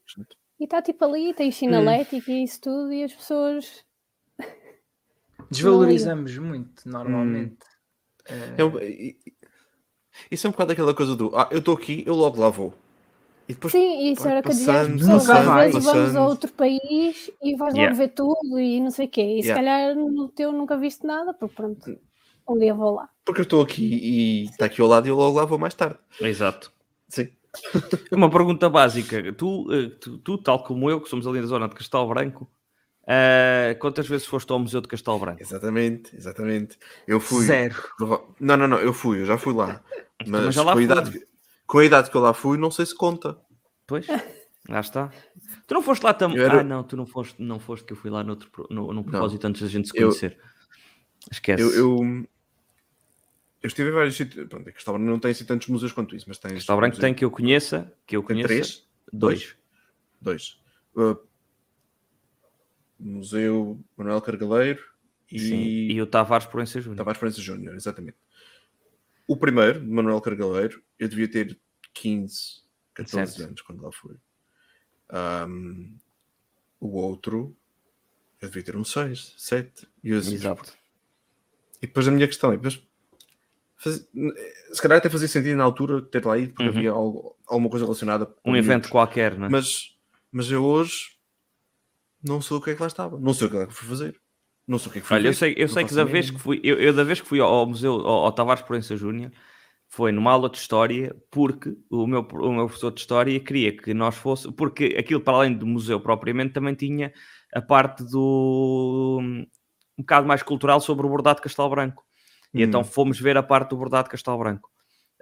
E 0.59 0.63
está 0.63 0.81
tipo 0.81 1.05
ali, 1.05 1.35
tem 1.35 1.51
sinalética 1.51 2.31
e 2.31 2.43
isso 2.43 2.59
tudo, 2.61 2.91
e 2.91 3.03
as 3.03 3.13
pessoas. 3.13 3.85
Desvalorizamos 5.51 6.35
muito, 6.39 6.89
normalmente. 6.89 7.63
Eh, 8.25 8.55
É 8.57 9.33
Isso 10.31 10.47
é 10.47 10.49
um 10.49 10.51
bocado 10.51 10.71
aquela 10.71 10.95
coisa 10.95 11.15
do 11.15 11.35
ah, 11.35 11.47
eu 11.51 11.59
estou 11.59 11.75
aqui, 11.75 12.03
eu 12.07 12.15
logo 12.15 12.41
lá 12.41 12.49
vou. 12.49 12.73
E 13.47 13.53
depois 13.53 13.71
Sim, 13.71 14.11
isso 14.11 14.27
era 14.27 14.41
que 14.41 14.47
eu 14.47 14.53
dizia 14.53 14.81
às 14.81 14.87
passando, 14.87 14.97
vezes 14.97 15.85
vamos 15.85 16.15
a 16.15 16.27
outro 16.27 16.51
país 16.53 17.31
e 17.43 17.55
vais 17.55 17.75
Yeah. 17.75 17.91
logo 17.91 17.97
ver 18.01 18.09
tudo 18.15 18.59
e 18.59 18.79
não 18.79 18.89
sei 18.89 19.05
o 19.05 19.09
quê. 19.09 19.21
E 19.21 19.43
se 19.43 19.49
Yeah. 19.49 19.61
calhar 19.63 19.95
no 19.95 20.27
teu 20.29 20.51
nunca 20.51 20.75
viste 20.75 21.05
nada, 21.05 21.35
porque 21.35 21.53
pronto, 21.55 21.99
um 22.53 22.59
dia 22.59 22.73
vou 22.73 22.95
lá. 22.95 23.09
porque 23.25 23.41
eu 23.41 23.43
estou 23.43 23.61
aqui 23.61 23.83
e 23.83 24.43
está 24.45 24.65
aqui 24.65 24.81
ao 24.81 24.87
lado 24.87 25.07
e 25.07 25.09
eu 25.09 25.15
logo 25.15 25.37
lá 25.37 25.45
vou 25.45 25.57
mais 25.59 25.73
tarde. 25.73 25.97
Exato. 26.19 26.71
Sim. 27.09 27.29
Uma 28.11 28.29
pergunta 28.29 28.69
básica. 28.69 29.31
Tu, 29.33 29.67
eh, 29.73 29.89
tu, 29.99 30.17
tu, 30.19 30.37
tal 30.37 30.63
como 30.63 30.89
eu, 30.89 31.01
que 31.01 31.09
somos 31.09 31.27
ali 31.27 31.41
na 31.41 31.47
zona 31.47 31.67
de 31.67 31.75
Castelo 31.75 32.07
Branco, 32.07 32.49
eh, 33.07 33.75
quantas 33.79 34.07
vezes 34.07 34.25
foste 34.25 34.49
ao 34.51 34.59
Museu 34.59 34.79
de 34.81 34.87
Castelo 34.87 35.19
Branco? 35.19 35.41
Exatamente, 35.41 36.15
exatamente. 36.15 36.77
Eu 37.07 37.19
fui. 37.19 37.45
Zero. 37.45 37.75
Não, 38.39 38.55
não, 38.57 38.67
não, 38.67 38.77
eu 38.79 38.93
fui, 38.93 39.21
eu 39.21 39.25
já 39.25 39.37
fui 39.37 39.53
lá. 39.53 39.81
Também 40.23 40.41
Mas 40.43 40.55
já 40.55 40.63
lá 40.63 40.73
com, 40.73 40.79
a 40.79 40.83
idade, 40.83 41.11
que- 41.11 41.27
com 41.67 41.77
a 41.79 41.85
idade 41.85 42.09
que 42.11 42.15
eu 42.15 42.21
lá 42.21 42.33
fui, 42.33 42.57
não 42.57 42.71
sei 42.71 42.85
se 42.85 42.95
conta. 42.95 43.37
Pois, 43.87 44.05
lá 44.69 44.79
está. 44.79 45.09
Tu 45.67 45.73
não 45.73 45.81
foste 45.81 46.03
lá 46.03 46.13
também. 46.13 46.37
Eu 46.37 46.45
era- 46.45 46.59
Ah, 46.61 46.63
não, 46.63 46.83
tu 46.83 46.95
não 46.95 47.05
foste, 47.05 47.41
não 47.41 47.59
foste 47.59 47.83
que 47.85 47.91
eu 47.93 47.97
fui 47.97 48.09
lá 48.11 48.23
noutro, 48.23 48.49
no, 48.69 48.93
num 48.93 49.03
propósito 49.03 49.45
antes 49.45 49.61
da 49.61 49.67
gente 49.67 49.89
se 49.89 49.97
Eu- 49.97 50.07
conhecer. 50.09 50.37
Esquece. 51.31 51.61
Eu, 51.61 51.71
eu, 51.73 52.25
eu 53.61 53.67
estive 53.67 53.89
em 53.89 53.93
vários 53.93 54.15
sítios. 54.15 54.47
Pronto, 54.47 54.67
é 54.67 54.71
Castelo 54.71 54.97
Branco 54.97 55.11
não 55.11 55.19
tem 55.19 55.31
assim 55.31 55.45
tantos 55.45 55.67
museus 55.67 55.91
quanto 55.91 56.15
isso, 56.15 56.25
mas 56.27 56.37
tem. 56.37 56.53
Castelo 56.53 56.79
Branco 56.79 56.99
tem 56.99 57.13
que 57.13 57.23
eu 57.25 57.31
conheça, 57.31 57.91
que 58.05 58.15
eu 58.15 58.21
Tem 58.21 58.27
conheça. 58.37 58.47
três? 58.47 58.87
Dois. 59.11 59.55
Dois. 60.19 60.59
Uh, 60.95 61.17
Museu 62.99 63.79
Manuel 63.97 64.21
Cargaleiro 64.21 64.83
e, 65.31 65.39
Sim. 65.39 65.55
E 65.55 66.01
o 66.01 66.05
Tavares 66.05 66.45
Proença 66.45 66.79
Júnior. 66.81 66.97
Tavares 66.97 67.19
França 67.19 67.41
Júnior, 67.41 67.73
exatamente. 67.75 68.17
O 69.25 69.37
primeiro, 69.37 69.81
Manuel 69.85 70.19
Cargaleiro, 70.21 70.83
eu 70.99 71.07
devia 71.07 71.27
ter 71.29 71.57
15, 71.93 72.61
14 72.93 73.31
Certo. 73.33 73.47
anos 73.47 73.61
quando 73.61 73.81
lá 73.81 73.91
fui. 73.91 74.15
Ahm, 75.09 75.95
o 76.79 76.89
outro, 76.97 77.55
eu 78.41 78.49
devia 78.49 78.63
ter 78.63 78.75
um 78.75 78.83
6, 78.83 79.33
7. 79.37 79.87
E, 80.03 80.09
eu 80.09 80.19
assim, 80.19 80.33
Exato. 80.33 80.73
e 81.81 81.87
depois 81.87 82.07
a 82.07 82.11
minha 82.11 82.27
questão 82.27 82.51
é, 82.51 82.57
depois, 82.57 82.81
faz- 83.83 84.07
se 84.73 84.81
calhar 84.81 84.97
até 84.97 85.09
fazia 85.09 85.27
sentido 85.27 85.57
na 85.57 85.63
altura 85.63 86.01
ter 86.01 86.25
lá 86.25 86.37
ido, 86.37 86.53
porque 86.53 86.63
Uhum. 86.63 86.69
havia 86.77 86.91
algo- 86.91 87.35
alguma 87.47 87.69
coisa 87.69 87.85
relacionada 87.85 88.25
com 88.25 88.51
Um 88.51 88.55
evento 88.55 88.89
qualquer, 88.89 89.37
não 89.37 89.47
é? 89.47 89.49
Mas, 89.49 89.95
mas 90.31 90.49
eu 90.51 90.63
hoje 90.63 91.09
não 92.23 92.41
sei 92.41 92.57
o 92.57 92.61
que 92.61 92.69
é 92.71 92.75
que 92.75 92.81
lá 92.81 92.87
estava. 92.87 93.19
Não 93.19 93.33
sei 93.33 93.47
o 93.47 93.49
que 93.49 93.57
é 93.57 93.65
que 93.67 93.73
fui 93.73 93.87
fazer. 93.87 94.15
Não 94.67 94.77
sei 94.77 94.89
o 94.89 94.91
que 94.91 94.99
é 94.99 95.01
que 95.01 95.07
fui 95.07 95.15
Olha, 95.17 95.27
eu 95.27 95.31
ver. 95.31 95.37
sei, 95.37 95.53
eu 95.57 95.67
Não 95.67 95.73
sei 95.73 95.83
que 95.85 95.95
da 95.95 96.03
vez 96.03 96.29
que 96.29 96.39
fui, 96.39 96.61
eu, 96.63 96.79
eu 96.79 96.93
da 96.93 97.03
vez 97.03 97.19
que 97.19 97.27
fui 97.27 97.39
ao, 97.39 97.51
ao 97.51 97.65
museu, 97.65 97.93
ao, 97.93 98.25
ao 98.25 98.31
Tavares 98.31 98.63
Proença 98.63 98.95
Júnior, 98.95 99.31
foi 99.89 100.11
numa 100.11 100.31
aula 100.31 100.49
de 100.49 100.57
história, 100.57 101.13
porque 101.29 101.75
o 101.89 102.07
meu, 102.07 102.21
o 102.21 102.53
meu 102.53 102.65
professor 102.67 102.91
de 102.91 103.01
história 103.01 103.37
queria 103.39 103.75
que 103.75 103.93
nós 103.93 104.15
fosse, 104.15 104.49
porque 104.51 104.95
aquilo 104.97 105.19
para 105.19 105.33
além 105.35 105.53
do 105.53 105.65
museu 105.65 105.99
propriamente 105.99 106.53
também 106.53 106.73
tinha 106.75 107.11
a 107.53 107.61
parte 107.61 108.03
do 108.05 109.19
um 109.21 110.01
bocado 110.03 110.25
mais 110.27 110.41
cultural 110.43 110.79
sobre 110.79 111.05
o 111.05 111.09
bordado 111.09 111.37
de 111.37 111.41
Castelo 111.41 111.69
Branco. 111.69 112.05
E 112.53 112.59
Hum. 112.59 112.63
então 112.67 112.83
fomos 112.83 113.19
ver 113.19 113.37
a 113.37 113.43
parte 113.43 113.69
do 113.69 113.77
bordado 113.77 114.05
de 114.05 114.11
Castelo 114.11 114.37
Branco. 114.37 114.69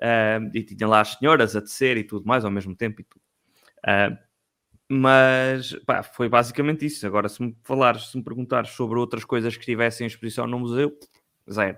Ah, 0.01 0.39
e 0.53 0.63
tinha 0.63 0.87
lá 0.87 1.01
as 1.01 1.13
senhoras 1.13 1.55
a 1.55 1.61
tecer 1.61 1.97
e 1.97 2.03
tudo 2.03 2.25
mais 2.25 2.45
ao 2.45 2.51
mesmo 2.51 2.75
tempo 2.75 3.01
e 3.01 3.03
tudo. 3.03 3.21
Ah, 3.85 4.17
mas 4.89 5.73
pá, 5.85 6.01
foi 6.01 6.27
basicamente 6.27 6.85
isso. 6.85 7.05
Agora, 7.05 7.29
se 7.29 7.41
me 7.41 7.55
falares, 7.63 8.09
se 8.09 8.17
me 8.17 8.23
perguntares 8.23 8.71
sobre 8.71 8.97
outras 8.97 9.23
coisas 9.23 9.53
que 9.55 9.61
estivessem 9.61 10.05
em 10.05 10.07
exposição 10.07 10.47
no 10.47 10.59
museu, 10.59 10.97
zero. 11.51 11.77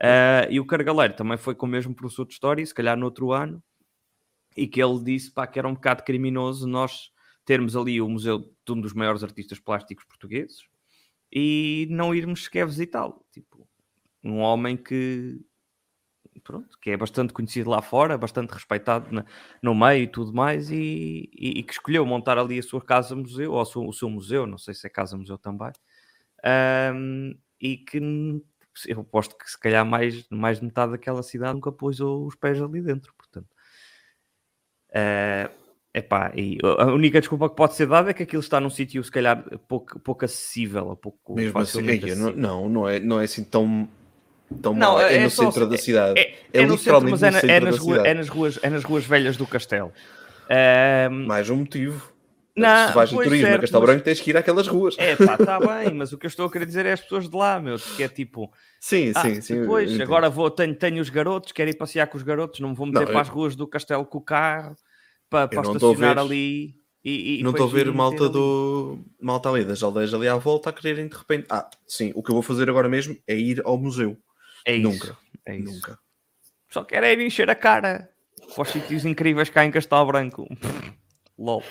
Ah, 0.00 0.46
e 0.50 0.58
o 0.58 0.66
Cargaleiro 0.66 1.14
também 1.14 1.36
foi 1.38 1.54
com 1.54 1.66
o 1.66 1.68
mesmo 1.68 1.94
professor 1.94 2.26
de 2.26 2.32
História, 2.34 2.64
se 2.66 2.74
calhar 2.74 2.96
no 2.96 3.04
outro 3.04 3.32
ano, 3.32 3.62
e 4.56 4.66
que 4.66 4.82
ele 4.82 5.02
disse 5.02 5.30
pá, 5.32 5.46
que 5.46 5.58
era 5.58 5.68
um 5.68 5.74
bocado 5.74 6.02
criminoso 6.02 6.66
nós 6.66 7.10
termos 7.44 7.76
ali 7.76 8.00
o 8.00 8.08
museu 8.08 8.38
de 8.38 8.72
um 8.72 8.80
dos 8.80 8.92
maiores 8.92 9.22
artistas 9.22 9.58
plásticos 9.58 10.04
portugueses 10.04 10.62
e 11.32 11.86
não 11.90 12.14
irmos 12.14 12.44
sequer 12.44 12.66
visitá-lo. 12.66 13.24
Tipo, 13.32 13.68
um 14.24 14.38
homem 14.40 14.76
que 14.76 15.40
pronto, 16.42 16.78
que 16.80 16.90
é 16.90 16.96
bastante 16.96 17.32
conhecido 17.32 17.70
lá 17.70 17.80
fora, 17.80 18.18
bastante 18.18 18.50
respeitado 18.50 19.10
na- 19.12 19.24
no 19.62 19.74
meio 19.74 20.02
e 20.04 20.06
tudo 20.08 20.32
mais, 20.34 20.70
e, 20.70 21.30
e- 21.32 21.58
e 21.60 21.62
que 21.62 21.72
escolheu 21.72 22.04
montar 22.04 22.36
ali 22.38 22.58
a 22.58 22.62
sua 22.62 22.80
casa-museu, 22.82 23.52
ou 23.52 23.60
o 23.60 23.64
seu, 23.64 23.86
o 23.88 23.92
seu 23.92 24.10
museu, 24.10 24.46
não 24.46 24.58
sei 24.58 24.74
se 24.74 24.86
é 24.86 24.90
casa-museu 24.90 25.38
também, 25.38 25.70
ahm, 26.44 27.32
e 27.60 27.76
que 27.78 27.98
eu 28.88 29.00
aposto 29.00 29.36
que 29.38 29.48
se 29.50 29.58
calhar 29.58 29.86
mais, 29.86 30.26
mais 30.28 30.58
de 30.58 30.66
metade 30.66 30.92
daquela 30.92 31.22
cidade 31.22 31.54
nunca 31.54 31.70
pôs 31.72 32.00
os 32.00 32.34
pés 32.34 32.60
ali 32.60 32.82
dentro, 32.82 33.14
portanto. 33.16 33.48
Ah, 34.92 35.50
epá, 35.94 36.32
e 36.36 36.58
a 36.78 36.86
única 36.86 37.20
desculpa 37.20 37.48
que 37.48 37.56
pode 37.56 37.74
ser 37.74 37.86
dada 37.86 38.10
é 38.10 38.14
que 38.14 38.22
aquilo 38.24 38.40
está 38.40 38.60
num 38.60 38.70
sítio 38.70 39.02
se 39.02 39.10
calhar 39.10 39.44
pouco, 39.68 39.98
pouco 40.00 40.24
acessível, 40.24 40.88
ou 40.88 40.96
pouco 40.96 41.34
Mesmo 41.34 41.58
assim, 41.60 41.78
facilmente 41.78 42.06
não, 42.06 42.12
acessível. 42.12 42.36
não, 42.36 42.68
não 42.68 42.88
é, 42.88 43.00
não 43.00 43.20
é 43.20 43.24
assim 43.24 43.44
tão, 43.44 43.88
tão 44.62 44.72
Não, 44.74 44.92
mal. 44.94 45.00
É, 45.00 45.16
é 45.16 45.24
no 45.24 45.30
só- 45.30 45.44
centro 45.44 45.66
da 45.68 45.76
cidade. 45.76 46.18
É, 46.18 46.22
É 46.52 46.62
é 46.62 46.66
no 46.66 46.76
centro, 46.78 47.00
literalmente 47.00 47.10
mas 47.12 47.22
é, 47.22 47.30
no 47.30 47.32
na- 47.46 47.52
é 47.54 47.60
nas 47.60 47.74
da 47.76 47.80
rua- 47.82 47.92
cidade. 47.94 48.08
é 48.08 48.14
nas 48.14 48.28
ruas, 48.28 48.58
é 48.62 48.70
nas 48.70 48.84
ruas 48.84 49.04
velhas 49.04 49.36
do 49.36 49.46
castelo. 49.46 49.92
Ahm, 50.48 51.26
Mais 51.26 51.48
um 51.50 51.56
motivo. 51.56 52.12
Não, 52.56 52.88
Se 52.88 52.94
vais 52.94 53.08
de 53.10 53.16
pois 53.16 53.26
turismo 53.26 53.46
a 53.46 53.50
certo, 53.50 53.60
Castelo 53.62 53.80
mas- 53.82 53.90
Branco, 53.90 54.04
tens 54.04 54.20
que 54.20 54.30
ir 54.30 54.36
àquelas 54.36 54.68
ruas. 54.68 54.94
É 54.98 55.16
pá, 55.16 55.34
está 55.34 55.58
bem, 55.58 55.92
mas 55.92 56.12
o 56.12 56.18
que 56.18 56.26
eu 56.26 56.28
estou 56.28 56.46
a 56.46 56.50
querer 56.52 56.66
dizer 56.66 56.86
é 56.86 56.92
as 56.92 57.00
pessoas 57.00 57.28
de 57.28 57.36
lá, 57.36 57.58
meu, 57.58 57.76
que 57.78 58.02
é 58.02 58.08
tipo, 58.08 58.52
Sim, 58.78 59.10
ah, 59.16 59.22
sim, 59.22 59.40
sim. 59.40 59.60
depois, 59.62 60.00
agora 60.00 60.30
vou, 60.30 60.48
tenho, 60.50 60.72
tenho 60.74 61.02
os 61.02 61.10
garotos, 61.10 61.50
quero 61.50 61.70
ir 61.70 61.74
passear 61.76 62.06
com 62.06 62.16
os 62.16 62.22
garotos, 62.22 62.60
não 62.60 62.68
me 62.68 62.76
vou 62.76 62.86
meter 62.86 63.00
Não, 63.00 63.06
para 63.06 63.14
eu- 63.16 63.20
as 63.20 63.28
ruas 63.28 63.56
do 63.56 63.66
castelo 63.66 64.04
com 64.06 64.18
o 64.18 64.20
carro, 64.20 64.76
para, 65.28 65.48
para 65.48 65.58
a 65.60 65.62
estacionar 65.72 66.16
ali 66.16 66.76
e, 67.04 67.40
e 67.40 67.42
não 67.42 67.50
estou 67.50 67.66
a 67.66 67.70
ver 67.70 67.92
malta 67.92 68.22
ali. 68.24 68.32
do 68.32 69.00
malta 69.20 69.48
ali 69.50 69.64
das 69.64 69.82
aldeias 69.82 70.14
ali 70.14 70.28
à 70.28 70.36
volta 70.36 70.70
a 70.70 70.72
quererem 70.72 71.08
de 71.08 71.16
repente. 71.16 71.46
Ah, 71.50 71.68
sim, 71.88 72.12
o 72.14 72.22
que 72.22 72.30
eu 72.30 72.34
vou 72.34 72.42
fazer 72.42 72.70
agora 72.70 72.88
mesmo 72.88 73.16
é 73.26 73.34
ir 73.36 73.62
ao 73.64 73.76
museu. 73.76 74.16
É 74.64 74.74
isso, 74.76 74.88
Nunca, 74.88 75.18
é 75.46 75.56
isso. 75.56 75.72
Nunca. 75.72 75.98
Só 76.70 76.84
quero 76.84 77.06
é 77.06 77.12
ir 77.12 77.20
encher 77.20 77.48
a 77.50 77.54
cara 77.54 78.10
para 78.54 78.62
os 78.62 78.68
sítios 78.68 79.04
incríveis 79.04 79.48
cá 79.48 79.64
em 79.64 79.70
Castelo 79.70 80.06
Branco. 80.06 80.46
LOL. 81.38 81.62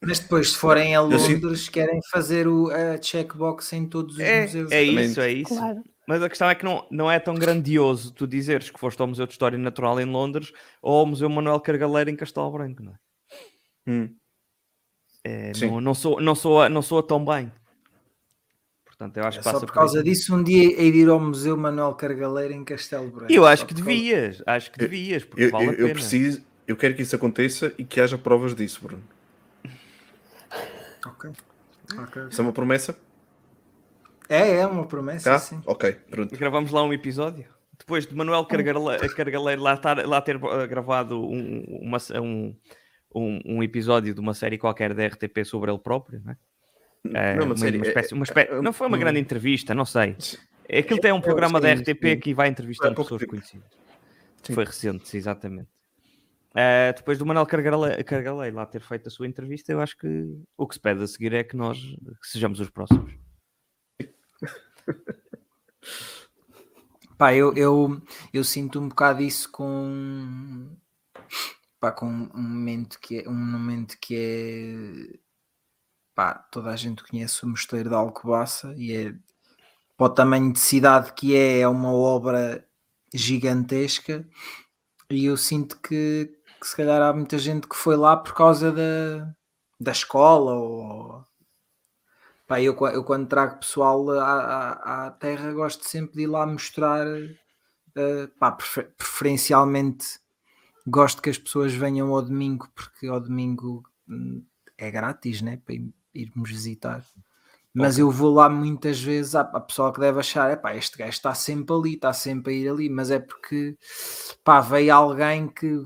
Mas 0.00 0.18
depois, 0.18 0.50
se 0.50 0.56
forem 0.58 0.94
a 0.96 1.00
Londres, 1.00 1.68
querem 1.68 2.00
fazer 2.10 2.48
o, 2.48 2.70
a 2.70 3.00
checkbox 3.00 3.72
em 3.72 3.86
todos 3.86 4.14
os 4.14 4.20
É, 4.20 4.42
museus. 4.42 4.72
é 4.72 4.82
Exatamente. 4.82 5.10
isso, 5.10 5.20
é 5.20 5.32
isso. 5.32 5.54
Claro. 5.56 5.82
Mas 6.08 6.22
a 6.22 6.28
questão 6.28 6.50
é 6.50 6.54
que 6.56 6.64
não, 6.64 6.84
não 6.90 7.10
é 7.10 7.20
tão 7.20 7.34
grandioso 7.34 8.12
tu 8.12 8.26
dizeres 8.26 8.68
que 8.68 8.80
foste 8.80 9.00
ao 9.00 9.06
Museu 9.06 9.26
de 9.26 9.32
História 9.32 9.56
Natural 9.56 10.00
em 10.00 10.04
Londres 10.04 10.52
ou 10.80 10.98
ao 10.98 11.06
Museu 11.06 11.30
Manuel 11.30 11.60
Cargaleiro 11.60 12.10
em 12.10 12.16
Castelo 12.16 12.50
Branco, 12.50 12.82
não 12.82 12.92
é? 12.92 12.96
Hum. 13.86 14.14
É, 15.24 15.52
não, 15.60 15.80
não, 15.80 15.94
soa, 15.94 16.20
não, 16.20 16.34
soa, 16.34 16.68
não 16.68 16.82
soa 16.82 17.06
tão 17.06 17.24
bem. 17.24 17.52
Portanto, 19.02 19.16
eu 19.16 19.24
acho 19.24 19.38
É 19.38 19.40
que 19.40 19.44
só 19.44 19.52
passa 19.54 19.66
por 19.66 19.72
causa 19.72 19.98
aí. 19.98 20.04
disso, 20.04 20.32
um 20.36 20.42
dia 20.44 20.76
de 20.76 20.98
ir 20.98 21.08
ao 21.08 21.18
Museu 21.18 21.56
Manuel 21.56 21.92
Cargaleiro 21.94 22.54
em 22.54 22.64
Castelo 22.64 23.10
Branco. 23.10 23.32
Eu 23.32 23.44
acho 23.44 23.62
Só 23.62 23.66
que 23.66 23.74
por 23.74 23.80
causa- 23.84 23.90
devias, 23.98 24.42
acho 24.46 24.70
que 24.70 24.78
devias, 24.78 25.24
porque 25.24 25.42
Eu, 25.44 25.50
vale 25.50 25.64
eu- 25.66 25.70
a 25.70 25.72
eu 25.72 25.78
pena. 25.78 25.94
preciso, 25.94 26.42
eu 26.68 26.76
quero 26.76 26.94
que 26.94 27.02
isso 27.02 27.16
aconteça 27.16 27.72
e 27.76 27.84
que 27.84 28.00
haja 28.00 28.16
provas 28.16 28.54
disso, 28.54 28.80
Bruno. 28.80 29.02
Ok. 31.04 31.30
Ok. 31.98 32.22
Isso 32.30 32.40
é 32.40 32.44
uma 32.44 32.52
promessa? 32.52 32.96
É, 34.28 34.58
é 34.60 34.66
uma 34.66 34.86
promessa, 34.86 35.30
Tá? 35.30 35.38
sim. 35.40 35.60
Ok, 35.66 35.92
pronto. 36.08 36.36
Gravamos 36.38 36.70
lá 36.70 36.82
um 36.84 36.92
episódio. 36.92 37.44
Depois 37.76 38.06
de 38.06 38.14
Manuel 38.14 38.44
Cargale- 38.44 39.08
Cargaleiro 39.16 39.60
lá, 39.62 39.74
estar, 39.74 40.06
lá 40.06 40.20
ter 40.22 40.36
uh, 40.36 40.68
gravado 40.68 41.20
um, 41.20 41.64
uma, 41.82 41.98
um, 42.20 42.54
um, 43.14 43.40
um 43.56 43.62
episódio 43.64 44.14
de 44.14 44.20
uma 44.20 44.32
série 44.32 44.56
qualquer 44.58 44.94
da 44.94 45.04
RTP 45.04 45.44
sobre 45.44 45.72
ele 45.72 45.80
próprio, 45.80 46.22
não 46.24 46.32
é? 46.32 46.36
É, 47.04 47.34
Não, 47.34 47.44
uma 47.44 47.46
uma, 47.52 47.56
série, 47.56 47.76
uma 47.78 47.84
é- 47.86 47.88
espécie, 47.88 48.14
uma 48.14 48.24
espécie- 48.24 48.52
é- 48.52 48.62
não 48.62 48.72
foi 48.72 48.86
uma 48.86 48.96
é- 48.96 49.00
grande 49.00 49.18
entrevista, 49.18 49.74
não 49.74 49.84
sei. 49.84 50.16
Aquilo 50.72 51.00
tem 51.00 51.12
um 51.12 51.20
programa 51.20 51.60
da 51.60 51.68
RTP 51.68 52.16
que 52.16 52.32
vai 52.32 52.48
entrevistando 52.48 52.94
pessoas 52.94 53.24
conhecidas. 53.24 53.68
Sim. 54.42 54.54
Foi 54.54 54.64
recente, 54.64 55.16
exatamente. 55.16 55.68
Eh, 56.54 56.92
depois 56.94 57.18
do 57.18 57.24
Manuel 57.26 57.46
Cargale- 57.46 58.02
Cargaleiro 58.04 58.56
lá 58.56 58.66
ter 58.66 58.80
feito 58.80 59.06
a 59.08 59.10
sua 59.10 59.26
entrevista, 59.26 59.72
eu 59.72 59.80
acho 59.80 59.96
que 59.96 60.28
o 60.56 60.66
que 60.66 60.74
se 60.74 60.80
pede 60.80 61.02
a 61.02 61.06
seguir 61.06 61.32
é 61.32 61.42
que 61.42 61.56
nós 61.56 61.78
sejamos 62.22 62.60
os 62.60 62.68
próximos. 62.70 63.12
Pá, 67.18 67.34
eu, 67.34 67.54
eu, 67.56 68.00
eu 68.32 68.42
sinto 68.44 68.80
um 68.80 68.88
bocado 68.88 69.22
isso 69.22 69.50
com, 69.50 70.68
pá, 71.78 71.92
com 71.92 72.06
um 72.06 72.28
momento 72.42 72.98
que 73.00 73.20
é 73.20 73.28
um 73.28 73.34
momento 73.34 73.96
que 74.00 74.16
é 74.16 75.18
pá, 76.14 76.34
toda 76.34 76.70
a 76.70 76.76
gente 76.76 77.04
conhece 77.04 77.44
o 77.44 77.48
Mosteiro 77.48 77.90
da 77.90 77.98
Alcobaça 77.98 78.74
e 78.76 78.92
é 78.94 79.14
para 79.96 80.06
o 80.06 80.10
tamanho 80.10 80.52
de 80.52 80.60
cidade 80.60 81.12
que 81.14 81.36
é, 81.36 81.60
é 81.60 81.68
uma 81.68 81.92
obra 81.92 82.66
gigantesca. 83.14 84.26
E 85.10 85.26
eu 85.26 85.36
sinto 85.36 85.80
que, 85.80 86.30
que 86.60 86.66
se 86.66 86.76
calhar 86.76 87.02
há 87.02 87.12
muita 87.12 87.38
gente 87.38 87.68
que 87.68 87.76
foi 87.76 87.96
lá 87.96 88.16
por 88.16 88.34
causa 88.34 88.72
da, 88.72 89.34
da 89.80 89.92
escola 89.92 90.54
ou 90.54 91.24
Pá, 92.46 92.60
eu, 92.60 92.76
eu 92.92 93.04
quando 93.04 93.28
trago 93.28 93.58
pessoal 93.60 94.10
à, 94.10 94.72
à, 94.72 95.06
à 95.06 95.10
terra 95.12 95.52
gosto 95.52 95.88
sempre 95.88 96.16
de 96.16 96.22
ir 96.22 96.26
lá 96.26 96.44
mostrar, 96.46 97.06
eh, 97.96 98.26
pá, 98.38 98.52
prefer- 98.52 98.92
preferencialmente 98.96 100.20
gosto 100.86 101.22
que 101.22 101.30
as 101.30 101.38
pessoas 101.38 101.72
venham 101.72 102.12
ao 102.14 102.22
domingo, 102.22 102.68
porque 102.74 103.06
ao 103.06 103.20
domingo 103.20 103.84
hum, 104.08 104.44
é 104.76 104.90
grátis, 104.90 105.40
né, 105.42 105.58
irmos 106.14 106.50
visitar. 106.50 107.04
Mas 107.74 107.98
eu 107.98 108.10
vou 108.10 108.34
lá 108.34 108.48
muitas 108.50 109.00
vezes, 109.00 109.34
há 109.34 109.44
pessoal 109.44 109.92
que 109.92 110.00
deve 110.00 110.20
achar, 110.20 110.50
é 110.50 110.56
pá, 110.56 110.74
este 110.76 110.98
gajo 110.98 111.10
está 111.10 111.34
sempre 111.34 111.74
ali, 111.74 111.94
está 111.94 112.12
sempre 112.12 112.52
a 112.52 112.56
ir 112.56 112.68
ali, 112.68 112.90
mas 112.90 113.10
é 113.10 113.18
porque 113.18 113.78
pá, 114.44 114.60
veio 114.60 114.94
alguém 114.94 115.48
que 115.48 115.80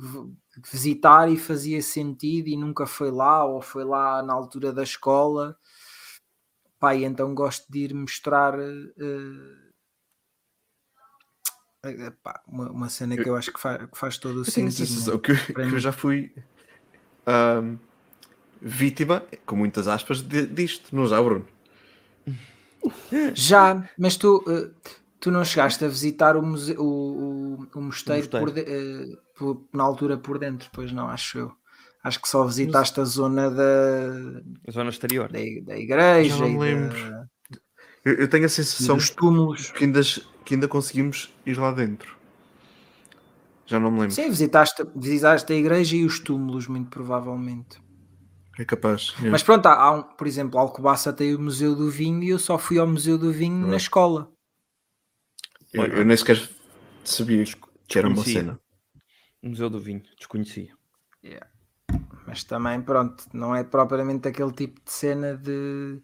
visitar 0.73 1.31
e 1.31 1.37
fazia 1.37 1.81
sentido 1.81 2.49
e 2.49 2.57
nunca 2.57 2.87
foi 2.87 3.11
lá, 3.11 3.45
ou 3.45 3.63
foi 3.63 3.85
lá 3.85 4.21
na 4.23 4.33
altura 4.33 4.73
da 4.73 4.83
escola 4.83 5.57
pá, 6.79 6.95
e 6.95 7.05
então 7.05 7.35
gosto 7.35 7.71
de 7.71 7.81
ir 7.81 7.95
mostrar 7.95 8.55
pá, 12.23 12.43
uma, 12.47 12.71
uma 12.71 12.89
cena 12.89 13.17
que 13.17 13.29
eu 13.29 13.37
acho 13.37 13.53
que, 13.53 13.61
fa- 13.61 13.87
que 13.87 13.97
faz 13.97 14.19
todo 14.19 14.41
o 14.41 14.45
Eu 14.45 14.53
tenho 14.53 14.67
a 14.67 14.71
sentido. 14.71 14.89
sensação 14.89 15.15
né? 15.15 15.21
que, 15.21 15.53
que 15.55 15.75
eu 15.75 15.79
já 15.79 15.93
fui 15.93 16.35
ahm, 17.27 17.77
vítima, 18.61 19.23
com 19.45 19.57
muitas 19.57 19.87
aspas, 19.89 20.23
de- 20.23 20.47
disto, 20.47 20.95
não 20.95 21.07
já, 21.07 21.21
Bruno? 21.23 21.47
Já, 23.35 23.89
mas 23.99 24.17
tu, 24.17 24.45
eh, 24.49 24.71
tu 25.21 25.31
não 25.31 25.45
chegaste 25.45 25.85
a 25.85 25.89
visitar 25.89 26.37
o, 26.37 26.43
museu, 26.43 26.81
o, 26.81 26.85
o, 26.85 27.79
o 27.79 27.83
mosteiro, 27.83 28.23
mosteiro. 28.23 28.47
por 28.47 28.53
de- 28.53 28.61
eh, 28.61 29.19
por- 29.37 29.65
na 29.73 29.83
altura 29.85 30.17
por 30.17 30.39
dentro, 30.39 30.69
pois 30.73 30.93
não, 30.93 31.09
acho 31.09 31.39
eu. 31.39 31.53
Acho 32.03 32.23
que 32.23 32.29
só 32.29 32.45
visitaste 32.45 33.01
a 33.01 33.05
zona 33.05 33.51
da, 33.51 33.63
A 34.69 34.71
zona 34.71 34.91
exterior. 34.91 35.29
da, 35.29 35.39
da 35.65 35.77
igreja 35.77 36.31
Já 36.31 36.37
não 36.37 36.49
e, 36.49 36.53
me 36.53 36.59
da- 36.59 36.65
lembro. 36.65 37.27
Eu, 38.05 38.15
eu 38.15 38.29
tenho 38.29 38.47
a 38.47 38.49
sensação 38.49 38.97
dos 38.97 39.11
túmulos. 39.11 39.73
que 39.73 39.85
ainda, 39.85 40.01
que 40.45 40.55
ainda 40.55 40.69
conseguimos 40.69 41.35
ir 41.45 41.59
lá 41.59 41.73
dentro. 41.73 42.15
Já 43.67 43.81
não 43.81 43.91
me 43.91 43.99
lembro. 44.03 44.15
Sim, 44.15 44.29
visitaste, 44.31 44.85
visitaste 44.95 45.53
a 45.53 45.57
igreja 45.57 45.97
e 45.97 46.05
os 46.05 46.21
túmulos, 46.21 46.69
muito 46.69 46.89
provavelmente. 46.89 47.79
É 48.59 48.65
capaz. 48.65 49.15
é. 49.23 49.29
Mas 49.31 49.43
pronto, 49.43 49.67
há, 49.67 49.75
há 49.75 49.91
um, 49.93 50.03
por 50.03 50.27
exemplo, 50.27 50.59
Alcobaça 50.59 51.13
tem 51.13 51.35
o 51.35 51.41
Museu 51.41 51.75
do 51.75 51.91
Vinho 51.91 52.23
e 52.23 52.31
eu 52.31 52.39
só 52.39 52.57
fui 52.59 52.79
ao 52.79 52.87
Museu 52.87 53.19
do 53.19 53.33
Vinho 53.33 53.67
Ah. 53.67 53.71
na 53.71 53.77
escola. 53.77 54.31
eu, 55.73 55.85
eu 55.85 56.05
nem 56.05 56.17
sequer 56.17 56.41
sabia 57.05 57.45
que 57.87 57.99
era 57.99 58.09
uma 58.09 58.25
cena. 58.25 58.59
Museu 59.43 59.69
do 59.69 59.79
Vinho, 59.81 60.03
desconhecia. 60.19 60.75
Mas 62.27 62.43
também, 62.43 62.81
pronto, 62.83 63.25
não 63.33 63.55
é 63.55 63.63
propriamente 63.63 64.27
aquele 64.27 64.53
tipo 64.53 64.81
de 64.85 64.91
cena 64.91 65.37
de 65.37 66.03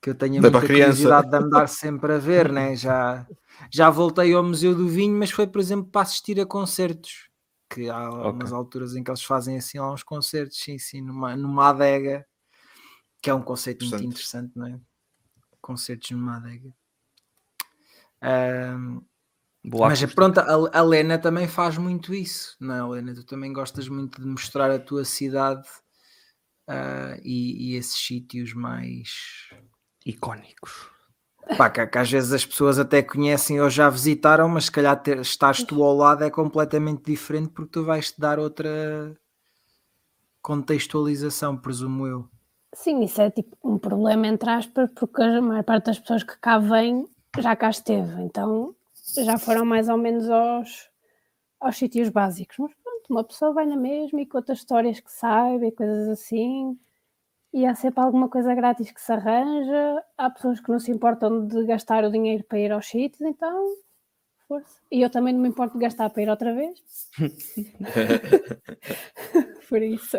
que 0.00 0.10
eu 0.10 0.14
tenha 0.14 0.40
Dá 0.40 0.50
muita 0.50 0.66
curiosidade 0.66 1.28
de 1.28 1.36
andar 1.36 1.68
sempre 1.68 2.14
a 2.14 2.18
ver, 2.18 2.50
né? 2.50 2.74
Já, 2.74 3.26
já 3.70 3.90
voltei 3.90 4.32
ao 4.32 4.42
Museu 4.42 4.74
do 4.74 4.88
Vinho, 4.88 5.18
mas 5.18 5.30
foi, 5.30 5.46
por 5.46 5.60
exemplo, 5.60 5.90
para 5.90 6.00
assistir 6.02 6.40
a 6.40 6.46
concertos. 6.46 7.28
Que 7.70 7.88
há 7.88 8.10
umas 8.10 8.52
alturas 8.52 8.96
em 8.96 9.04
que 9.04 9.10
eles 9.10 9.22
fazem 9.22 9.56
assim 9.56 9.78
lá 9.78 9.92
uns 9.92 10.02
concertos, 10.02 10.58
sim, 10.58 10.76
sim, 10.78 11.00
numa, 11.00 11.36
numa 11.36 11.68
adega, 11.68 12.26
que 13.22 13.30
é 13.30 13.34
um 13.34 13.42
conceito 13.42 13.84
muito 13.84 14.02
Interessante. 14.02 14.52
não 14.56 14.66
é? 14.66 14.80
Concertos 15.60 16.10
numa 16.10 16.36
adega. 16.36 16.74
Ahm, 18.20 19.00
Boa 19.62 19.88
mas 19.88 20.02
pronto, 20.14 20.38
a, 20.38 20.78
a 20.78 20.82
Lena 20.82 21.18
também 21.18 21.46
faz 21.46 21.76
muito 21.76 22.14
isso, 22.14 22.56
não 22.58 22.74
é, 22.74 22.96
Lena? 22.96 23.14
Tu 23.14 23.24
também 23.24 23.52
gostas 23.52 23.88
muito 23.88 24.20
de 24.20 24.26
mostrar 24.26 24.70
a 24.70 24.78
tua 24.78 25.04
cidade 25.04 25.68
ah, 26.66 27.18
e, 27.22 27.72
e 27.72 27.76
esses 27.76 27.98
sítios 28.00 28.54
mais. 28.54 29.50
Icónicos. 30.04 30.90
Pá, 31.56 31.68
que, 31.68 31.86
que 31.86 31.98
às 31.98 32.10
vezes 32.10 32.32
as 32.32 32.46
pessoas 32.46 32.78
até 32.78 33.02
conhecem 33.02 33.60
ou 33.60 33.68
já 33.68 33.88
visitaram, 33.90 34.48
mas 34.48 34.66
se 34.66 34.72
calhar 34.72 35.00
ter, 35.00 35.18
estás 35.18 35.62
tu 35.62 35.82
ao 35.82 35.94
lado 35.96 36.24
é 36.24 36.30
completamente 36.30 37.02
diferente 37.04 37.48
porque 37.48 37.72
tu 37.72 37.84
vais-te 37.84 38.20
dar 38.20 38.38
outra 38.38 39.16
contextualização, 40.40 41.56
presumo 41.56 42.06
eu. 42.06 42.28
Sim, 42.74 43.02
isso 43.02 43.20
é 43.20 43.30
tipo 43.30 43.56
um 43.64 43.78
problema 43.78 44.26
entre 44.26 44.48
aspas, 44.48 44.90
porque 44.94 45.22
a 45.22 45.40
maior 45.40 45.64
parte 45.64 45.86
das 45.86 45.98
pessoas 45.98 46.22
que 46.22 46.38
cá 46.38 46.58
vêm 46.58 47.06
já 47.38 47.54
cá 47.56 47.70
esteve, 47.70 48.22
então 48.22 48.74
já 49.24 49.38
foram 49.38 49.64
mais 49.64 49.88
ou 49.88 49.96
menos 49.96 50.28
aos, 50.30 50.88
aos 51.60 51.76
sítios 51.76 52.08
básicos. 52.08 52.56
Mas 52.58 52.72
pronto, 52.74 53.06
uma 53.10 53.24
pessoa 53.24 53.52
vai 53.52 53.66
na 53.66 53.76
mesma 53.76 54.20
e 54.20 54.28
outras 54.32 54.58
histórias 54.58 55.00
que 55.00 55.10
saiba 55.10 55.66
e 55.66 55.72
coisas 55.72 56.08
assim. 56.08 56.78
E 57.52 57.66
há 57.66 57.74
sempre 57.74 58.00
alguma 58.00 58.28
coisa 58.28 58.54
grátis 58.54 58.90
que 58.90 59.00
se 59.00 59.12
arranja. 59.12 60.04
Há 60.16 60.30
pessoas 60.30 60.60
que 60.60 60.70
não 60.70 60.78
se 60.78 60.92
importam 60.92 61.46
de 61.46 61.64
gastar 61.64 62.04
o 62.04 62.10
dinheiro 62.10 62.44
para 62.44 62.58
ir 62.58 62.70
aos 62.70 62.86
sítios, 62.86 63.22
então 63.22 63.74
força. 64.46 64.80
E 64.90 65.02
eu 65.02 65.10
também 65.10 65.32
não 65.32 65.40
me 65.40 65.48
importo 65.48 65.74
de 65.74 65.84
gastar 65.84 66.10
para 66.10 66.22
ir 66.22 66.28
outra 66.28 66.54
vez. 66.54 66.78
Por 69.68 69.82
isso. 69.82 70.18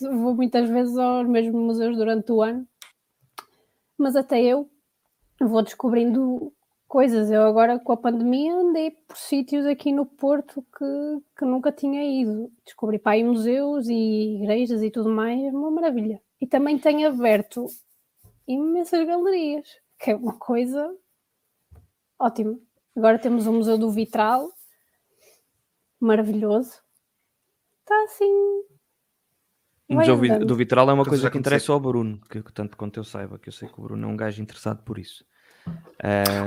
Vou 0.00 0.34
muitas 0.34 0.68
vezes 0.68 0.96
aos 0.96 1.28
mesmos 1.28 1.62
museus 1.62 1.96
durante 1.96 2.32
o 2.32 2.42
ano. 2.42 2.66
Mas 3.98 4.16
até 4.16 4.42
eu 4.42 4.70
vou 5.40 5.62
descobrindo 5.62 6.52
coisas. 6.90 7.30
Eu 7.30 7.42
agora 7.44 7.78
com 7.78 7.92
a 7.92 7.96
pandemia 7.96 8.52
andei 8.52 8.90
por 8.90 9.16
sítios 9.16 9.64
aqui 9.64 9.92
no 9.92 10.04
Porto 10.04 10.60
que, 10.76 11.38
que 11.38 11.44
nunca 11.44 11.70
tinha 11.70 12.02
ido. 12.02 12.50
Descobri 12.64 12.98
para 12.98 13.12
aí 13.12 13.22
museus 13.22 13.86
e 13.88 14.42
igrejas 14.42 14.82
e 14.82 14.90
tudo 14.90 15.08
mais, 15.08 15.40
é 15.40 15.50
uma 15.50 15.70
maravilha. 15.70 16.20
E 16.40 16.46
também 16.48 16.76
tenho 16.78 17.08
aberto 17.08 17.66
imensas 18.46 19.06
galerias, 19.06 19.68
que 20.00 20.10
é 20.10 20.16
uma 20.16 20.36
coisa 20.36 20.92
ótima. 22.18 22.58
Agora 22.96 23.20
temos 23.20 23.46
o 23.46 23.52
Museu 23.52 23.78
do 23.78 23.92
Vitral, 23.92 24.50
maravilhoso. 26.00 26.72
Está 27.82 28.02
assim. 28.02 28.64
O 29.88 29.94
Museu 29.94 30.16
andando. 30.16 30.44
do 30.44 30.56
Vitral 30.56 30.90
é 30.90 30.92
uma 30.92 31.04
coisa 31.04 31.30
que 31.30 31.38
interessa 31.38 31.72
ao 31.72 31.78
Bruno, 31.78 32.20
que, 32.28 32.42
que 32.42 32.52
tanto 32.52 32.76
quanto 32.76 32.98
eu 32.98 33.04
saiba, 33.04 33.38
que 33.38 33.48
eu 33.48 33.52
sei 33.52 33.68
que 33.68 33.78
o 33.78 33.82
Bruno 33.82 34.08
é 34.08 34.10
um 34.10 34.16
gajo 34.16 34.42
interessado 34.42 34.82
por 34.82 34.98
isso. 34.98 35.24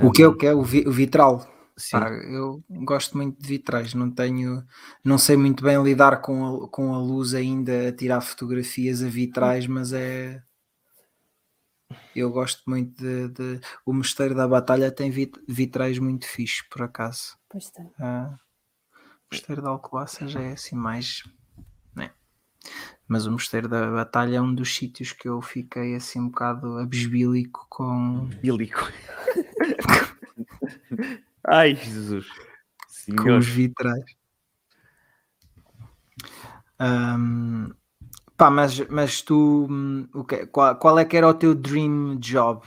O 0.03 0.11
que 0.11 0.23
é 0.23 0.27
o 0.27 0.35
que 0.35 0.47
é? 0.47 0.53
O, 0.53 0.63
vi- 0.63 0.87
o 0.87 0.91
vitral. 0.91 1.47
Sim. 1.75 1.99
Pá, 1.99 2.09
eu 2.09 2.63
gosto 2.69 3.17
muito 3.17 3.41
de 3.41 3.47
vitrais, 3.47 3.93
não 3.95 4.11
tenho, 4.11 4.63
não 5.03 5.17
sei 5.17 5.35
muito 5.35 5.63
bem 5.63 5.81
lidar 5.83 6.21
com 6.21 6.65
a, 6.65 6.69
com 6.69 6.93
a 6.93 6.99
luz 6.99 7.33
ainda 7.33 7.89
a 7.89 7.91
tirar 7.91 8.21
fotografias 8.21 9.01
a 9.01 9.07
vitrais, 9.07 9.65
mas 9.65 9.91
é 9.91 10.41
eu 12.15 12.29
gosto 12.31 12.61
muito 12.67 12.95
de, 13.01 13.27
de- 13.29 13.61
o 13.85 13.91
Mosteiro 13.93 14.35
da 14.35 14.47
Batalha 14.47 14.91
tem 14.91 15.09
vit- 15.09 15.39
vitrais 15.47 15.97
muito 15.97 16.27
fixe, 16.27 16.63
por 16.69 16.83
acaso. 16.83 17.35
Pois 17.49 17.69
tem. 17.71 17.91
Ah, 17.99 18.37
o 18.95 19.35
Mosteiro 19.35 19.61
da 19.63 19.69
Alcobaça 19.69 20.27
já 20.27 20.41
é 20.41 20.53
assim 20.53 20.75
mais 20.75 21.23
né? 21.95 22.11
Mas 23.07 23.25
o 23.25 23.31
Mosteiro 23.31 23.67
da 23.67 23.89
Batalha 23.91 24.37
é 24.37 24.41
um 24.41 24.53
dos 24.53 24.73
sítios 24.75 25.11
que 25.11 25.27
eu 25.27 25.41
fiquei 25.41 25.95
assim 25.95 26.19
um 26.19 26.29
bocado 26.29 26.77
abesbílico 26.79 27.65
com, 27.69 28.25
Bílico. 28.41 28.79
Ai, 31.45 31.75
Jesus. 31.75 32.27
com 32.29 32.87
Senhor. 32.87 33.39
os 33.39 33.47
vitrais. 33.47 34.05
Ahm, 36.79 37.69
pá, 38.37 38.49
mas, 38.49 38.79
mas 38.89 39.21
tu, 39.21 39.67
hum, 39.69 40.07
o 40.13 40.23
que- 40.23 40.45
qual, 40.47 40.75
qual 40.77 40.97
é 40.99 41.05
que 41.05 41.17
era 41.17 41.27
o 41.27 41.33
teu 41.33 41.53
dream 41.53 42.17
job? 42.19 42.65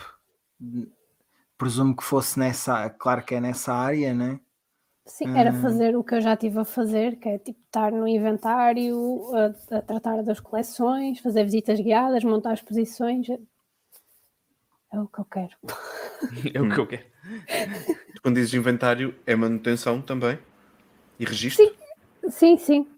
Presumo 1.58 1.96
que 1.96 2.04
fosse 2.04 2.38
nessa, 2.38 2.88
claro 2.90 3.22
que 3.24 3.34
é 3.34 3.40
nessa 3.40 3.74
área, 3.74 4.12
né? 4.14 4.38
Sim, 5.06 5.38
era 5.38 5.50
Ah. 5.50 5.52
fazer 5.52 5.96
o 5.96 6.02
que 6.02 6.16
eu 6.16 6.20
já 6.20 6.34
estive 6.34 6.58
a 6.58 6.64
fazer, 6.64 7.16
que 7.16 7.28
é 7.28 7.38
tipo 7.38 7.60
estar 7.64 7.92
no 7.92 8.08
inventário, 8.08 9.30
a, 9.34 9.76
a 9.76 9.82
tratar 9.82 10.22
das 10.24 10.40
coleções, 10.40 11.20
fazer 11.20 11.44
visitas 11.44 11.78
guiadas, 11.80 12.24
montar 12.24 12.54
exposições. 12.54 13.28
É 14.92 15.00
o 15.00 15.06
que 15.06 15.20
eu 15.20 15.24
quero. 15.24 15.56
É 16.52 16.60
o 16.60 16.68
que 16.68 16.78
eu 16.80 16.86
quero. 16.88 17.04
Quando 18.20 18.34
dizes 18.34 18.52
inventário, 18.52 19.14
é 19.24 19.36
manutenção 19.36 20.02
também? 20.02 20.36
E 21.20 21.24
registro? 21.24 21.64
Sim, 22.28 22.58
sim. 22.58 22.88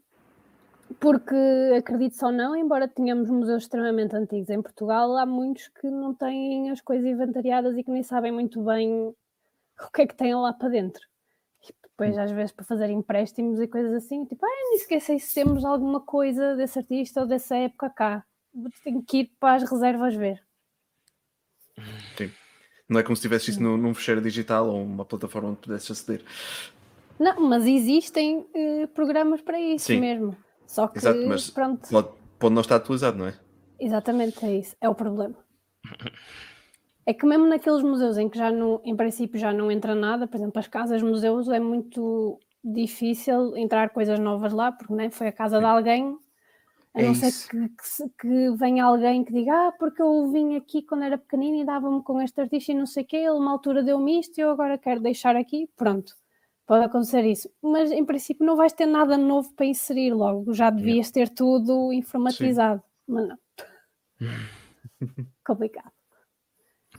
Porque 0.99 1.35
acredito 1.77 2.25
ou 2.25 2.33
não, 2.33 2.57
embora 2.57 2.89
tenhamos 2.89 3.29
museus 3.29 3.65
extremamente 3.65 4.17
antigos 4.17 4.49
em 4.49 4.63
Portugal, 4.63 5.15
há 5.19 5.27
muitos 5.27 5.69
que 5.69 5.91
não 5.91 6.15
têm 6.15 6.71
as 6.71 6.81
coisas 6.81 7.07
inventariadas 7.07 7.77
e 7.77 7.85
que 7.85 7.91
nem 7.91 8.03
sabem 8.03 8.33
muito 8.33 8.63
bem 8.63 8.91
o 8.91 9.15
que 9.93 10.03
é 10.03 10.07
que 10.07 10.15
têm 10.17 10.35
lá 10.35 10.53
para 10.53 10.71
dentro. 10.71 11.03
Depois, 11.99 12.17
às 12.17 12.31
vezes, 12.31 12.53
para 12.53 12.65
fazer 12.65 12.91
empréstimos 12.91 13.61
e 13.61 13.67
coisas 13.67 13.93
assim, 13.93 14.25
tipo, 14.25 14.47
ah, 14.47 14.49
nem 14.71 14.79
sequer 14.79 15.01
sei 15.01 15.19
se 15.19 15.35
temos 15.35 15.65
alguma 15.65 16.01
coisa 16.01 16.55
desse 16.55 16.79
artista 16.79 17.23
ou 17.23 17.27
dessa 17.27 17.57
época 17.57 17.91
cá. 17.91 18.25
Tenho 18.85 19.03
que 19.03 19.19
ir 19.19 19.33
para 19.41 19.57
as 19.57 19.69
reservas 19.69 20.15
ver. 20.15 20.41
Não 22.89 23.01
é 23.01 23.03
como 23.03 23.17
se 23.17 23.23
tivesse 23.23 23.51
isso 23.51 23.61
num, 23.61 23.77
num 23.77 23.93
fecheiro 23.93 24.23
digital 24.23 24.69
ou 24.69 24.81
uma 24.81 25.05
plataforma 25.05 25.51
onde 25.51 25.59
pudesses 25.59 25.91
aceder. 25.91 26.25
Não, 27.19 27.41
mas 27.41 27.67
existem 27.67 28.47
eh, 28.55 28.87
programas 28.87 29.43
para 29.43 29.61
isso 29.61 29.87
Sim. 29.87 30.01
mesmo. 30.01 30.37
Só 30.69 30.87
que, 30.87 30.99
Exato, 30.99 31.19
mas 31.27 31.51
pronto. 31.51 31.89
Pode, 31.89 32.09
pode 32.39 32.55
não 32.55 32.63
estar 32.63 32.77
atualizado, 32.77 33.19
não 33.19 33.27
é? 33.27 33.35
Exatamente, 33.79 34.45
é 34.47 34.57
isso. 34.57 34.77
É 34.81 34.89
o 34.89 34.95
problema. 34.95 35.35
É 37.09 37.15
que 37.15 37.25
mesmo 37.25 37.47
naqueles 37.47 37.83
museus 37.83 38.19
em 38.19 38.29
que 38.29 38.37
já 38.37 38.53
não, 38.53 38.83
em 38.85 38.95
princípio 38.95 39.41
já 39.41 39.51
não 39.51 39.73
entra 39.73 39.95
nada, 39.95 40.27
por 40.27 40.37
exemplo, 40.37 40.59
as 40.59 40.69
casas 40.69 41.03
museus 41.03 41.49
é 41.49 41.59
muito 41.59 42.39
difícil 42.63 43.57
entrar 43.57 43.89
coisas 43.89 44.19
novas 44.19 44.53
lá, 44.53 44.71
porque 44.71 44.93
né, 44.93 45.09
foi 45.09 45.29
a 45.29 45.33
casa 45.33 45.59
de 45.59 45.65
alguém, 45.65 46.19
a 46.93 47.01
É 47.01 47.07
não 47.07 47.15
ser 47.15 47.33
que, 47.49 47.69
que, 47.71 48.11
que 48.21 48.51
venha 48.59 48.85
alguém 48.85 49.25
que 49.25 49.33
diga, 49.33 49.69
ah, 49.69 49.73
porque 49.79 50.03
eu 50.03 50.31
vim 50.31 50.57
aqui 50.57 50.83
quando 50.83 51.05
era 51.05 51.17
pequenino 51.17 51.63
e 51.63 51.65
dava-me 51.65 52.03
com 52.03 52.21
este 52.21 52.43
artista 52.43 52.73
e 52.73 52.75
não 52.75 52.85
sei 52.85 53.05
o 53.05 53.07
quê, 53.07 53.17
ele 53.17 53.31
uma 53.31 53.53
altura 53.53 53.83
deu-me 53.83 54.21
isto 54.21 54.37
e 54.37 54.43
eu 54.43 54.51
agora 54.51 54.77
quero 54.77 55.01
deixar 55.01 55.35
aqui, 55.35 55.67
pronto. 55.79 56.15
Pode 56.67 56.85
acontecer 56.85 57.25
isso, 57.25 57.49
mas 57.63 57.91
em 57.91 58.05
princípio 58.05 58.45
não 58.45 58.55
vais 58.55 58.75
ter 58.75 58.85
nada 58.85 59.17
novo 59.17 59.51
para 59.55 59.65
inserir 59.65 60.13
logo, 60.13 60.53
já 60.53 60.69
devias 60.69 61.11
ter 61.11 61.31
tudo 61.31 61.91
informatizado, 61.91 62.83
mas 63.07 63.29
não. 63.29 63.39
Complicado. 65.43 65.98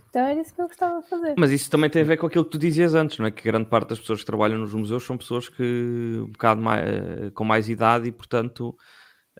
Então 0.09 0.21
era 0.25 0.41
isso 0.41 0.53
que 0.53 0.61
eu 0.61 0.67
gostava 0.67 1.01
de 1.01 1.07
fazer. 1.09 1.35
Mas 1.37 1.51
isso 1.51 1.69
também 1.69 1.89
tem 1.89 2.01
a 2.01 2.05
ver 2.05 2.17
com 2.17 2.25
aquilo 2.27 2.43
que 2.45 2.51
tu 2.51 2.57
dizias 2.57 2.95
antes, 2.95 3.17
não 3.19 3.25
é? 3.27 3.31
Que 3.31 3.43
grande 3.43 3.69
parte 3.69 3.89
das 3.89 3.99
pessoas 3.99 4.19
que 4.21 4.25
trabalham 4.25 4.57
nos 4.59 4.73
museus 4.73 5.03
são 5.03 5.17
pessoas 5.17 5.47
que 5.47 5.63
um 6.23 6.31
bocado 6.31 6.61
mais, 6.61 6.87
eh, 6.87 7.31
com 7.33 7.43
mais 7.43 7.69
idade 7.69 8.07
e, 8.07 8.11
portanto, 8.11 8.75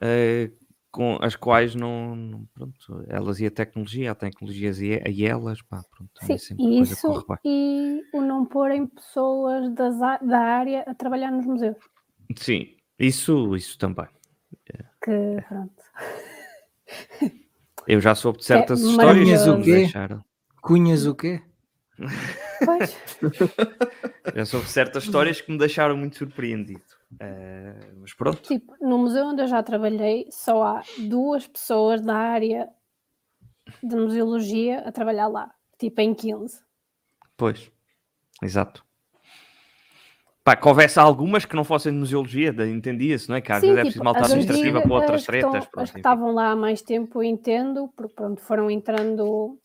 eh, 0.02 0.52
com 0.92 1.18
as 1.22 1.36
quais 1.36 1.76
não, 1.76 2.16
não- 2.16 2.46
pronto, 2.54 3.06
elas 3.08 3.40
e 3.40 3.46
a 3.48 3.52
tecnologia, 3.52 4.12
há 4.12 4.16
tecnologias 4.16 4.80
e, 4.80 5.02
e 5.08 5.26
elas, 5.26 5.62
pá, 5.64 5.84
pronto, 5.92 6.12
Sim, 6.22 6.34
é 6.34 6.36
e 6.36 6.78
coisa 6.78 6.96
que 6.96 7.12
isso 7.12 7.28
e 7.46 8.04
o 8.14 8.22
não 8.22 8.46
porem 8.46 8.86
pessoas 8.88 9.74
das 9.74 10.02
a- 10.02 10.18
da 10.18 10.40
área 10.40 10.84
a 10.88 10.94
trabalhar 10.94 11.32
nos 11.32 11.46
museus. 11.46 11.78
Sim, 12.38 12.76
isso, 12.98 13.56
isso 13.56 13.78
também. 13.78 14.08
Que 15.02 15.38
pronto. 15.48 15.84
Eu 17.88 18.00
já 18.02 18.14
soube 18.14 18.40
de 18.40 18.46
certas 18.46 18.82
É 18.82 18.86
histórias 18.86 19.42
que 19.44 19.50
me 19.50 19.54
O 19.62 19.64
quê? 19.64 19.72
deixaram. 19.72 20.24
Cunhas 20.62 21.06
o 21.06 21.16
quê? 21.16 21.42
Pois, 22.66 22.98
Já 24.36 24.46
soube 24.46 24.68
certas 24.68 25.04
histórias 25.04 25.42
que 25.42 25.52
me 25.52 25.58
deixaram 25.58 25.98
muito 25.98 26.18
surpreendido. 26.18 26.82
Eh, 27.20 27.92
mas 27.98 28.14
pronto, 28.14 28.42
tipo, 28.42 28.76
no 28.80 28.98
museu 28.98 29.26
onde 29.26 29.42
eu 29.42 29.48
já 29.48 29.64
trabalhei, 29.64 30.28
só 30.32 30.64
há 30.64 30.82
duas 31.00 31.48
pessoas 31.48 32.02
da 32.02 32.16
área 32.16 32.70
de 33.84 33.96
museologia 33.96 34.80
a 34.80 34.92
trabalhar 34.92 35.28
lá, 35.28 35.52
tipo 35.78 36.00
em 36.02 36.14
15. 36.14 36.62
pois, 37.36 37.72
exato. 38.44 38.86
Pá, 40.44 40.56
que 40.56 40.68
houvesse 40.68 41.00
algumas 41.00 41.46
que 41.46 41.56
não 41.56 41.64
fossem 41.64 41.92
de 41.92 42.00
museologia, 42.00 42.50
entendia-se, 42.66 43.30
não 43.30 43.36
é? 43.36 43.42
Que 43.42 43.52
às 43.52 43.62
vezes 43.62 43.78
é 43.78 43.82
preciso 43.82 44.04
malta 44.04 44.26
administrativa 44.26 44.82
para 44.82 44.94
outras 44.94 45.24
tretas. 45.24 45.68
as 45.78 45.92
que 45.92 45.98
estavam 45.98 46.34
lá 46.34 46.52
há 46.52 46.56
mais 46.56 46.82
tempo, 46.82 47.20
eu 47.20 47.24
entendo, 47.24 47.92
porque 47.96 48.14
pronto, 48.14 48.42
foram 48.42 48.72
entrando 48.72 49.60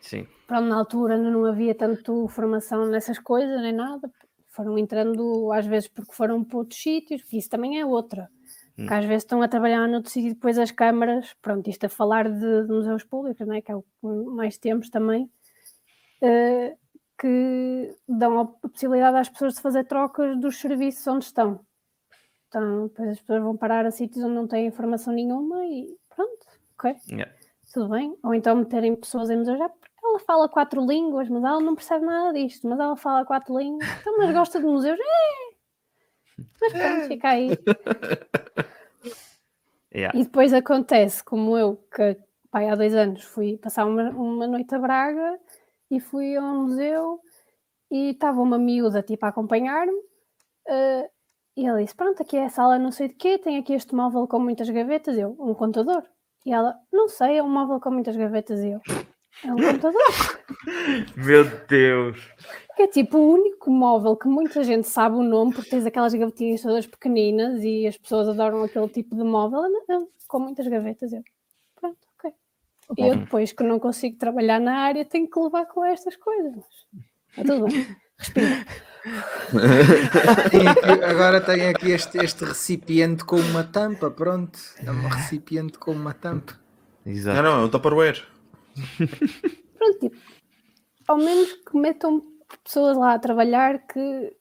Sim, 0.00 0.26
pronto, 0.46 0.66
na 0.66 0.76
altura 0.76 1.18
não 1.18 1.44
havia 1.44 1.74
tanto 1.74 2.26
formação 2.28 2.86
nessas 2.86 3.18
coisas 3.18 3.60
nem 3.60 3.72
nada, 3.72 4.10
foram 4.48 4.76
entrando 4.76 5.52
às 5.52 5.66
vezes 5.66 5.88
porque 5.88 6.12
foram 6.12 6.44
para 6.44 6.58
outros 6.58 6.80
sítios, 6.80 7.22
que 7.22 7.38
isso 7.38 7.48
também 7.48 7.80
é 7.80 7.86
outra. 7.86 8.28
Hum. 8.78 8.86
Que 8.86 8.94
às 8.94 9.04
vezes 9.04 9.24
estão 9.24 9.42
a 9.42 9.48
trabalhar 9.48 9.86
noutro 9.86 10.10
sítio 10.10 10.30
e 10.30 10.34
depois 10.34 10.58
as 10.58 10.70
câmaras, 10.70 11.34
pronto, 11.40 11.68
isto 11.68 11.84
a 11.84 11.88
falar 11.88 12.30
de, 12.30 12.66
de 12.66 12.68
museus 12.72 13.04
públicos, 13.04 13.46
né, 13.46 13.60
que 13.60 13.70
é 13.70 13.76
o 13.76 13.82
que 13.82 14.06
mais 14.34 14.58
temos 14.58 14.88
também, 14.90 15.30
eh, 16.22 16.76
que 17.18 17.94
dão 18.08 18.40
a 18.40 18.46
possibilidade 18.46 19.18
às 19.18 19.28
pessoas 19.28 19.54
de 19.54 19.60
fazer 19.60 19.84
trocas 19.84 20.38
dos 20.40 20.58
serviços 20.58 21.06
onde 21.06 21.26
estão. 21.26 21.60
Então, 22.48 22.88
depois 22.88 23.10
as 23.10 23.20
pessoas 23.20 23.42
vão 23.42 23.56
parar 23.56 23.86
a 23.86 23.90
sítios 23.90 24.24
onde 24.24 24.34
não 24.34 24.48
têm 24.48 24.66
informação 24.66 25.12
nenhuma 25.12 25.64
e 25.66 25.96
pronto, 26.08 26.46
ok 26.74 26.96
yeah. 27.08 27.32
tudo 27.72 27.90
bem. 27.90 28.16
Ou 28.22 28.34
então 28.34 28.56
meterem 28.56 28.96
pessoas 28.96 29.30
em 29.30 29.36
museus, 29.36 29.58
já 29.58 29.70
ela 30.10 30.18
fala 30.20 30.48
quatro 30.48 30.84
línguas, 30.84 31.28
mas 31.28 31.42
ela 31.42 31.60
não 31.60 31.74
percebe 31.74 32.04
nada 32.04 32.32
disto, 32.32 32.68
mas 32.68 32.78
ela 32.78 32.96
fala 32.96 33.24
quatro 33.24 33.58
línguas, 33.58 33.88
então, 34.00 34.18
mas 34.18 34.32
gosta 34.32 34.60
de 34.60 34.66
museus, 34.66 34.98
é! 34.98 36.44
Mas 36.60 36.72
pronto, 36.72 37.08
fica 37.08 37.28
aí. 37.28 37.50
Yeah. 39.92 40.16
E 40.16 40.22
depois 40.22 40.52
acontece, 40.54 41.24
como 41.24 41.58
eu, 41.58 41.76
que 41.92 42.16
pai, 42.48 42.68
há 42.68 42.76
dois 42.76 42.94
anos 42.94 43.24
fui 43.24 43.58
passar 43.58 43.84
uma, 43.84 44.08
uma 44.10 44.46
noite 44.46 44.72
a 44.72 44.78
Braga 44.78 45.36
e 45.90 45.98
fui 45.98 46.36
a 46.36 46.40
um 46.40 46.62
museu 46.62 47.18
e 47.90 48.10
estava 48.10 48.40
uma 48.40 48.56
miúda 48.56 49.02
tipo 49.02 49.26
a 49.26 49.30
acompanhar-me 49.30 50.00
ah, 50.68 51.10
e 51.56 51.66
ele 51.66 51.82
disse: 51.82 51.94
Pronto, 51.94 52.22
aqui 52.22 52.36
é 52.36 52.46
a 52.46 52.48
sala 52.48 52.78
não 52.78 52.92
sei 52.92 53.08
de 53.08 53.14
quê, 53.14 53.38
tem 53.38 53.58
aqui 53.58 53.72
este 53.72 53.94
móvel 53.94 54.26
com 54.26 54.38
muitas 54.38 54.70
gavetas. 54.70 55.16
Eu, 55.18 55.36
um 55.38 55.54
contador. 55.54 56.02
E 56.46 56.52
ela, 56.52 56.78
não 56.92 57.08
sei, 57.08 57.38
é 57.38 57.42
um 57.42 57.50
móvel 57.50 57.80
com 57.80 57.90
muitas 57.90 58.16
gavetas. 58.16 58.60
Eu, 58.60 58.80
é 59.44 59.52
um 59.52 59.56
computador. 59.56 60.40
Meu 61.16 61.44
Deus. 61.66 62.18
Que 62.76 62.82
é 62.84 62.86
tipo 62.88 63.18
o 63.18 63.32
único 63.34 63.70
móvel 63.70 64.16
que 64.16 64.26
muita 64.28 64.62
gente 64.64 64.88
sabe 64.88 65.16
o 65.16 65.22
nome, 65.22 65.52
porque 65.52 65.70
tens 65.70 65.84
aquelas 65.86 66.14
gavetinhas 66.14 66.62
todas 66.62 66.86
pequeninas 66.86 67.62
e 67.62 67.86
as 67.86 67.96
pessoas 67.96 68.28
adoram 68.28 68.62
aquele 68.64 68.88
tipo 68.88 69.14
de 69.16 69.22
móvel. 69.24 69.62
Não, 69.62 69.84
não, 69.88 70.08
com 70.28 70.38
muitas 70.40 70.66
gavetas. 70.66 71.12
Eu, 71.12 71.22
pronto, 71.80 71.98
ok. 72.18 72.32
E 72.98 73.06
eu 73.08 73.16
depois 73.16 73.52
que 73.52 73.62
não 73.62 73.78
consigo 73.78 74.16
trabalhar 74.18 74.58
na 74.60 74.78
área 74.78 75.04
tenho 75.04 75.28
que 75.28 75.38
levar 75.38 75.66
com 75.66 75.84
estas 75.84 76.16
coisas. 76.16 76.54
Mas 77.36 77.38
é 77.38 77.44
tudo 77.44 77.66
bem. 77.66 77.96
Respira. 78.18 78.66
Aqui- 80.44 81.04
agora 81.04 81.40
tenho 81.40 81.70
aqui 81.70 81.90
este, 81.90 82.18
este 82.18 82.44
recipiente 82.44 83.24
com 83.24 83.36
uma 83.36 83.64
tampa, 83.64 84.10
pronto. 84.10 84.58
É 84.84 84.90
um 84.90 85.08
recipiente 85.08 85.78
com 85.78 85.92
uma 85.92 86.12
tampa. 86.14 86.54
Não, 87.04 87.12
Exato. 87.12 87.42
não, 87.42 87.60
é 87.60 87.64
um 87.64 87.68
Tupperware. 87.68 88.22
Pronto, 89.78 89.98
tipo, 90.00 90.16
ao 91.06 91.16
menos 91.16 91.52
que 91.52 91.76
metam 91.76 92.22
pessoas 92.64 92.96
lá 92.96 93.14
a 93.14 93.18
trabalhar 93.18 93.86
que 93.86 94.36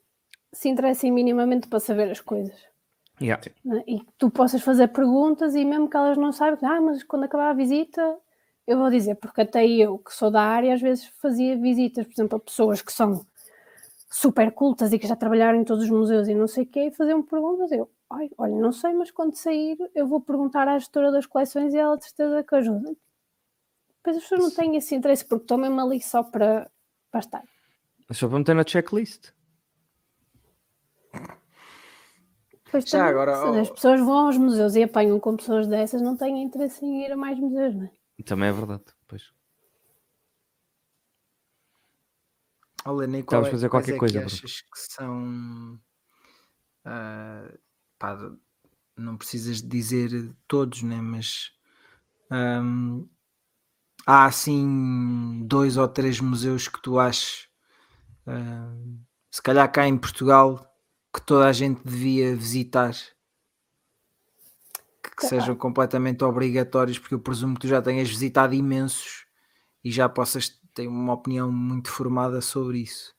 se 0.52 0.70
interessem 0.70 1.12
minimamente 1.12 1.68
para 1.68 1.80
saber 1.80 2.10
as 2.12 2.20
coisas. 2.20 2.56
Yeah. 3.22 3.42
né? 3.66 3.84
E 3.86 4.00
que 4.00 4.12
tu 4.18 4.30
possas 4.30 4.62
fazer 4.62 4.88
perguntas 4.88 5.54
e 5.54 5.66
mesmo 5.66 5.90
que 5.90 5.98
elas 5.98 6.18
não 6.18 6.32
saibam, 6.32 6.70
ah, 6.70 6.80
mas 6.80 7.04
quando 7.04 7.26
acabar 7.26 7.50
a 7.50 7.54
visita, 7.54 8.18
eu 8.66 8.78
vou 8.78 8.90
dizer, 8.90 9.16
porque 9.16 9.42
até 9.42 9.68
eu, 9.68 9.98
que 9.98 10.14
sou 10.14 10.32
da 10.32 10.42
área, 10.42 10.74
às 10.74 10.82
vezes 10.82 11.06
fazia 11.22 11.58
visitas, 11.58 12.06
por 12.06 12.14
exemplo, 12.14 12.38
a 12.38 12.40
pessoas 12.40 12.82
que 12.82 12.94
são 12.94 13.26
super 14.10 14.52
cultas 14.52 14.94
e 14.94 15.00
que 15.00 15.08
já 15.08 15.16
trabalharam 15.16 15.60
em 15.60 15.64
todos 15.64 15.84
os 15.84 15.90
museus 15.90 16.28
e 16.28 16.34
não 16.34 16.48
sei 16.48 16.64
o 16.64 16.68
quê, 16.68 16.86
e 16.88 16.92
faziam 16.92 17.22
perguntas. 17.22 17.72
Eu, 17.72 17.90
"Ai, 18.10 18.30
olha, 18.38 18.56
não 18.56 18.72
sei, 18.72 18.94
mas 18.94 19.12
quando 19.12 19.36
sair, 19.36 19.78
eu 19.94 20.08
vou 20.08 20.22
perguntar 20.22 20.68
à 20.68 20.80
gestora 20.80 21.12
das 21.12 21.26
coleções 21.26 21.74
e 21.74 21.78
ela 21.78 21.98
de 21.98 22.06
certeza 22.06 22.44
que 22.44 22.56
ajuda. 22.56 22.96
Depois 24.10 24.18
as 24.18 24.24
pessoas 24.24 24.42
não 24.42 24.52
têm 24.52 24.76
esse 24.76 24.96
interesse 24.96 25.24
porque 25.24 25.44
estão 25.44 25.58
mesmo 25.58 25.80
ali 25.80 26.02
só 26.02 26.24
para, 26.24 26.70
para 27.12 27.20
estar. 27.20 27.44
Só 28.12 28.28
para 28.28 28.40
meter 28.40 28.56
na 28.56 28.66
checklist. 28.66 29.32
Depois 32.66 32.86
Já 32.86 32.98
também, 32.98 33.08
agora, 33.08 33.36
se 33.36 33.60
as 33.60 33.70
pessoas 33.70 34.00
vão 34.00 34.26
aos 34.26 34.38
museus 34.38 34.76
e 34.76 34.84
apanham 34.84 35.20
com 35.20 35.36
pessoas 35.36 35.68
dessas, 35.68 36.02
não 36.02 36.18
têm 36.18 36.42
interesse 36.42 36.84
em 36.84 37.06
ir 37.06 37.12
a 37.12 37.18
mais 37.18 37.38
museus, 37.40 37.76
não 37.76 37.86
é? 37.86 38.24
Também 38.24 38.50
é 38.50 38.52
verdade. 38.52 38.84
Pois. 39.08 39.32
Olha, 42.86 43.08
nem 43.08 43.22
qual 43.22 43.44
Estavas 43.44 43.46
a 43.46 43.50
é, 43.50 43.52
fazer 43.52 43.70
qualquer 43.70 43.96
é 43.96 43.98
coisa, 43.98 44.20
que 44.20 44.26
achas 44.26 44.62
que 44.62 44.80
são. 44.80 45.80
ah, 46.86 47.52
pá, 48.00 48.32
não 48.98 49.18
precisas 49.18 49.62
de 49.62 49.68
dizer 49.68 50.36
todos, 50.48 50.82
né? 50.82 51.00
Mas 51.00 51.52
ahm, 52.32 53.08
há 54.06 54.26
assim 54.26 55.44
dois 55.46 55.78
ou 55.78 55.88
três 55.88 56.20
museus 56.20 56.68
que 56.68 56.82
tu 56.82 57.00
achas, 57.00 57.48
ahm, 58.26 58.98
se 59.32 59.42
calhar 59.42 59.72
cá 59.72 59.88
em 59.88 59.98
Portugal, 59.98 60.66
que 61.14 61.22
toda 61.22 61.48
a 61.48 61.54
gente 61.54 61.82
devia 61.84 62.36
visitar. 62.36 62.94
Que, 65.02 65.16
que 65.16 65.28
sejam 65.28 65.56
completamente 65.56 66.24
obrigatórios, 66.24 67.00
porque 67.00 67.14
eu 67.14 67.20
presumo 67.20 67.56
que 67.56 67.62
tu 67.62 67.68
já 67.68 67.82
tenhas 67.82 68.10
visitado 68.10 68.54
imensos 68.54 69.26
e 69.84 69.92
já 69.92 70.10
possas 70.10 70.60
ter 70.74 70.88
uma 70.88 71.14
opinião 71.14 71.52
muito 71.52 71.90
formada 71.90 72.42
sobre 72.42 72.80
isso. 72.80 73.16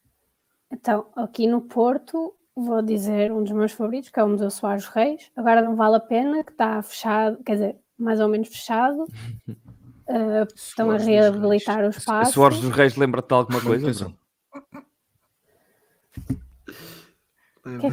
Então, 0.71 1.11
aqui 1.17 1.47
no 1.47 1.63
Porto, 1.63 2.35
vou 2.55 2.83
dizer 2.83 3.33
um 3.33 3.43
dos 3.43 3.53
meus 3.53 3.73
favoritos, 3.73 4.11
que 4.11 4.21
é 4.21 4.25
o 4.25 4.29
Museu 4.29 4.51
Soares 4.51 4.87
Reis. 4.87 5.31
Agora 5.35 5.63
não 5.63 5.75
vale 5.75 5.97
a 5.97 6.01
pena, 6.01 6.45
que 6.45 6.53
está 6.53 6.83
fechado, 6.83 7.43
quer 7.43 7.55
dizer, 7.55 7.77
mais 7.99 8.21
ou 8.21 8.29
menos 8.29 8.49
fechado. 8.49 9.07
Uh, 10.11 10.47
estão 10.57 10.91
a 10.91 10.97
reabilitar 10.97 11.85
o 11.85 11.87
A 11.87 11.91
espaço. 11.91 12.33
Soares 12.33 12.59
dos 12.59 12.71
Reis 12.71 12.97
lembra-te 12.97 13.29
de 13.29 13.35
alguma 13.35 13.61
coisa? 13.61 13.87
Lembro, 17.65 17.89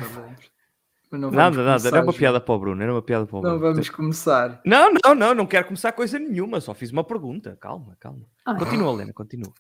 Que 1.09 1.15
é 1.15 1.18
Nada, 1.18 1.63
nada. 1.63 1.88
Era 1.88 2.01
uma 2.01 2.13
piada 2.13 2.41
para 2.41 2.55
o 2.55 2.59
Bruno. 2.59 2.82
Era 2.82 2.91
uma 2.91 3.01
piada 3.03 3.26
para 3.26 3.38
o 3.38 3.41
Bruno. 3.41 3.55
Não 3.55 3.61
vamos 3.61 3.89
começar. 3.89 4.59
Não, 4.65 4.91
não, 4.91 5.15
não, 5.15 5.36
não 5.36 5.45
quero 5.45 5.68
começar 5.68 5.91
coisa 5.91 6.18
nenhuma, 6.18 6.59
só 6.59 6.74
fiz 6.74 6.91
uma 6.91 7.03
pergunta. 7.03 7.55
Calma, 7.61 7.95
calma. 7.99 8.26
Ah. 8.43 8.55
Continua, 8.55 8.93
Helena, 8.93 9.13
continua. 9.13 9.53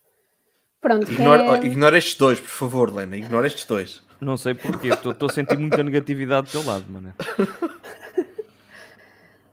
Pronto, 0.81 1.11
Ignora, 1.11 1.43
é- 1.43 1.51
oh, 1.51 1.55
ignora 1.63 1.97
estes 1.97 2.15
dois, 2.15 2.39
por 2.39 2.49
favor, 2.49 2.93
Lena. 2.93 3.17
Ignora 3.17 3.47
estes 3.47 3.65
dois. 3.65 4.01
Não 4.19 4.35
sei 4.35 4.55
porquê, 4.55 4.87
estou 4.87 5.11
estou 5.11 5.29
a 5.29 5.31
sentir 5.31 5.57
muita 5.57 5.83
negatividade 5.83 6.47
do 6.47 6.51
teu 6.51 6.65
lado, 6.65 6.85
mano. 6.89 7.13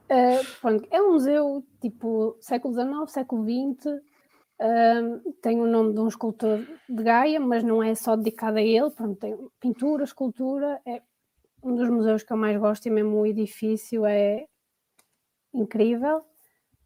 Uh, 0.05 0.59
pronto, 0.61 0.87
é 0.91 1.01
um 1.01 1.13
museu 1.13 1.65
tipo 1.81 2.37
século 2.39 2.73
XIX, 2.73 3.11
século 3.11 3.43
XX. 3.43 4.01
um, 4.61 5.31
tem 5.41 5.59
o 5.59 5.65
nome 5.65 5.93
de 5.93 5.99
um 5.99 6.07
escultor 6.07 6.59
de 6.87 7.03
Gaia, 7.03 7.39
mas 7.39 7.63
não 7.63 7.81
é 7.81 7.95
só 7.95 8.15
dedicado 8.15 8.57
a 8.57 8.61
ele. 8.61 8.89
Pronto, 8.91 9.19
tem 9.19 9.35
pintura, 9.59 10.03
escultura. 10.03 10.79
É 10.85 11.01
um 11.63 11.75
dos 11.75 11.89
museus 11.89 12.23
que 12.23 12.31
eu 12.31 12.37
mais 12.37 12.57
gosto 12.57 12.85
e 12.85 12.91
mesmo 12.91 13.19
o 13.19 13.25
edifício 13.25 14.05
é 14.05 14.45
incrível. 15.53 16.23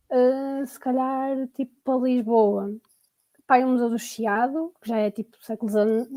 Uh, 0.09 0.65
se 0.65 0.79
calhar, 0.79 1.47
tipo 1.49 1.73
para 1.83 1.99
Lisboa, 1.99 2.73
pá, 3.45 3.57
é 3.57 3.65
o 3.65 3.69
Museu 3.69 3.89
do 3.89 3.99
Chiado, 3.99 4.73
que 4.81 4.87
já 4.89 4.97
é 4.97 5.11
tipo 5.11 5.37
século 5.43 5.71
XX, 5.71 6.07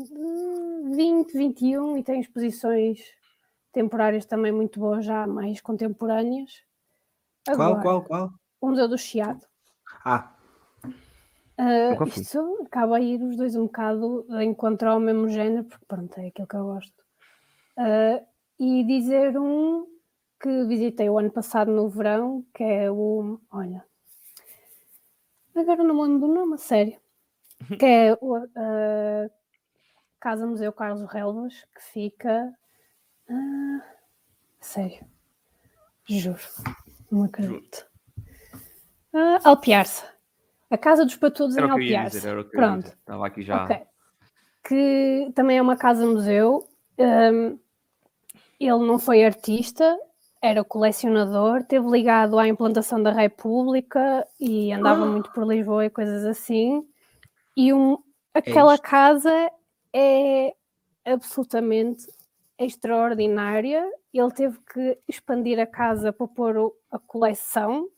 XXI 1.31 1.99
e 1.99 2.03
tem 2.03 2.21
exposições 2.21 2.99
temporárias 3.73 4.25
também 4.25 4.51
muito 4.51 4.79
boas, 4.79 5.03
já 5.05 5.27
mais 5.27 5.59
contemporâneas. 5.59 6.63
Qual, 7.45 7.61
Agora, 7.61 7.81
qual, 7.81 8.03
qual? 8.03 8.33
O 8.61 8.69
Museu 8.69 8.87
do 8.87 8.97
Chiado. 8.97 9.45
Ah, 10.05 10.33
fui. 11.97 12.21
isto 12.21 12.63
acaba 12.65 12.97
a 12.97 13.01
ir 13.01 13.21
os 13.21 13.35
dois 13.35 13.55
um 13.55 13.63
bocado 13.63 14.25
de 14.29 14.43
encontro 14.43 14.89
ao 14.89 14.99
mesmo 14.99 15.29
género, 15.29 15.65
porque 15.65 15.85
pronto, 15.85 16.17
é 16.17 16.27
aquilo 16.27 16.47
que 16.47 16.55
eu 16.55 16.63
gosto. 16.63 17.03
Ah, 17.77 18.21
e 18.59 18.83
dizer 18.85 19.37
um 19.37 19.85
que 20.41 20.65
visitei 20.65 21.09
o 21.09 21.17
ano 21.17 21.31
passado 21.31 21.71
no 21.71 21.89
verão, 21.89 22.45
que 22.53 22.63
é 22.63 22.89
o. 22.89 23.39
Olha. 23.51 23.85
Agora 25.55 25.83
não 25.83 25.95
me 25.95 26.01
lembro 26.01 26.27
do 26.27 26.33
nome, 26.33 26.55
a 26.55 26.57
sério. 26.57 26.99
Que 27.79 27.85
é 27.85 28.17
o 28.19 28.35
ah, 28.35 29.29
Casa 30.19 30.47
Museu 30.47 30.71
Carlos 30.73 31.09
Relvas, 31.11 31.65
que 31.75 31.81
fica. 31.81 32.53
ah, 33.29 33.81
sério. 34.59 35.05
Juro. 36.07 36.39
Não 37.13 37.25
acredito. 37.25 37.85
Ah, 39.13 39.39
Alpiarça. 39.43 40.03
A 40.71 40.77
Casa 40.79 41.05
dos 41.05 41.15
Patudos 41.15 41.55
Era 41.55 41.67
em 41.67 41.69
Alpiarça. 41.69 42.17
dizer, 42.17 42.43
Pronto. 42.45 42.87
Estava 42.87 43.27
aqui 43.27 43.43
já. 43.43 43.65
Ok. 43.65 43.81
Que 44.63 45.31
também 45.35 45.59
é 45.59 45.61
uma 45.61 45.77
casa-museu. 45.77 46.67
Um, 46.97 47.59
ele 48.59 48.87
não 48.87 48.97
foi 48.97 49.23
artista, 49.23 49.95
era 50.41 50.63
colecionador, 50.63 51.59
esteve 51.59 51.87
ligado 51.87 52.39
à 52.39 52.47
implantação 52.47 53.03
da 53.03 53.11
República 53.11 54.27
e 54.39 54.71
andava 54.71 55.05
muito 55.05 55.31
por 55.33 55.45
Lisboa 55.45 55.85
e 55.85 55.91
coisas 55.91 56.25
assim. 56.25 56.83
E 57.55 57.71
um, 57.71 57.99
aquela 58.33 58.73
isto. 58.73 58.83
casa 58.83 59.51
é 59.93 60.55
absolutamente 61.05 62.07
extraordinária. 62.57 63.87
Ele 64.13 64.31
teve 64.31 64.59
que 64.71 64.99
expandir 65.07 65.59
a 65.59 65.65
casa 65.65 66.13
para 66.13 66.27
pôr 66.27 66.57
o- 66.57 66.75
a 66.91 66.99
coleção. 66.99 67.89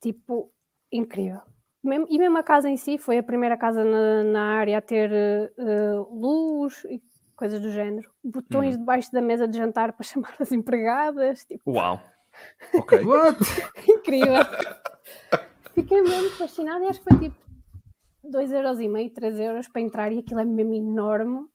Tipo, 0.00 0.50
incrível. 0.90 1.40
E 1.84 2.18
mesmo 2.18 2.38
a 2.38 2.42
casa 2.42 2.68
em 2.68 2.76
si 2.76 2.98
foi 2.98 3.18
a 3.18 3.22
primeira 3.22 3.56
casa 3.56 3.84
na, 3.84 4.22
na 4.24 4.42
área 4.58 4.78
a 4.78 4.80
ter 4.82 5.10
eh, 5.12 5.50
luz 6.10 6.84
e 6.84 7.02
coisas 7.34 7.60
do 7.60 7.70
género. 7.70 8.08
Botões 8.22 8.76
debaixo 8.78 9.10
da 9.10 9.20
mesa 9.20 9.48
de 9.48 9.56
jantar 9.58 9.92
para 9.92 10.02
chamar 10.06 10.34
as 10.38 10.52
empregadas. 10.52 11.44
Tipo, 11.44 11.70
Uau. 11.72 12.00
Ok. 12.74 13.04
what? 13.04 13.36
incrível. 13.88 14.34
Fiquei 15.74 16.02
mesmo 16.02 16.30
fascinada 16.30 16.84
e 16.84 16.88
acho 16.88 17.00
que 17.00 17.10
foi 17.10 17.18
tipo 17.18 17.36
2,5€, 18.24 19.12
3 19.14 19.38
euros 19.40 19.68
para 19.68 19.80
entrar 19.82 20.12
e 20.12 20.20
aquilo 20.20 20.40
é 20.40 20.44
mesmo 20.44 20.74
enorme. 20.74 21.46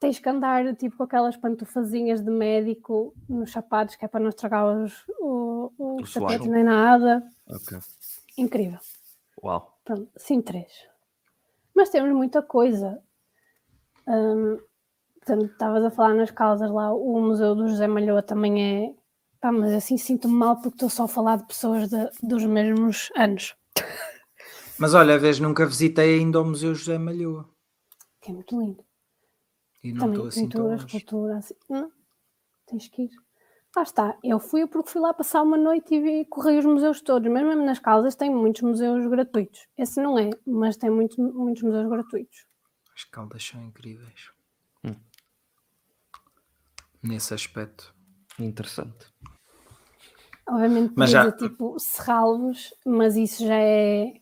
Tens 0.00 0.18
que 0.18 0.28
andar 0.28 0.74
tipo 0.76 0.96
com 0.96 1.02
aquelas 1.02 1.36
pantufazinhas 1.36 2.22
de 2.24 2.30
médico 2.30 3.14
nos 3.28 3.52
sapatos, 3.52 3.96
que 3.96 4.04
é 4.04 4.08
para 4.08 4.18
não 4.20 4.30
estragar 4.30 4.66
os, 4.66 5.04
o, 5.20 5.72
O 5.78 6.00
os 6.02 6.12
tapetes 6.12 6.46
nem 6.48 6.64
nada. 6.64 7.22
Ok. 7.46 7.78
Incrível. 8.38 8.78
Uau. 9.44 9.78
Pronto, 9.84 10.10
sim, 10.16 10.40
três. 10.40 10.72
Mas 11.74 11.90
temos 11.90 12.10
muita 12.16 12.40
coisa. 12.42 13.02
Hum, 14.08 14.58
portanto, 15.16 15.44
estavas 15.52 15.84
a 15.84 15.90
falar 15.90 16.14
nas 16.14 16.30
causas 16.30 16.70
lá, 16.70 16.92
o 16.94 17.20
Museu 17.20 17.54
do 17.54 17.68
José 17.68 17.86
Malhoa 17.86 18.22
também 18.22 18.86
é. 18.86 18.94
Pá, 19.40 19.52
mas 19.52 19.72
assim 19.72 19.96
sinto-me 19.98 20.34
mal 20.34 20.56
porque 20.56 20.76
estou 20.76 20.88
só 20.90 21.04
a 21.04 21.08
falar 21.08 21.36
de 21.36 21.46
pessoas 21.46 21.88
de- 21.88 22.10
dos 22.22 22.44
mesmos 22.44 23.10
anos, 23.16 23.54
Mas 24.78 24.94
olha, 24.94 25.18
vez 25.18 25.38
nunca 25.38 25.66
visitei 25.66 26.18
ainda 26.18 26.40
o 26.40 26.44
Museu 26.44 26.74
José 26.74 26.96
Malhoa. 26.98 27.46
que 28.20 28.30
é 28.30 28.34
muito 28.34 28.58
lindo. 28.58 28.82
E 29.82 29.92
não 29.92 30.06
estou 30.10 30.12
Também 30.14 30.28
assim 30.28 30.40
tão 30.48 30.48
pintura, 30.48 30.70
longe. 30.72 30.86
escultura, 30.86 31.36
assim. 31.38 31.54
Não, 31.68 31.92
tens 32.66 32.88
que 32.88 33.02
ir. 33.02 33.10
Lá 33.76 33.82
está, 33.82 34.18
eu 34.24 34.40
fui 34.40 34.66
porque 34.66 34.90
fui 34.90 35.00
lá 35.00 35.14
passar 35.14 35.42
uma 35.42 35.56
noite 35.56 35.94
e 35.94 36.00
vi, 36.00 36.24
corri 36.24 36.58
os 36.58 36.64
museus 36.66 37.00
todos, 37.00 37.30
mas 37.30 37.42
mesmo 37.44 37.64
nas 37.64 37.78
Caldas 37.78 38.16
tem 38.16 38.28
muitos 38.28 38.62
museus 38.62 39.06
gratuitos. 39.06 39.66
Esse 39.78 40.02
não 40.02 40.18
é, 40.18 40.28
mas 40.44 40.76
tem 40.76 40.90
muitos, 40.90 41.16
muitos 41.16 41.62
museus 41.62 41.88
gratuitos. 41.88 42.46
As 42.96 43.04
caldas 43.04 43.44
são 43.44 43.62
incríveis. 43.64 44.30
Hum. 44.84 44.96
Nesse 47.02 47.32
aspecto. 47.32 47.94
Interessante. 48.38 49.06
Obviamente 50.48 50.92
Mas 50.96 51.10
já- 51.10 51.30
tipo 51.30 51.78
Serralvos, 51.78 52.74
mas 52.84 53.16
isso 53.16 53.46
já 53.46 53.54
é. 53.56 54.14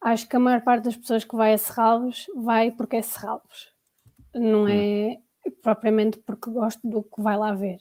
Acho 0.00 0.26
que 0.28 0.34
a 0.36 0.40
maior 0.40 0.62
parte 0.62 0.84
das 0.84 0.96
pessoas 0.96 1.22
que 1.24 1.36
vai 1.36 1.52
a 1.52 1.58
Serralvos 1.58 2.26
vai 2.34 2.70
porque 2.70 2.96
é 2.96 3.02
Serralvos. 3.02 3.71
Não 4.34 4.66
é 4.68 5.18
propriamente 5.62 6.18
porque 6.18 6.50
gosto 6.50 6.80
do 6.88 7.02
que 7.02 7.20
vai 7.20 7.36
lá 7.36 7.52
ver. 7.54 7.78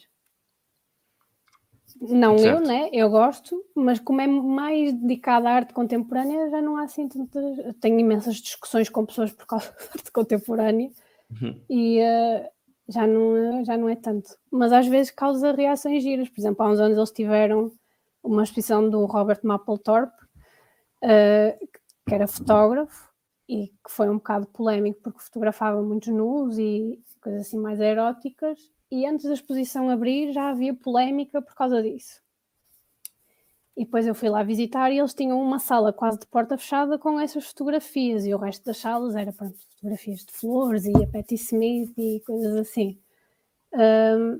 Não 1.99 2.31
eu, 2.35 2.39
Certo. 2.39 2.67
né? 2.67 2.89
Eu 2.93 3.09
gosto, 3.09 3.63
mas 3.75 3.99
como 3.99 4.21
é 4.21 4.27
mais 4.27 4.93
dedicada 4.93 5.49
à 5.49 5.53
arte 5.53 5.73
contemporânea, 5.73 6.49
já 6.49 6.61
não 6.61 6.77
há 6.77 6.83
assim 6.83 7.07
tantas. 7.07 7.57
eu 7.59 7.73
Tenho 7.75 7.99
imensas 7.99 8.35
discussões 8.37 8.89
com 8.89 9.05
pessoas 9.05 9.31
por 9.31 9.45
causa 9.45 9.65
da 9.77 9.85
arte 9.95 10.11
contemporânea 10.11 10.89
Uhum. 11.29 11.61
e 11.69 11.99
eh, 11.99 12.49
já, 12.89 13.05
não, 13.07 13.37
é- 13.37 13.63
já 13.65 13.77
não 13.77 13.87
é 13.87 13.95
tanto. 13.95 14.35
Mas 14.51 14.73
às 14.73 14.87
vezes 14.87 15.11
causa 15.11 15.51
reações 15.53 16.01
giras. 16.03 16.27
Por 16.29 16.39
exemplo, 16.41 16.63
há 16.65 16.69
uns 16.71 16.79
anos 16.79 16.97
eles 16.97 17.11
tiveram 17.11 17.71
uma 18.23 18.43
exposição 18.43 18.89
do 18.89 19.05
Robert 19.05 19.39
Mapplethorpe, 19.43 20.15
eh, 21.03 21.57
que 22.07 22.13
era 22.15 22.27
fotógrafo 22.27 23.10
e 23.51 23.67
que 23.67 23.91
foi 23.91 24.09
um 24.09 24.15
bocado 24.15 24.47
polémico 24.47 25.01
porque 25.03 25.19
fotografava 25.19 25.83
muitos 25.83 26.07
nus 26.07 26.57
e 26.57 26.97
coisas 27.21 27.41
assim 27.41 27.59
mais 27.59 27.81
eróticas. 27.81 28.57
E 28.89 29.05
antes 29.05 29.25
da 29.25 29.33
exposição 29.33 29.89
abrir 29.89 30.31
já 30.31 30.49
havia 30.49 30.73
polémica 30.73 31.41
por 31.41 31.53
causa 31.53 31.83
disso. 31.83 32.21
E 33.75 33.83
depois 33.83 34.07
eu 34.07 34.15
fui 34.15 34.29
lá 34.29 34.41
visitar 34.41 34.89
e 34.89 34.99
eles 34.99 35.13
tinham 35.13 35.41
uma 35.41 35.59
sala 35.59 35.91
quase 35.91 36.19
de 36.19 36.27
porta 36.27 36.57
fechada 36.57 36.97
com 36.97 37.19
essas 37.19 37.45
fotografias 37.47 38.25
e 38.25 38.33
o 38.33 38.37
resto 38.37 38.63
das 38.63 38.77
salas 38.77 39.15
era 39.15 39.33
pronto, 39.33 39.57
fotografias 39.75 40.23
de 40.23 40.31
flores 40.31 40.85
e 40.85 40.91
a 41.03 41.07
Patti 41.07 41.35
Smith 41.35 41.93
e 41.97 42.21
coisas 42.25 42.55
assim. 42.55 42.97
Ahm, 43.73 44.39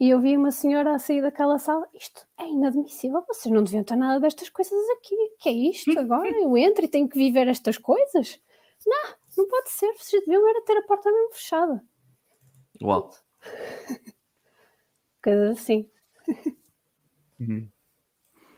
e 0.00 0.08
eu 0.10 0.20
vi 0.20 0.34
uma 0.36 0.50
senhora 0.50 0.94
a 0.94 0.98
sair 0.98 1.20
daquela 1.20 1.58
sala, 1.58 1.86
isto 1.94 2.26
é 2.38 2.46
inadmissível, 2.48 3.22
vocês 3.28 3.54
não 3.54 3.62
deviam 3.62 3.84
ter 3.84 3.96
nada 3.96 4.18
destas 4.18 4.48
coisas 4.48 4.72
aqui, 4.96 5.14
que 5.38 5.48
é 5.48 5.52
isto 5.52 5.96
agora? 5.98 6.28
Eu 6.30 6.56
entro 6.56 6.84
e 6.84 6.88
tenho 6.88 7.06
que 7.08 7.18
viver 7.18 7.46
estas 7.46 7.76
coisas? 7.78 8.40
Não, 8.86 9.14
não 9.36 9.46
pode 9.48 9.70
ser, 9.70 9.92
vocês 9.98 10.24
deviam 10.24 10.48
era 10.48 10.64
ter 10.64 10.76
a 10.78 10.82
porta 10.82 11.12
mesmo 11.12 11.32
fechada. 11.34 11.84
Uau. 12.82 13.10
Coisas 15.22 15.58
assim. 15.58 15.86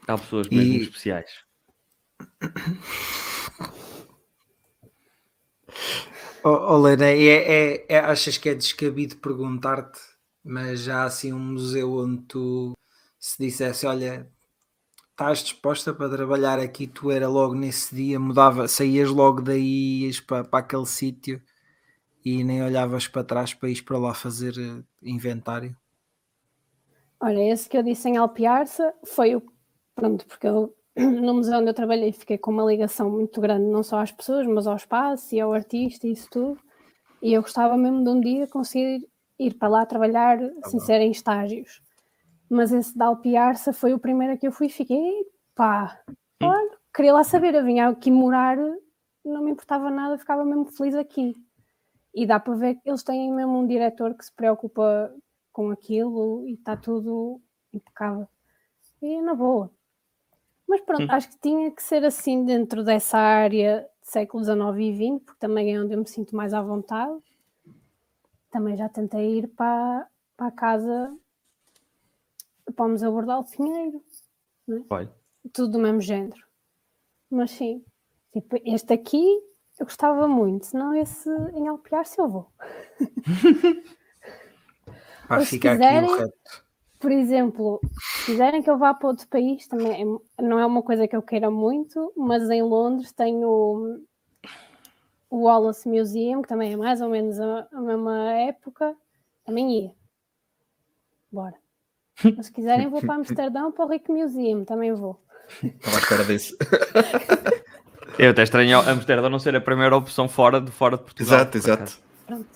Há 0.07 0.17
pessoas 0.17 0.49
mesmo 0.49 0.75
E- 0.75 0.83
especiais. 0.83 1.31
Oh, 6.45 6.51
oh 6.75 6.79
Lena, 6.79 7.07
é, 7.07 7.25
é- 7.27 7.87
é- 7.89 7.99
achas 7.99 8.37
que 8.39 8.49
é 8.49 8.55
descabido 8.55 9.17
perguntar-te, 9.17 10.01
mas 10.45 10.81
já 10.81 11.05
assim 11.05 11.33
um 11.33 11.39
museu 11.39 11.93
onde 11.99 12.23
tu 12.23 12.73
se 13.19 13.37
dissesse, 13.39 13.87
olha, 13.87 14.29
estás 15.11 15.43
disposta 15.43 15.95
para 15.95 16.11
trabalhar 16.11 16.59
aqui, 16.59 16.87
tu 16.87 17.11
era 17.11 17.29
logo 17.29 17.55
nesse 17.55 17.95
dia, 17.95 18.19
mudava, 18.19 18.67
saías 18.67 19.09
logo 19.11 19.41
daí, 19.41 20.05
ias 20.05 20.21
para, 20.21 20.45
para 20.45 20.61
aquele 20.61 20.87
sítio 20.87 21.41
e 22.25 22.45
nem 22.45 22.63
olhavas 22.63 23.09
para 23.09 23.25
trás 23.25 23.55
para 23.55 23.69
ir 23.69 23.83
para 23.83 23.99
lá 23.99 24.15
fazer 24.15 24.55
eh, 24.59 24.83
inventário? 25.03 25.77
Olha, 27.21 27.53
esse 27.53 27.69
que 27.69 27.77
eu 27.77 27.83
disse 27.83 28.09
em 28.09 28.17
Alpiarça 28.17 28.93
foi 29.05 29.37
o. 29.37 29.43
Pronto, 29.95 30.27
porque 30.27 30.47
eu, 30.47 30.75
no 30.97 31.35
museu 31.35 31.59
onde 31.59 31.71
eu 31.71 31.75
trabalhei, 31.75 32.13
fiquei 32.13 32.39
com 32.39 32.51
uma 32.51 32.65
ligação 32.65 33.11
muito 33.11 33.41
grande, 33.41 33.67
não 33.67 33.83
só 33.83 34.01
às 34.01 34.11
pessoas, 34.11 34.47
mas 34.47 34.67
ao 34.67 34.77
espaço 34.77 35.35
e 35.35 35.41
ao 35.41 35.53
artista 35.53 36.07
e 36.07 36.13
isso 36.13 36.29
tudo. 36.31 36.59
E 37.21 37.33
eu 37.33 37.43
gostava 37.43 37.77
mesmo 37.77 38.03
de 38.03 38.11
um 38.11 38.21
dia 38.21 38.49
conseguir 38.49 39.09
ir 39.47 39.55
para 39.55 39.69
lá 39.69 39.87
trabalhar, 39.87 40.39
sem 40.67 40.81
ser 40.81 41.01
em 41.01 41.11
estágios. 41.11 41.81
Mas 42.49 42.73
esse 42.73 42.97
da 42.97 43.07
Alpiarça 43.07 43.73
foi 43.73 43.95
o 43.95 43.99
primeiro 43.99 44.35
a 44.35 44.37
que 44.37 44.47
eu 44.47 44.53
fui 44.53 44.67
e 44.67 44.71
fiquei, 44.71 45.27
pá, 45.55 46.01
olha, 46.43 46.79
queria 46.95 47.15
lá 47.15 47.25
saber, 47.25 47.55
eu 47.55 47.65
vinha 47.65 47.89
aqui 47.89 48.11
morar, 48.11 48.57
não 49.25 49.43
me 49.43 49.51
importava 49.51 49.91
nada, 49.91 50.19
ficava 50.19 50.45
mesmo 50.45 50.67
feliz 50.67 50.95
aqui. 50.95 51.35
E 52.15 52.27
dá 52.27 52.39
para 52.39 52.55
ver 52.55 52.75
que 52.75 52.91
eles 52.91 53.03
têm 53.03 53.33
mesmo 53.33 53.59
um 53.59 53.67
diretor 53.67 54.15
que 54.15 54.25
se 54.25 54.33
preocupa 54.33 55.15
com 55.51 55.71
aquilo 55.71 56.47
e 56.47 56.55
está 56.55 56.77
tudo 56.77 57.41
impecável. 57.73 58.29
E 59.01 59.21
na 59.23 59.35
boa. 59.35 59.71
Mas 60.69 60.81
pronto, 60.81 61.11
acho 61.11 61.29
que 61.31 61.39
tinha 61.39 61.71
que 61.71 61.83
ser 61.83 62.05
assim 62.05 62.45
dentro 62.45 62.85
dessa 62.85 63.19
área 63.19 63.87
de 64.03 64.11
século 64.11 64.45
XIX 64.45 64.61
e 64.79 64.95
XX, 64.95 65.25
porque 65.25 65.41
também 65.41 65.75
é 65.75 65.81
onde 65.81 65.95
eu 65.95 65.99
me 65.99 66.09
sinto 66.09 66.37
mais 66.37 66.55
à 66.55 66.63
vontade. 66.63 67.13
Também 68.53 68.77
já 68.77 68.89
tentei 68.89 69.39
ir 69.39 69.49
para, 69.49 70.07
para 70.37 70.47
a 70.47 70.53
casa, 70.53 71.17
para 72.77 72.85
o 72.85 72.89
Museu 72.91 73.11
Bordal 73.11 73.45
Pinheiro, 73.45 74.01
Olha. 74.91 75.11
tudo 75.53 75.73
do 75.73 75.79
mesmo 75.79 76.01
género. 76.01 76.41
Mas 77.31 77.51
sim, 77.53 77.83
tipo, 78.33 78.57
este 78.65 78.93
aqui 78.93 79.25
eu 79.81 79.87
gostava 79.87 80.29
muito, 80.29 80.67
senão 80.67 80.95
esse 80.95 81.29
em 81.55 81.67
Alpiar 81.67 82.05
se 82.07 82.21
eu 82.21 82.29
vou. 82.29 82.53
Para 85.27 85.41
Ou 85.41 85.47
ficar 85.47 85.73
aqui 85.73 85.79
quiserem- 85.81 86.11
o 86.11 86.17
reto. 86.19 86.35
por 87.01 87.11
exemplo, 87.11 87.81
se 87.83 88.27
quiserem 88.27 88.63
que 88.63 88.69
eu 88.69 88.77
vá 88.77 88.93
para 88.93 89.09
outro 89.09 89.27
país, 89.29 89.67
também 89.67 90.03
é- 90.03 90.43
não 90.43 90.59
é 90.59 90.67
uma 90.67 90.83
coisa 90.83 91.09
que 91.09 91.17
eu 91.17 91.23
queira 91.23 91.51
muito, 91.51 92.13
mas 92.15 92.51
em 92.51 92.63
Londres 92.63 93.13
tem 93.13 93.43
o, 95.33 95.45
Wallace 95.45 95.89
Museum, 95.89 96.43
que 96.43 96.49
também 96.49 96.73
é 96.73 96.77
mais 96.77 97.01
ou 97.01 97.09
menos 97.09 97.41
a, 97.41 97.67
a 97.73 97.81
mesma 97.81 98.33
época, 98.33 98.95
também 99.45 99.85
ia. 99.85 99.95
Bora. 101.31 101.57
Mas 102.37 102.47
se 102.47 102.53
quiserem, 102.53 102.89
vou 102.89 103.01
para 103.01 103.15
Amsterdão 103.15 103.73
para 103.73 103.85
o 103.85 103.89
Rick 103.89 104.11
Museum, 104.11 104.65
também 104.65 104.93
vou. 104.93 105.21
Estava 105.63 105.97
à 105.97 106.01
espera 106.01 106.25
desse. 106.25 106.57
Eu 108.19 108.31
até 108.31 108.43
estranho 108.43 108.79
Amsterdão 108.79 109.31
não 109.31 109.39
ser 109.39 109.57
a 109.57 109.61
primeira 109.61 109.97
opção 109.97 110.29
fora 110.29 110.61
de, 110.61 110.71
fora 110.71 110.97
de 110.97 111.05
Portugal. 111.05 111.35
Exato, 111.41 111.51
por 111.51 111.59
exato. 111.59 111.83
acaso. 111.83 112.03
Pronto, 112.27 112.49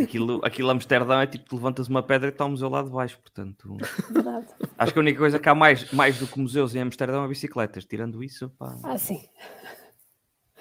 Aquilo, 0.00 0.40
aquilo 0.44 0.70
Amsterdão 0.70 1.20
é 1.20 1.26
tipo, 1.26 1.44
tu 1.48 1.56
levantas 1.56 1.88
uma 1.88 2.02
pedra 2.02 2.28
e 2.28 2.32
está 2.32 2.44
o 2.44 2.50
museu 2.50 2.68
lá 2.68 2.82
de 2.82 2.90
baixo, 2.90 3.18
portanto... 3.20 3.76
verdade. 4.10 4.46
Acho 4.76 4.92
que 4.92 4.98
a 4.98 5.02
única 5.02 5.18
coisa 5.18 5.38
que 5.38 5.48
há 5.48 5.54
mais, 5.54 5.90
mais 5.92 6.18
do 6.18 6.26
que 6.26 6.38
museus 6.38 6.74
em 6.74 6.80
Amsterdão 6.80 7.24
é 7.24 7.28
bicicletas. 7.28 7.84
Tirando 7.84 8.22
isso, 8.22 8.50
pá, 8.50 8.76
Ah, 8.84 8.98
sim. 8.98 9.26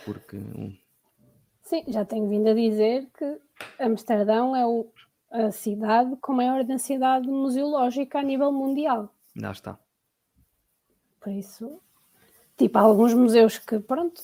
porque... 0.06 0.40
Sim, 1.66 1.84
já 1.88 2.06
tenho 2.06 2.28
vindo 2.30 2.48
a 2.48 2.54
dizer 2.54 3.08
que 3.18 3.40
Amsterdão 3.80 4.56
é 4.56 4.66
o- 4.66 4.88
a 5.32 5.52
cidade 5.52 6.16
com 6.18 6.34
maior 6.34 6.64
densidade 6.64 7.28
museológica 7.28 8.20
a 8.20 8.24
nível 8.24 8.52
mundial. 8.52 9.10
Lá 9.36 9.52
está. 9.52 9.78
Por 11.20 11.32
isso, 11.32 11.82
tipo, 12.56 12.78
há 12.78 12.82
alguns 12.82 13.14
museus 13.14 13.58
que, 13.58 13.80
pronto, 13.80 14.22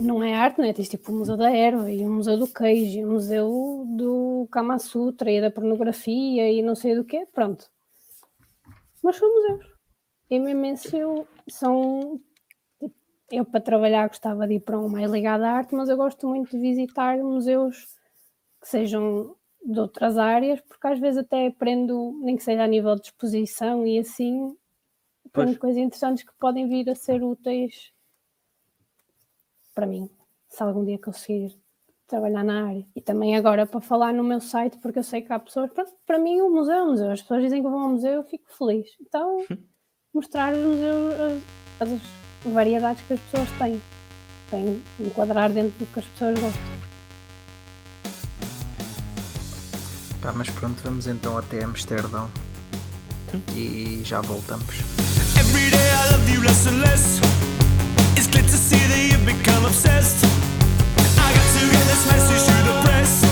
não 0.00 0.22
é 0.22 0.34
arte, 0.34 0.60
né? 0.60 0.72
Tens 0.72 0.88
tipo 0.88 1.12
o 1.12 1.14
Museu 1.14 1.36
da 1.36 1.50
Erva 1.54 1.90
e 1.92 2.02
o 2.04 2.10
Museu 2.10 2.38
do 2.38 2.48
Queijo, 2.48 2.98
e 3.00 3.04
o 3.04 3.10
Museu 3.10 3.84
do 3.86 4.48
Kama 4.50 4.78
Sutra 4.78 5.30
e 5.30 5.40
da 5.40 5.50
pornografia 5.50 6.50
e 6.50 6.62
não 6.62 6.74
sei 6.74 6.94
do 6.96 7.04
quê, 7.04 7.26
pronto. 7.32 7.70
Mas 9.02 9.16
são 9.16 9.28
museus. 9.32 9.70
E 10.30 10.38
mesmo 10.40 10.98
eu, 10.98 11.28
são. 11.48 12.18
Eu, 13.30 13.44
para 13.44 13.60
trabalhar, 13.60 14.08
gostava 14.08 14.46
de 14.46 14.54
ir 14.54 14.60
para 14.60 14.78
um 14.78 14.88
mais 14.88 15.10
ligado 15.10 15.42
à 15.42 15.50
arte, 15.50 15.74
mas 15.74 15.88
eu 15.88 15.96
gosto 15.96 16.26
muito 16.26 16.50
de 16.50 16.58
visitar 16.58 17.18
museus 17.18 17.96
que 18.60 18.68
sejam 18.68 19.36
de 19.64 19.78
outras 19.78 20.16
áreas, 20.16 20.60
porque 20.62 20.86
às 20.86 20.98
vezes 20.98 21.18
até 21.18 21.46
aprendo, 21.46 22.18
nem 22.22 22.36
que 22.36 22.42
seja 22.42 22.64
a 22.64 22.66
nível 22.66 22.94
de 22.94 23.02
exposição 23.02 23.86
e 23.86 23.98
assim, 23.98 24.56
aprendo 25.26 25.58
coisas 25.58 25.78
interessantes 25.78 26.24
que 26.24 26.32
podem 26.38 26.68
vir 26.68 26.88
a 26.88 26.94
ser 26.94 27.22
úteis 27.22 27.92
para 29.74 29.86
mim, 29.86 30.10
se 30.48 30.62
algum 30.62 30.84
dia 30.84 30.98
conseguir 30.98 31.54
trabalhar 32.06 32.42
na 32.42 32.68
área. 32.68 32.86
E 32.96 33.00
também 33.02 33.36
agora 33.36 33.66
para 33.66 33.80
falar 33.80 34.12
no 34.12 34.24
meu 34.24 34.40
site, 34.40 34.78
porque 34.78 34.98
eu 34.98 35.04
sei 35.04 35.20
que 35.20 35.32
há 35.32 35.38
pessoas, 35.38 35.70
pronto, 35.70 35.92
para 36.06 36.18
mim 36.18 36.40
o 36.40 36.50
museu 36.50 36.74
é 36.74 36.82
um 36.82 36.90
museu, 36.90 37.10
as 37.10 37.20
pessoas 37.20 37.42
dizem 37.42 37.62
que 37.62 37.68
vão 37.68 37.78
ao 37.78 37.90
museu, 37.90 38.12
eu 38.12 38.24
fico 38.24 38.50
feliz. 38.56 38.88
Então, 39.00 39.44
mostrar 40.14 40.54
os 40.54 40.64
museus, 40.64 41.14
as, 41.78 41.92
as 41.92 42.27
variedades 42.52 43.02
que 43.06 43.14
as 43.14 43.20
pessoas 43.20 43.48
têm, 43.58 43.82
tem 44.50 44.82
enquadrar 45.00 45.50
dentro 45.50 45.78
do 45.78 45.86
que 45.86 45.98
as 45.98 46.04
pessoas 46.06 46.38
gostam. 46.38 46.62
Pá, 50.20 50.32
mas 50.34 50.50
pronto, 50.50 50.80
vamos 50.82 51.06
então 51.06 51.38
até 51.38 51.62
Amsterdão 51.62 52.28
e 53.54 54.02
já 54.04 54.20
voltamos. 54.20 54.66
Every 55.38 55.70
day 55.70 55.78
I 55.78 56.12
love 56.12 56.32
you 56.32 56.42
less 56.42 56.66
and 56.66 56.80
less. 56.80 57.20
It's 58.16 58.26
clear 58.26 58.44
to 58.44 58.50
see 58.50 58.76
that 58.76 58.98
you've 58.98 59.24
become 59.24 59.64
obsessed. 59.64 60.24
I 61.18 61.32
got 61.32 61.46
to 61.60 61.66
get 61.70 61.84
this 61.86 62.06
message 62.06 62.44
to 62.46 62.52
the 62.64 62.82
press. 62.82 63.28